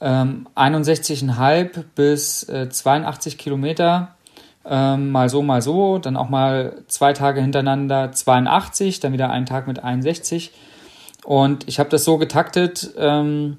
ähm, 0.00 0.48
61,5 0.56 1.84
bis 1.94 2.48
äh, 2.48 2.68
82 2.68 3.38
Kilometer, 3.38 4.16
ähm, 4.64 5.12
mal 5.12 5.28
so, 5.28 5.40
mal 5.40 5.62
so, 5.62 5.98
dann 5.98 6.16
auch 6.16 6.28
mal 6.28 6.82
zwei 6.88 7.12
Tage 7.12 7.40
hintereinander 7.40 8.10
82, 8.10 8.98
dann 8.98 9.12
wieder 9.12 9.30
einen 9.30 9.46
Tag 9.46 9.68
mit 9.68 9.84
61 9.84 10.52
und 11.24 11.68
ich 11.68 11.78
habe 11.78 11.90
das 11.90 12.04
so 12.04 12.18
getaktet, 12.18 12.90
ähm, 12.96 13.58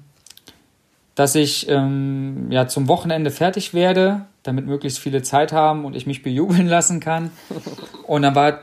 dass 1.14 1.34
ich 1.34 1.68
ähm, 1.68 2.48
ja 2.50 2.66
zum 2.66 2.88
Wochenende 2.88 3.30
fertig 3.30 3.72
werde, 3.72 4.26
damit 4.42 4.66
möglichst 4.66 4.98
viele 4.98 5.22
Zeit 5.22 5.52
haben 5.52 5.84
und 5.84 5.94
ich 5.94 6.06
mich 6.06 6.22
bejubeln 6.22 6.66
lassen 6.68 7.00
kann. 7.00 7.30
Und 8.06 8.22
dann 8.22 8.34
war 8.34 8.60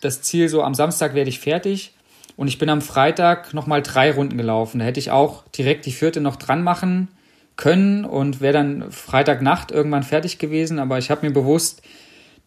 das 0.00 0.22
Ziel 0.22 0.48
so, 0.48 0.62
am 0.62 0.74
Samstag 0.74 1.14
werde 1.14 1.30
ich 1.30 1.40
fertig. 1.40 1.94
Und 2.36 2.48
ich 2.48 2.58
bin 2.58 2.68
am 2.68 2.82
Freitag 2.82 3.54
nochmal 3.54 3.80
drei 3.80 4.10
Runden 4.10 4.36
gelaufen. 4.36 4.80
Da 4.80 4.84
hätte 4.84 5.00
ich 5.00 5.10
auch 5.10 5.44
direkt 5.48 5.86
die 5.86 5.92
vierte 5.92 6.20
noch 6.20 6.36
dran 6.36 6.62
machen 6.62 7.08
können 7.56 8.04
und 8.04 8.40
wäre 8.40 8.52
dann 8.52 8.90
Freitagnacht 8.90 9.70
irgendwann 9.70 10.02
fertig 10.02 10.38
gewesen. 10.38 10.80
Aber 10.80 10.98
ich 10.98 11.10
habe 11.10 11.24
mir 11.26 11.32
bewusst 11.32 11.82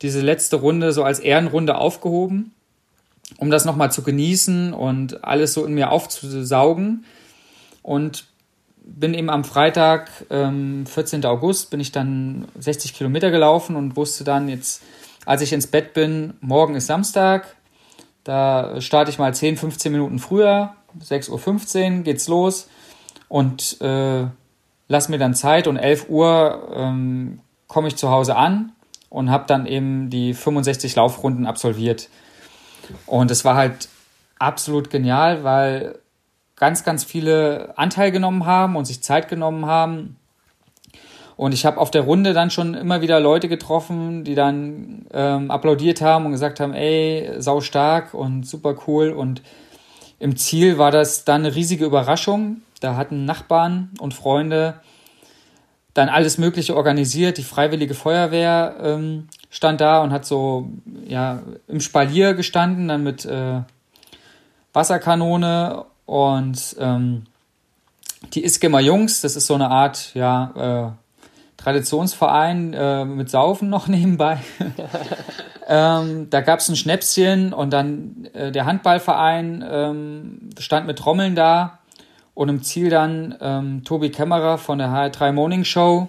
diese 0.01 0.21
letzte 0.21 0.57
Runde 0.57 0.91
so 0.91 1.03
als 1.03 1.19
Ehrenrunde 1.19 1.77
aufgehoben 1.77 2.53
um 3.37 3.49
das 3.49 3.65
nochmal 3.65 3.91
zu 3.91 4.03
genießen 4.03 4.73
und 4.73 5.23
alles 5.23 5.53
so 5.53 5.65
in 5.65 5.73
mir 5.73 5.91
aufzusaugen. 5.91 7.05
Und 7.83 8.25
bin 8.87 9.13
eben 9.13 9.29
am 9.29 9.43
Freitag, 9.43 10.09
ähm, 10.29 10.85
14. 10.85 11.25
August, 11.25 11.69
bin 11.69 11.79
ich 11.79 11.91
dann 11.91 12.47
60 12.57 12.93
Kilometer 12.93 13.31
gelaufen 13.31 13.75
und 13.75 13.95
wusste 13.95 14.23
dann 14.23 14.47
jetzt, 14.47 14.81
als 15.25 15.41
ich 15.41 15.51
ins 15.51 15.67
Bett 15.67 15.93
bin, 15.93 16.35
morgen 16.39 16.75
ist 16.75 16.87
Samstag, 16.87 17.55
da 18.23 18.79
starte 18.81 19.11
ich 19.11 19.19
mal 19.19 19.33
10, 19.33 19.57
15 19.57 19.91
Minuten 19.91 20.19
früher, 20.19 20.73
6.15 21.01 21.97
Uhr 21.97 22.03
geht's 22.03 22.27
los 22.27 22.67
und 23.27 23.79
äh, 23.81 24.25
lass 24.87 25.09
mir 25.09 25.17
dann 25.17 25.35
Zeit 25.35 25.67
und 25.67 25.77
11 25.77 26.09
Uhr 26.09 26.71
ähm, 26.73 27.39
komme 27.67 27.89
ich 27.89 27.97
zu 27.97 28.09
Hause 28.09 28.35
an 28.35 28.71
und 29.09 29.29
habe 29.29 29.45
dann 29.47 29.65
eben 29.65 30.09
die 30.09 30.33
65 30.33 30.95
Laufrunden 30.95 31.45
absolviert. 31.45 32.09
Und 33.05 33.31
es 33.31 33.45
war 33.45 33.55
halt 33.55 33.89
absolut 34.39 34.89
genial, 34.89 35.43
weil 35.43 35.99
ganz, 36.55 36.83
ganz 36.83 37.03
viele 37.03 37.73
Anteil 37.77 38.11
genommen 38.11 38.45
haben 38.45 38.75
und 38.75 38.85
sich 38.85 39.01
Zeit 39.01 39.29
genommen 39.29 39.65
haben. 39.65 40.17
Und 41.35 41.53
ich 41.53 41.65
habe 41.65 41.79
auf 41.79 41.91
der 41.91 42.01
Runde 42.01 42.33
dann 42.33 42.49
schon 42.49 42.73
immer 42.73 43.01
wieder 43.01 43.19
Leute 43.19 43.47
getroffen, 43.47 44.23
die 44.23 44.33
dann 44.33 45.05
ähm, 45.13 45.51
applaudiert 45.51 46.01
haben 46.01 46.25
und 46.25 46.31
gesagt 46.31 46.59
haben, 46.59 46.73
ey, 46.73 47.35
sau 47.37 47.61
stark 47.61 48.15
und 48.15 48.47
super 48.47 48.75
cool. 48.87 49.11
Und 49.11 49.43
im 50.17 50.35
Ziel 50.35 50.79
war 50.79 50.89
das 50.89 51.25
dann 51.25 51.45
eine 51.45 51.53
riesige 51.53 51.85
Überraschung. 51.85 52.61
Da 52.79 52.95
hatten 52.95 53.25
Nachbarn 53.25 53.91
und 53.99 54.15
Freunde 54.15 54.81
dann 55.93 56.09
alles 56.09 56.39
Mögliche 56.39 56.75
organisiert. 56.75 57.37
Die 57.37 57.43
Freiwillige 57.43 57.93
Feuerwehr 57.93 58.75
ähm, 58.81 59.27
stand 59.49 59.81
da 59.81 60.01
und 60.01 60.11
hat 60.11 60.25
so 60.25 60.69
ja 61.05 61.41
im 61.67 61.79
Spalier 61.79 62.33
gestanden, 62.33 62.87
dann 62.87 63.03
mit 63.03 63.25
äh, 63.25 63.61
Wasserkanone 64.73 65.85
und 66.05 66.75
ähm, 66.79 67.25
die 68.33 68.43
Iskemmer 68.43 68.79
Jungs, 68.79 69.21
das 69.21 69.35
ist 69.35 69.47
so 69.47 69.55
eine 69.55 69.69
Art 69.69 70.13
ja 70.13 70.87
äh, 70.87 70.91
Traditionsverein 71.57 72.73
äh, 72.73 73.05
mit 73.05 73.29
Saufen 73.29 73.69
noch 73.69 73.87
nebenbei. 73.87 74.39
ähm, 75.67 76.29
da 76.29 76.41
gab 76.41 76.59
es 76.59 76.69
ein 76.69 76.75
Schnäpschen 76.75 77.53
und 77.53 77.71
dann 77.71 78.27
äh, 78.33 78.51
der 78.51 78.65
Handballverein 78.65 79.65
ähm, 79.69 80.49
stand 80.59 80.87
mit 80.87 80.99
Trommeln 80.99 81.35
da 81.35 81.79
und 82.33 82.49
im 82.49 82.61
Ziel 82.61 82.89
dann 82.89 83.35
ähm, 83.41 83.83
Tobi 83.83 84.11
Kämmerer 84.11 84.59
von 84.59 84.77
der 84.77 84.89
HR3 84.89 85.31
Morning 85.31 85.63
Show, 85.63 86.07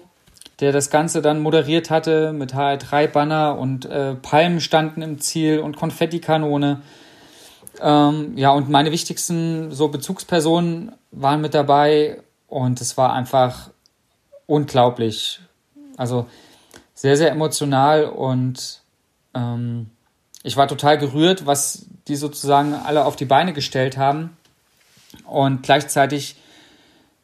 der 0.59 0.71
das 0.71 0.89
Ganze 0.89 1.21
dann 1.21 1.41
moderiert 1.41 1.89
hatte 1.89 2.33
mit 2.33 2.53
HR3-Banner 2.53 3.57
und 3.57 3.85
äh, 3.85 4.15
Palmen 4.15 4.59
standen 4.59 5.01
im 5.01 5.19
Ziel 5.19 5.59
und 5.59 5.77
Konfettikanone. 5.77 6.81
Ähm, 7.81 8.37
ja, 8.37 8.51
und 8.51 8.69
meine 8.69 8.91
wichtigsten 8.91 9.71
so 9.71 9.87
Bezugspersonen 9.87 10.91
waren 11.11 11.41
mit 11.41 11.53
dabei 11.53 12.21
und 12.47 12.81
es 12.81 12.97
war 12.97 13.13
einfach 13.13 13.69
unglaublich. 14.47 15.39
Also 15.95 16.27
sehr, 16.93 17.15
sehr 17.15 17.31
emotional 17.31 18.05
und 18.05 18.81
ähm, 19.33 19.89
ich 20.43 20.57
war 20.57 20.67
total 20.67 20.97
gerührt, 20.97 21.45
was 21.45 21.85
die 22.07 22.15
sozusagen 22.15 22.73
alle 22.73 23.05
auf 23.05 23.15
die 23.15 23.25
Beine 23.25 23.53
gestellt 23.53 23.97
haben 23.97 24.35
und 25.25 25.63
gleichzeitig 25.63 26.35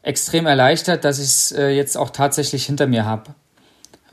extrem 0.06 0.46
erleichtert, 0.46 1.04
dass 1.04 1.18
ich 1.18 1.26
es 1.26 1.52
äh, 1.52 1.70
jetzt 1.70 1.98
auch 1.98 2.12
tatsächlich 2.12 2.66
hinter 2.66 2.86
mir 2.86 3.06
habe. 3.06 3.34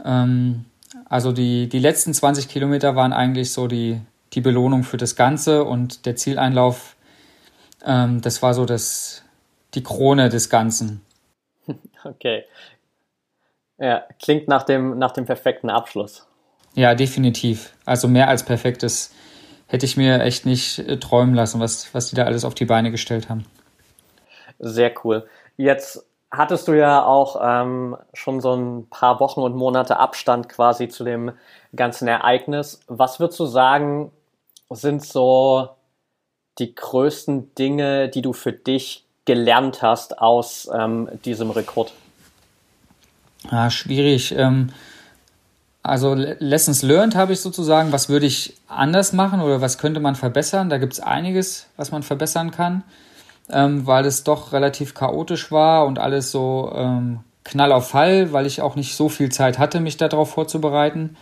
Ähm, 0.02 0.64
also 1.04 1.32
die, 1.32 1.68
die 1.68 1.78
letzten 1.78 2.14
20 2.14 2.48
Kilometer 2.48 2.96
waren 2.96 3.12
eigentlich 3.12 3.52
so 3.52 3.66
die, 3.66 4.00
die 4.32 4.40
Belohnung 4.40 4.84
für 4.84 4.96
das 4.96 5.16
Ganze 5.16 5.64
und 5.64 6.06
der 6.06 6.16
Zieleinlauf, 6.16 6.96
ähm, 7.84 8.22
das 8.22 8.42
war 8.42 8.54
so 8.54 8.64
das, 8.64 9.22
die 9.74 9.82
Krone 9.82 10.28
des 10.28 10.50
Ganzen. 10.50 11.02
Okay. 12.04 12.42
Ja, 13.78 14.02
klingt 14.20 14.48
nach 14.48 14.64
dem, 14.64 14.98
nach 14.98 15.12
dem 15.12 15.24
perfekten 15.24 15.70
Abschluss. 15.70 16.26
Ja, 16.74 16.96
definitiv. 16.96 17.74
Also 17.84 18.08
mehr 18.08 18.26
als 18.26 18.42
perfektes 18.42 19.14
hätte 19.68 19.86
ich 19.86 19.96
mir 19.96 20.20
echt 20.20 20.44
nicht 20.44 20.80
äh, 20.80 20.98
träumen 20.98 21.36
lassen, 21.36 21.60
was, 21.60 21.94
was 21.94 22.08
die 22.08 22.16
da 22.16 22.24
alles 22.24 22.44
auf 22.44 22.54
die 22.54 22.64
Beine 22.64 22.90
gestellt 22.90 23.28
haben. 23.28 23.46
Sehr 24.58 24.92
cool. 25.04 25.28
Jetzt 25.56 26.04
hattest 26.30 26.66
du 26.68 26.72
ja 26.72 27.04
auch 27.04 27.36
ähm, 27.42 27.96
schon 28.14 28.40
so 28.40 28.54
ein 28.54 28.88
paar 28.88 29.20
Wochen 29.20 29.40
und 29.40 29.54
Monate 29.54 29.98
Abstand 29.98 30.48
quasi 30.48 30.88
zu 30.88 31.04
dem 31.04 31.32
ganzen 31.76 32.08
Ereignis. 32.08 32.80
Was 32.86 33.20
würdest 33.20 33.38
du 33.38 33.46
sagen, 33.46 34.10
sind 34.70 35.04
so 35.04 35.68
die 36.58 36.74
größten 36.74 37.54
Dinge, 37.54 38.08
die 38.08 38.22
du 38.22 38.32
für 38.32 38.52
dich 38.52 39.04
gelernt 39.24 39.82
hast 39.82 40.18
aus 40.18 40.68
ähm, 40.74 41.08
diesem 41.24 41.50
Rekord? 41.50 41.92
Ja, 43.50 43.70
schwierig. 43.70 44.32
Ähm, 44.36 44.70
also 45.82 46.14
Lessons 46.14 46.82
learned 46.82 47.16
habe 47.16 47.32
ich 47.32 47.40
sozusagen. 47.40 47.92
Was 47.92 48.08
würde 48.08 48.26
ich 48.26 48.54
anders 48.68 49.12
machen 49.12 49.40
oder 49.40 49.60
was 49.60 49.78
könnte 49.78 50.00
man 50.00 50.14
verbessern? 50.14 50.70
Da 50.70 50.78
gibt 50.78 50.92
es 50.92 51.00
einiges, 51.00 51.66
was 51.76 51.90
man 51.90 52.02
verbessern 52.02 52.52
kann, 52.52 52.84
ähm, 53.50 53.86
weil 53.86 54.06
es 54.06 54.24
doch 54.24 54.52
relativ 54.52 54.94
chaotisch 54.94 55.50
war 55.50 55.86
und 55.86 55.98
alles 55.98 56.30
so 56.30 56.72
ähm, 56.74 57.20
Knall 57.44 57.72
auf 57.72 57.88
Fall, 57.88 58.32
weil 58.32 58.46
ich 58.46 58.60
auch 58.60 58.76
nicht 58.76 58.94
so 58.94 59.08
viel 59.08 59.30
Zeit 59.30 59.58
hatte, 59.58 59.80
mich 59.80 59.96
darauf 59.96 60.30
vorzubereiten. 60.30 61.16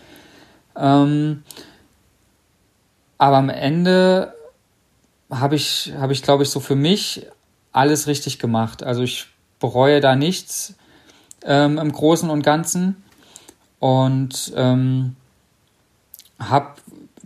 Ähm, 0.77 1.43
aber 3.19 3.37
am 3.37 3.49
Ende 3.49 4.35
habe 5.31 5.57
ich, 5.57 5.93
habe 5.99 6.13
ich, 6.13 6.23
glaube 6.23 6.43
ich, 6.43 6.51
so 6.51 6.61
für 6.61 6.77
mich 6.77 7.27
alles 7.73 8.07
richtig 8.07 8.39
gemacht. 8.39 8.83
Also 8.83 9.03
ich 9.03 9.27
bereue 9.59 10.01
da 10.01 10.17
nichts 10.17 10.75
ähm, 11.45 11.79
im 11.79 11.93
Großen 11.93 12.29
und 12.29 12.43
Ganzen 12.43 13.03
und 13.79 14.53
ähm, 14.57 15.17
habe, 16.39 16.75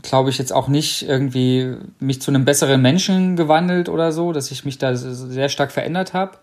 glaube 0.04 0.28
ich, 0.28 0.38
jetzt 0.38 0.52
auch 0.52 0.68
nicht 0.68 1.08
irgendwie 1.08 1.76
mich 1.98 2.20
zu 2.20 2.30
einem 2.30 2.44
besseren 2.44 2.82
Menschen 2.82 3.36
gewandelt 3.36 3.88
oder 3.88 4.12
so, 4.12 4.32
dass 4.32 4.50
ich 4.50 4.64
mich 4.64 4.78
da 4.78 4.94
sehr 4.94 5.48
stark 5.48 5.72
verändert 5.72 6.12
habe. 6.12 6.38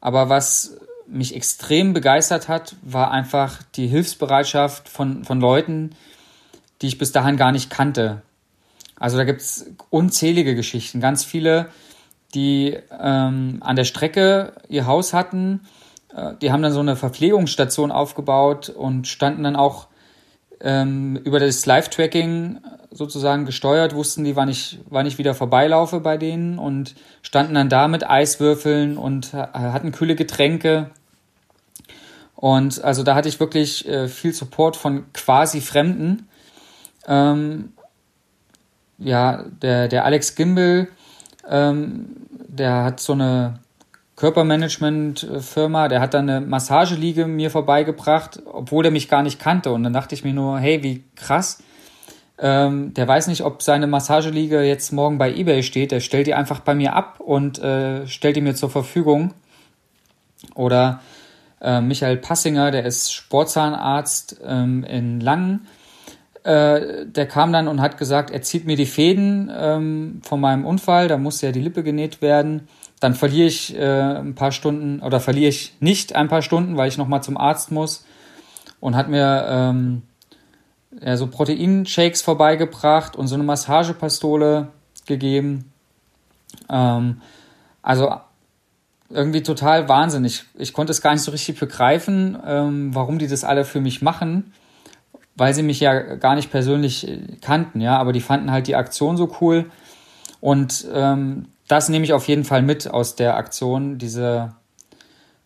Aber 0.00 0.28
was 0.28 0.76
mich 1.06 1.34
extrem 1.34 1.94
begeistert 1.94 2.48
hat, 2.48 2.74
war 2.82 3.12
einfach 3.12 3.62
die 3.76 3.86
Hilfsbereitschaft 3.86 4.88
von, 4.88 5.24
von 5.24 5.40
Leuten, 5.40 5.90
die 6.82 6.88
ich 6.88 6.98
bis 6.98 7.12
dahin 7.12 7.36
gar 7.36 7.52
nicht 7.52 7.70
kannte. 7.70 8.22
Also 8.98 9.16
da 9.16 9.24
gibt's 9.24 9.66
unzählige 9.90 10.56
Geschichten, 10.56 11.00
ganz 11.00 11.24
viele, 11.24 11.68
die 12.34 12.76
ähm, 13.00 13.58
an 13.60 13.76
der 13.76 13.84
Strecke 13.84 14.52
ihr 14.68 14.86
Haus 14.86 15.14
hatten. 15.14 15.60
Äh, 16.14 16.34
die 16.42 16.50
haben 16.50 16.62
dann 16.62 16.72
so 16.72 16.80
eine 16.80 16.96
Verpflegungsstation 16.96 17.92
aufgebaut 17.92 18.68
und 18.68 19.06
standen 19.06 19.44
dann 19.44 19.56
auch 19.56 19.86
ähm, 20.60 21.16
über 21.24 21.40
das 21.40 21.64
Live-Tracking 21.66 22.60
sozusagen 22.90 23.44
gesteuert, 23.44 23.94
wussten 23.94 24.24
die, 24.24 24.36
wann 24.36 24.48
ich, 24.48 24.80
wann 24.88 25.06
ich 25.06 25.18
wieder 25.18 25.34
vorbeilaufe 25.34 26.00
bei 26.00 26.16
denen 26.16 26.58
und 26.58 26.94
standen 27.22 27.54
dann 27.54 27.68
da 27.68 27.86
mit 27.88 28.08
Eiswürfeln 28.08 28.96
und 28.96 29.32
hatten 29.32 29.92
kühle 29.92 30.16
Getränke. 30.16 30.90
Und 32.34 32.82
also 32.82 33.02
da 33.02 33.14
hatte 33.14 33.28
ich 33.28 33.40
wirklich 33.40 33.86
äh, 33.88 34.08
viel 34.08 34.32
Support 34.32 34.76
von 34.76 35.12
quasi 35.12 35.60
Fremden. 35.60 36.28
Ähm, 37.06 37.72
ja, 38.98 39.44
der, 39.62 39.88
der 39.88 40.04
Alex 40.04 40.34
Gimbel, 40.34 40.88
ähm, 41.48 42.16
der 42.30 42.84
hat 42.84 43.00
so 43.00 43.12
eine 43.12 43.60
Körpermanagement-Firma, 44.18 45.86
der 45.86 46.00
hat 46.00 46.12
dann 46.12 46.28
eine 46.28 46.44
Massageliege 46.44 47.26
mir 47.26 47.52
vorbeigebracht, 47.52 48.42
obwohl 48.52 48.82
der 48.82 48.90
mich 48.90 49.08
gar 49.08 49.22
nicht 49.22 49.38
kannte. 49.38 49.70
Und 49.70 49.84
dann 49.84 49.92
dachte 49.92 50.16
ich 50.16 50.24
mir 50.24 50.32
nur, 50.32 50.58
hey, 50.58 50.82
wie 50.82 51.04
krass. 51.14 51.62
Ähm, 52.36 52.92
der 52.94 53.06
weiß 53.06 53.28
nicht, 53.28 53.44
ob 53.44 53.62
seine 53.62 53.86
Massageliege 53.86 54.62
jetzt 54.62 54.92
morgen 54.92 55.18
bei 55.18 55.32
eBay 55.32 55.62
steht. 55.62 55.92
Der 55.92 56.00
stellt 56.00 56.26
die 56.26 56.34
einfach 56.34 56.58
bei 56.58 56.74
mir 56.74 56.94
ab 56.94 57.20
und 57.20 57.60
äh, 57.60 58.08
stellt 58.08 58.34
die 58.34 58.40
mir 58.40 58.56
zur 58.56 58.70
Verfügung. 58.70 59.34
Oder 60.56 61.00
äh, 61.60 61.80
Michael 61.80 62.16
Passinger, 62.16 62.72
der 62.72 62.86
ist 62.86 63.12
Sportzahnarzt 63.12 64.40
ähm, 64.44 64.82
in 64.82 65.20
Langen 65.20 65.68
äh, 66.42 67.04
der 67.04 67.26
kam 67.26 67.52
dann 67.52 67.68
und 67.68 67.80
hat 67.80 67.98
gesagt, 67.98 68.30
er 68.30 68.42
zieht 68.42 68.64
mir 68.64 68.76
die 68.76 68.86
Fäden 68.86 69.50
ähm, 69.54 70.20
von 70.22 70.40
meinem 70.40 70.64
Unfall, 70.64 71.08
da 71.08 71.18
muss 71.18 71.42
ja 71.42 71.52
die 71.52 71.60
Lippe 71.60 71.82
genäht 71.82 72.22
werden. 72.22 72.68
Dann 73.00 73.14
verliere 73.14 73.46
ich 73.46 73.76
äh, 73.76 74.18
ein 74.18 74.34
paar 74.34 74.52
Stunden 74.52 75.00
oder 75.00 75.20
verliere 75.20 75.48
ich 75.48 75.74
nicht 75.80 76.14
ein 76.16 76.28
paar 76.28 76.42
Stunden, 76.42 76.76
weil 76.76 76.88
ich 76.88 76.98
nochmal 76.98 77.22
zum 77.22 77.36
Arzt 77.36 77.70
muss. 77.70 78.04
Und 78.80 78.94
hat 78.96 79.08
mir 79.08 79.46
ähm, 79.48 80.02
ja, 81.00 81.16
so 81.16 81.26
Proteinshakes 81.26 82.22
vorbeigebracht 82.22 83.16
und 83.16 83.26
so 83.26 83.34
eine 83.34 83.44
Massagepistole 83.44 84.68
gegeben. 85.06 85.72
Ähm, 86.70 87.20
also 87.82 88.14
irgendwie 89.10 89.42
total 89.42 89.88
wahnsinnig. 89.88 90.44
Ich 90.56 90.72
konnte 90.72 90.92
es 90.92 91.00
gar 91.00 91.12
nicht 91.12 91.22
so 91.22 91.30
richtig 91.30 91.58
begreifen, 91.58 92.38
ähm, 92.46 92.94
warum 92.94 93.18
die 93.18 93.26
das 93.26 93.44
alle 93.44 93.64
für 93.64 93.80
mich 93.80 94.02
machen 94.02 94.52
weil 95.38 95.54
sie 95.54 95.62
mich 95.62 95.78
ja 95.80 96.16
gar 96.16 96.34
nicht 96.34 96.50
persönlich 96.50 97.08
äh, 97.08 97.20
kannten, 97.40 97.80
ja, 97.80 97.96
aber 97.96 98.12
die 98.12 98.20
fanden 98.20 98.50
halt 98.50 98.66
die 98.66 98.74
Aktion 98.74 99.16
so 99.16 99.36
cool. 99.40 99.70
Und 100.40 100.86
ähm, 100.92 101.46
das 101.68 101.88
nehme 101.88 102.04
ich 102.04 102.12
auf 102.12 102.26
jeden 102.26 102.44
Fall 102.44 102.62
mit 102.62 102.88
aus 102.90 103.14
der 103.14 103.36
Aktion, 103.36 103.98
diese 103.98 104.54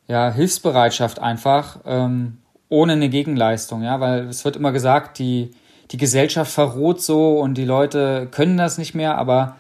ja, 0.07 0.31
Hilfsbereitschaft 0.31 1.19
einfach, 1.19 1.81
ähm, 1.85 2.39
ohne 2.69 2.95
eine 2.95 3.09
Gegenleistung, 3.09 3.83
ja, 3.83 4.01
weil 4.01 4.29
es 4.29 4.45
wird 4.45 4.57
immer 4.57 4.73
gesagt, 4.73 5.19
die, 5.19 5.51
die 5.91 5.97
Gesellschaft 5.97 6.51
verroht 6.51 7.03
so 7.03 7.39
und 7.39 7.55
die 7.55 7.65
Leute 7.65 8.29
können 8.31 8.57
das 8.57 8.79
nicht 8.79 8.95
mehr, 8.95 9.19
aber 9.19 9.57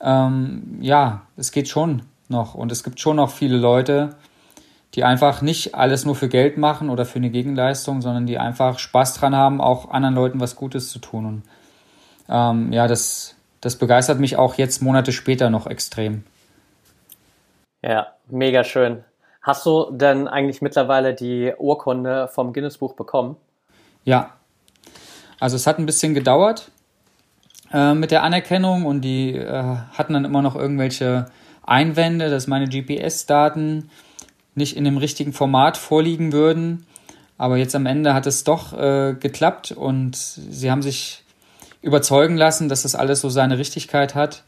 ähm, 0.00 0.78
ja, 0.80 1.22
es 1.36 1.52
geht 1.52 1.68
schon 1.68 2.02
noch 2.28 2.54
und 2.54 2.72
es 2.72 2.82
gibt 2.82 2.98
schon 2.98 3.16
noch 3.16 3.30
viele 3.30 3.56
Leute, 3.56 4.16
die 4.94 5.04
einfach 5.04 5.42
nicht 5.42 5.74
alles 5.74 6.04
nur 6.04 6.16
für 6.16 6.28
Geld 6.28 6.58
machen 6.58 6.90
oder 6.90 7.04
für 7.04 7.18
eine 7.18 7.30
Gegenleistung, 7.30 8.00
sondern 8.00 8.26
die 8.26 8.38
einfach 8.38 8.78
Spaß 8.78 9.14
dran 9.14 9.36
haben, 9.36 9.60
auch 9.60 9.90
anderen 9.90 10.14
Leuten 10.14 10.40
was 10.40 10.56
Gutes 10.56 10.90
zu 10.90 10.98
tun. 10.98 11.26
Und 11.26 11.42
ähm, 12.28 12.72
ja, 12.72 12.88
das, 12.88 13.36
das 13.60 13.76
begeistert 13.76 14.20
mich 14.20 14.36
auch 14.36 14.54
jetzt 14.54 14.82
Monate 14.82 15.12
später 15.12 15.50
noch 15.50 15.66
extrem. 15.66 16.24
Ja, 17.82 18.08
mega 18.28 18.64
schön. 18.64 19.04
Hast 19.42 19.64
du 19.64 19.90
denn 19.90 20.28
eigentlich 20.28 20.60
mittlerweile 20.60 21.14
die 21.14 21.52
Urkunde 21.56 22.28
vom 22.28 22.52
Guinness-Buch 22.52 22.94
bekommen? 22.94 23.36
Ja. 24.04 24.34
Also 25.38 25.56
es 25.56 25.66
hat 25.66 25.78
ein 25.78 25.86
bisschen 25.86 26.12
gedauert 26.12 26.70
äh, 27.72 27.94
mit 27.94 28.10
der 28.10 28.22
Anerkennung 28.22 28.84
und 28.84 29.00
die 29.00 29.34
äh, 29.34 29.76
hatten 29.92 30.12
dann 30.12 30.26
immer 30.26 30.42
noch 30.42 30.56
irgendwelche 30.56 31.30
Einwände, 31.62 32.28
dass 32.28 32.46
meine 32.46 32.68
GPS-Daten 32.68 33.90
nicht 34.54 34.76
in 34.76 34.84
dem 34.84 34.98
richtigen 34.98 35.32
Format 35.32 35.78
vorliegen 35.78 36.32
würden. 36.32 36.86
Aber 37.38 37.56
jetzt 37.56 37.74
am 37.74 37.86
Ende 37.86 38.12
hat 38.12 38.26
es 38.26 38.44
doch 38.44 38.74
äh, 38.74 39.14
geklappt 39.14 39.72
und 39.72 40.16
sie 40.16 40.70
haben 40.70 40.82
sich 40.82 41.24
überzeugen 41.82 42.36
lassen, 42.36 42.68
dass 42.68 42.82
das 42.82 42.94
alles 42.94 43.20
so 43.20 43.28
seine 43.28 43.58
Richtigkeit 43.58 44.14
hat. 44.14 44.44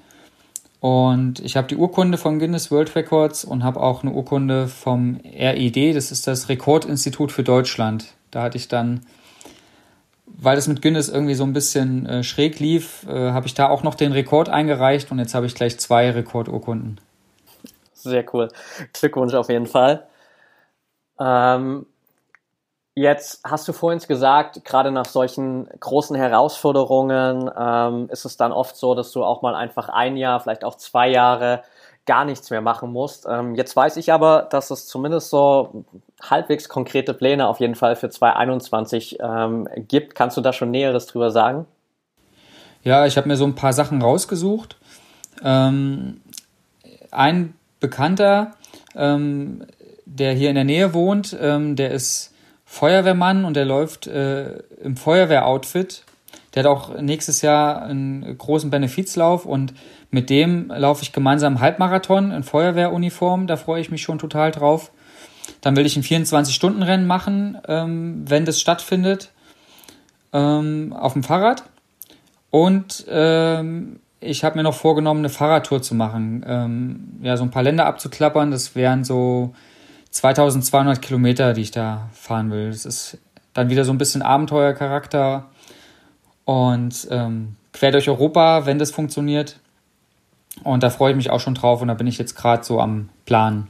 Und 0.80 1.38
ich 1.38 1.56
habe 1.56 1.68
die 1.68 1.76
Urkunde 1.76 2.18
vom 2.18 2.40
Guinness 2.40 2.72
World 2.72 2.96
Records 2.96 3.44
und 3.44 3.62
habe 3.62 3.80
auch 3.80 4.02
eine 4.02 4.12
Urkunde 4.12 4.66
vom 4.66 5.20
RID, 5.24 5.94
das 5.94 6.10
ist 6.10 6.26
das 6.26 6.48
Rekordinstitut 6.48 7.30
für 7.30 7.44
Deutschland. 7.44 8.14
Da 8.32 8.42
hatte 8.42 8.56
ich 8.56 8.66
dann, 8.66 9.06
weil 10.26 10.58
es 10.58 10.66
mit 10.66 10.82
Guinness 10.82 11.08
irgendwie 11.08 11.34
so 11.34 11.44
ein 11.44 11.52
bisschen 11.52 12.06
äh, 12.06 12.24
schräg 12.24 12.58
lief, 12.58 13.06
äh, 13.08 13.30
habe 13.30 13.46
ich 13.46 13.54
da 13.54 13.68
auch 13.68 13.84
noch 13.84 13.94
den 13.94 14.10
Rekord 14.10 14.48
eingereicht 14.48 15.12
und 15.12 15.20
jetzt 15.20 15.34
habe 15.34 15.46
ich 15.46 15.54
gleich 15.54 15.78
zwei 15.78 16.10
Rekordurkunden. 16.10 17.00
Sehr 17.94 18.24
cool. 18.34 18.48
Glückwunsch 18.92 19.34
auf 19.34 19.48
jeden 19.48 19.66
Fall. 19.66 20.08
Ähm, 21.20 21.86
jetzt 22.94 23.40
hast 23.44 23.66
du 23.68 23.72
vorhin 23.72 24.00
gesagt, 24.00 24.64
gerade 24.64 24.90
nach 24.90 25.06
solchen 25.06 25.68
großen 25.80 26.16
Herausforderungen 26.16 27.50
ähm, 27.58 28.08
ist 28.10 28.24
es 28.24 28.36
dann 28.36 28.52
oft 28.52 28.76
so, 28.76 28.94
dass 28.94 29.12
du 29.12 29.24
auch 29.24 29.42
mal 29.42 29.54
einfach 29.54 29.88
ein 29.88 30.16
Jahr, 30.16 30.40
vielleicht 30.40 30.64
auch 30.64 30.76
zwei 30.76 31.08
Jahre 31.08 31.62
gar 32.04 32.24
nichts 32.24 32.50
mehr 32.50 32.60
machen 32.60 32.90
musst. 32.92 33.26
Ähm, 33.28 33.54
jetzt 33.54 33.76
weiß 33.76 33.96
ich 33.96 34.12
aber, 34.12 34.48
dass 34.50 34.70
es 34.70 34.86
zumindest 34.86 35.30
so 35.30 35.84
halbwegs 36.20 36.68
konkrete 36.68 37.14
Pläne 37.14 37.46
auf 37.46 37.60
jeden 37.60 37.76
Fall 37.76 37.96
für 37.96 38.10
2021 38.10 39.18
ähm, 39.20 39.68
gibt. 39.76 40.14
Kannst 40.14 40.36
du 40.36 40.40
da 40.40 40.52
schon 40.52 40.70
Näheres 40.70 41.06
drüber 41.06 41.30
sagen? 41.30 41.66
Ja, 42.82 43.06
ich 43.06 43.16
habe 43.16 43.28
mir 43.28 43.36
so 43.36 43.44
ein 43.44 43.54
paar 43.54 43.72
Sachen 43.72 44.02
rausgesucht. 44.02 44.76
Ähm, 45.44 46.20
ein 47.12 47.54
Bekannter, 47.78 48.52
ähm, 48.96 49.64
der 50.04 50.32
hier 50.32 50.48
in 50.48 50.56
der 50.56 50.64
Nähe 50.64 50.94
wohnt, 50.94 51.36
ähm, 51.40 51.76
der 51.76 51.92
ist 51.92 52.31
Feuerwehrmann 52.72 53.44
und 53.44 53.54
der 53.54 53.66
läuft 53.66 54.06
äh, 54.06 54.60
im 54.82 54.96
Feuerwehroutfit. 54.96 56.04
Der 56.54 56.62
hat 56.62 56.70
auch 56.70 56.98
nächstes 56.98 57.42
Jahr 57.42 57.82
einen 57.82 58.38
großen 58.38 58.70
Benefizlauf 58.70 59.44
und 59.44 59.74
mit 60.10 60.30
dem 60.30 60.68
laufe 60.68 61.02
ich 61.02 61.12
gemeinsam 61.12 61.60
Halbmarathon 61.60 62.30
in 62.30 62.42
Feuerwehruniform. 62.42 63.46
Da 63.46 63.56
freue 63.56 63.82
ich 63.82 63.90
mich 63.90 64.00
schon 64.00 64.18
total 64.18 64.52
drauf. 64.52 64.90
Dann 65.60 65.76
will 65.76 65.84
ich 65.84 65.96
ein 65.96 66.02
24-Stunden-Rennen 66.02 67.06
machen, 67.06 67.58
ähm, 67.68 68.24
wenn 68.26 68.46
das 68.46 68.58
stattfindet, 68.58 69.32
ähm, 70.32 70.94
auf 70.98 71.12
dem 71.12 71.24
Fahrrad. 71.24 71.64
Und 72.48 73.04
ähm, 73.10 74.00
ich 74.18 74.44
habe 74.44 74.56
mir 74.56 74.62
noch 74.62 74.76
vorgenommen, 74.76 75.20
eine 75.20 75.28
Fahrradtour 75.28 75.82
zu 75.82 75.94
machen. 75.94 76.42
Ähm, 76.48 77.18
ja, 77.20 77.36
so 77.36 77.44
ein 77.44 77.50
paar 77.50 77.64
Länder 77.64 77.84
abzuklappern. 77.84 78.50
Das 78.50 78.74
wären 78.74 79.04
so 79.04 79.52
2200 80.12 81.00
Kilometer, 81.00 81.54
die 81.54 81.62
ich 81.62 81.70
da 81.70 82.08
fahren 82.12 82.50
will. 82.50 82.70
Das 82.70 82.84
ist 82.84 83.18
dann 83.54 83.70
wieder 83.70 83.84
so 83.84 83.92
ein 83.92 83.98
bisschen 83.98 84.22
Abenteuercharakter 84.22 85.46
und 86.44 87.08
ähm, 87.10 87.56
quer 87.72 87.92
durch 87.92 88.08
Europa, 88.08 88.66
wenn 88.66 88.78
das 88.78 88.90
funktioniert. 88.90 89.58
Und 90.64 90.82
da 90.82 90.90
freue 90.90 91.12
ich 91.12 91.16
mich 91.16 91.30
auch 91.30 91.40
schon 91.40 91.54
drauf 91.54 91.80
und 91.80 91.88
da 91.88 91.94
bin 91.94 92.06
ich 92.06 92.18
jetzt 92.18 92.36
gerade 92.36 92.62
so 92.62 92.78
am 92.78 93.08
Plan. 93.24 93.68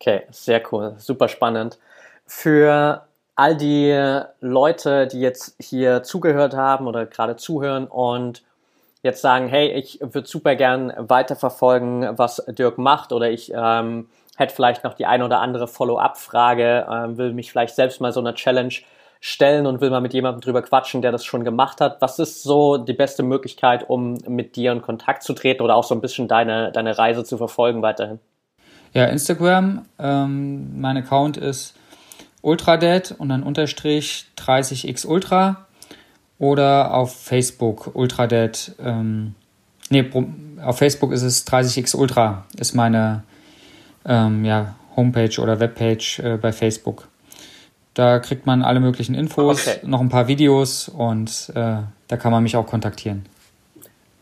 Okay, 0.00 0.22
sehr 0.30 0.62
cool, 0.72 0.94
super 0.98 1.28
spannend. 1.28 1.78
Für 2.26 3.06
all 3.34 3.56
die 3.56 4.22
Leute, 4.40 5.06
die 5.06 5.20
jetzt 5.20 5.54
hier 5.60 6.02
zugehört 6.02 6.54
haben 6.54 6.86
oder 6.86 7.04
gerade 7.04 7.36
zuhören 7.36 7.86
und 7.86 8.42
jetzt 9.02 9.20
sagen, 9.20 9.48
hey, 9.48 9.68
ich 9.68 10.00
würde 10.00 10.26
super 10.26 10.56
gern 10.56 10.92
weiterverfolgen, 10.96 12.18
was 12.18 12.42
Dirk 12.48 12.78
macht 12.78 13.12
oder 13.12 13.30
ich 13.30 13.52
ähm, 13.54 14.08
hätte 14.36 14.54
vielleicht 14.54 14.84
noch 14.84 14.94
die 14.94 15.06
eine 15.06 15.24
oder 15.24 15.40
andere 15.40 15.66
Follow-up-Frage, 15.66 16.86
ähm, 16.90 17.18
will 17.18 17.32
mich 17.32 17.50
vielleicht 17.50 17.74
selbst 17.74 18.00
mal 18.00 18.12
so 18.12 18.20
einer 18.20 18.34
Challenge 18.34 18.74
stellen 19.20 19.66
und 19.66 19.80
will 19.80 19.90
mal 19.90 20.00
mit 20.00 20.14
jemandem 20.14 20.40
drüber 20.40 20.62
quatschen, 20.62 21.02
der 21.02 21.10
das 21.10 21.24
schon 21.24 21.44
gemacht 21.44 21.80
hat. 21.80 22.00
Was 22.00 22.18
ist 22.18 22.42
so 22.42 22.76
die 22.76 22.92
beste 22.92 23.22
Möglichkeit, 23.22 23.88
um 23.88 24.14
mit 24.28 24.56
dir 24.56 24.72
in 24.72 24.82
Kontakt 24.82 25.22
zu 25.22 25.32
treten 25.32 25.62
oder 25.62 25.74
auch 25.74 25.84
so 25.84 25.94
ein 25.94 26.00
bisschen 26.00 26.28
deine, 26.28 26.70
deine 26.70 26.96
Reise 26.96 27.24
zu 27.24 27.36
verfolgen 27.36 27.82
weiterhin? 27.82 28.20
Ja, 28.92 29.06
Instagram. 29.06 29.84
Ähm, 29.98 30.80
mein 30.80 30.96
Account 30.96 31.36
ist 31.36 31.74
ultradad 32.42 33.14
und 33.18 33.28
dann 33.28 33.42
unterstrich 33.42 34.26
30x 34.38 35.06
ultra 35.06 35.66
oder 36.38 36.94
auf 36.94 37.14
Facebook 37.14 37.94
ultradad. 37.94 38.72
Ähm, 38.78 39.34
nee, 39.90 40.08
auf 40.62 40.78
Facebook 40.78 41.12
ist 41.12 41.22
es 41.22 41.46
30x 41.46 41.96
ultra, 41.96 42.44
ist 42.58 42.74
meine 42.74 43.24
ähm, 44.06 44.44
ja, 44.44 44.74
Homepage 44.96 45.40
oder 45.40 45.60
Webpage 45.60 46.20
äh, 46.20 46.36
bei 46.36 46.52
Facebook. 46.52 47.08
Da 47.94 48.18
kriegt 48.18 48.46
man 48.46 48.62
alle 48.62 48.80
möglichen 48.80 49.14
Infos, 49.14 49.66
okay. 49.66 49.78
noch 49.84 50.00
ein 50.00 50.08
paar 50.08 50.28
Videos 50.28 50.88
und 50.88 51.50
äh, 51.54 51.78
da 52.08 52.16
kann 52.16 52.30
man 52.30 52.42
mich 52.42 52.56
auch 52.56 52.66
kontaktieren. 52.66 53.24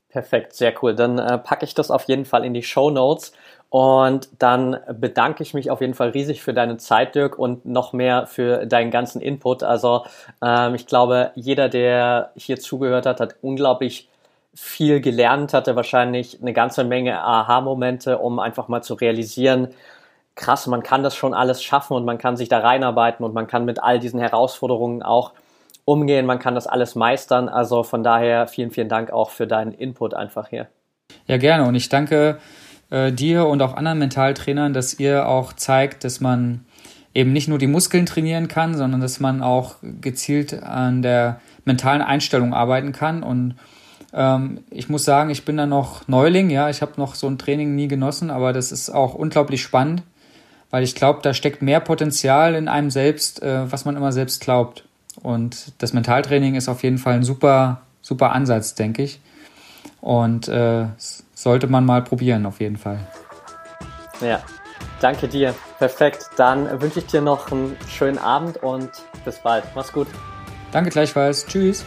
Perfekt, 0.08 0.54
sehr 0.54 0.72
cool. 0.80 0.94
Dann 0.94 1.18
äh, 1.18 1.38
packe 1.38 1.64
ich 1.64 1.74
das 1.74 1.90
auf 1.90 2.04
jeden 2.04 2.24
Fall 2.24 2.44
in 2.44 2.54
die 2.54 2.62
Show 2.62 2.90
Notes 2.90 3.32
und 3.70 4.28
dann 4.38 4.76
bedanke 4.92 5.42
ich 5.42 5.54
mich 5.54 5.72
auf 5.72 5.80
jeden 5.80 5.94
Fall 5.94 6.10
riesig 6.10 6.40
für 6.40 6.54
deine 6.54 6.76
Zeit, 6.76 7.16
Dirk, 7.16 7.36
und 7.36 7.66
noch 7.66 7.92
mehr 7.92 8.28
für 8.28 8.66
deinen 8.66 8.92
ganzen 8.92 9.20
Input. 9.20 9.64
Also 9.64 10.04
ähm, 10.40 10.76
ich 10.76 10.86
glaube, 10.86 11.32
jeder, 11.34 11.68
der 11.68 12.30
hier 12.36 12.60
zugehört 12.60 13.06
hat, 13.06 13.18
hat 13.18 13.34
unglaublich 13.42 14.08
viel 14.54 15.00
gelernt, 15.00 15.52
hatte 15.52 15.76
wahrscheinlich 15.76 16.40
eine 16.40 16.52
ganze 16.52 16.84
Menge 16.84 17.20
Aha-Momente, 17.20 18.18
um 18.18 18.38
einfach 18.38 18.68
mal 18.68 18.82
zu 18.82 18.94
realisieren, 18.94 19.68
krass, 20.36 20.66
man 20.66 20.82
kann 20.82 21.02
das 21.02 21.14
schon 21.16 21.34
alles 21.34 21.62
schaffen 21.62 21.94
und 21.94 22.04
man 22.04 22.18
kann 22.18 22.36
sich 22.36 22.48
da 22.48 22.58
reinarbeiten 22.58 23.24
und 23.24 23.34
man 23.34 23.46
kann 23.46 23.64
mit 23.64 23.82
all 23.82 23.98
diesen 23.98 24.20
Herausforderungen 24.20 25.02
auch 25.02 25.32
umgehen, 25.84 26.26
man 26.26 26.38
kann 26.38 26.54
das 26.54 26.66
alles 26.66 26.94
meistern. 26.94 27.48
Also 27.48 27.82
von 27.82 28.02
daher 28.02 28.46
vielen, 28.46 28.70
vielen 28.70 28.88
Dank 28.88 29.10
auch 29.12 29.30
für 29.30 29.46
deinen 29.46 29.72
Input 29.72 30.14
einfach 30.14 30.48
hier. 30.48 30.68
Ja, 31.26 31.36
gerne. 31.36 31.66
Und 31.68 31.74
ich 31.74 31.88
danke 31.88 32.38
äh, 32.90 33.12
dir 33.12 33.46
und 33.46 33.62
auch 33.62 33.74
anderen 33.74 33.98
Mentaltrainern, 33.98 34.72
dass 34.72 34.98
ihr 34.98 35.28
auch 35.28 35.52
zeigt, 35.52 36.04
dass 36.04 36.20
man 36.20 36.64
eben 37.12 37.32
nicht 37.32 37.48
nur 37.48 37.58
die 37.58 37.66
Muskeln 37.66 38.06
trainieren 38.06 38.48
kann, 38.48 38.74
sondern 38.74 39.00
dass 39.00 39.20
man 39.20 39.42
auch 39.42 39.76
gezielt 40.00 40.62
an 40.62 41.02
der 41.02 41.40
mentalen 41.64 42.02
Einstellung 42.02 42.54
arbeiten 42.54 42.92
kann. 42.92 43.22
Und 43.22 43.54
ich 44.70 44.88
muss 44.88 45.04
sagen, 45.04 45.30
ich 45.30 45.44
bin 45.44 45.56
da 45.56 45.66
noch 45.66 46.06
Neuling, 46.06 46.48
ja, 46.48 46.70
ich 46.70 46.82
habe 46.82 46.92
noch 46.98 47.16
so 47.16 47.26
ein 47.26 47.36
Training 47.36 47.74
nie 47.74 47.88
genossen, 47.88 48.30
aber 48.30 48.52
das 48.52 48.70
ist 48.70 48.90
auch 48.90 49.14
unglaublich 49.14 49.60
spannend 49.60 50.04
weil 50.74 50.82
ich 50.82 50.96
glaube, 50.96 51.20
da 51.22 51.32
steckt 51.34 51.62
mehr 51.62 51.78
Potenzial 51.78 52.56
in 52.56 52.66
einem 52.66 52.90
selbst, 52.90 53.40
äh, 53.44 53.70
was 53.70 53.84
man 53.84 53.96
immer 53.96 54.10
selbst 54.10 54.40
glaubt. 54.40 54.82
Und 55.22 55.72
das 55.78 55.92
Mentaltraining 55.92 56.56
ist 56.56 56.68
auf 56.68 56.82
jeden 56.82 56.98
Fall 56.98 57.14
ein 57.14 57.22
super, 57.22 57.82
super 58.02 58.32
Ansatz, 58.32 58.74
denke 58.74 59.04
ich. 59.04 59.20
Und 60.00 60.48
äh, 60.48 60.86
sollte 61.32 61.68
man 61.68 61.86
mal 61.86 62.02
probieren, 62.02 62.44
auf 62.44 62.58
jeden 62.58 62.76
Fall. 62.76 62.98
Ja, 64.20 64.42
danke 65.00 65.28
dir. 65.28 65.54
Perfekt. 65.78 66.28
Dann 66.36 66.82
wünsche 66.82 66.98
ich 66.98 67.06
dir 67.06 67.20
noch 67.20 67.52
einen 67.52 67.76
schönen 67.88 68.18
Abend 68.18 68.56
und 68.56 68.90
bis 69.24 69.38
bald. 69.38 69.62
Mach's 69.76 69.92
gut. 69.92 70.08
Danke 70.72 70.90
gleichfalls. 70.90 71.46
Tschüss. 71.46 71.84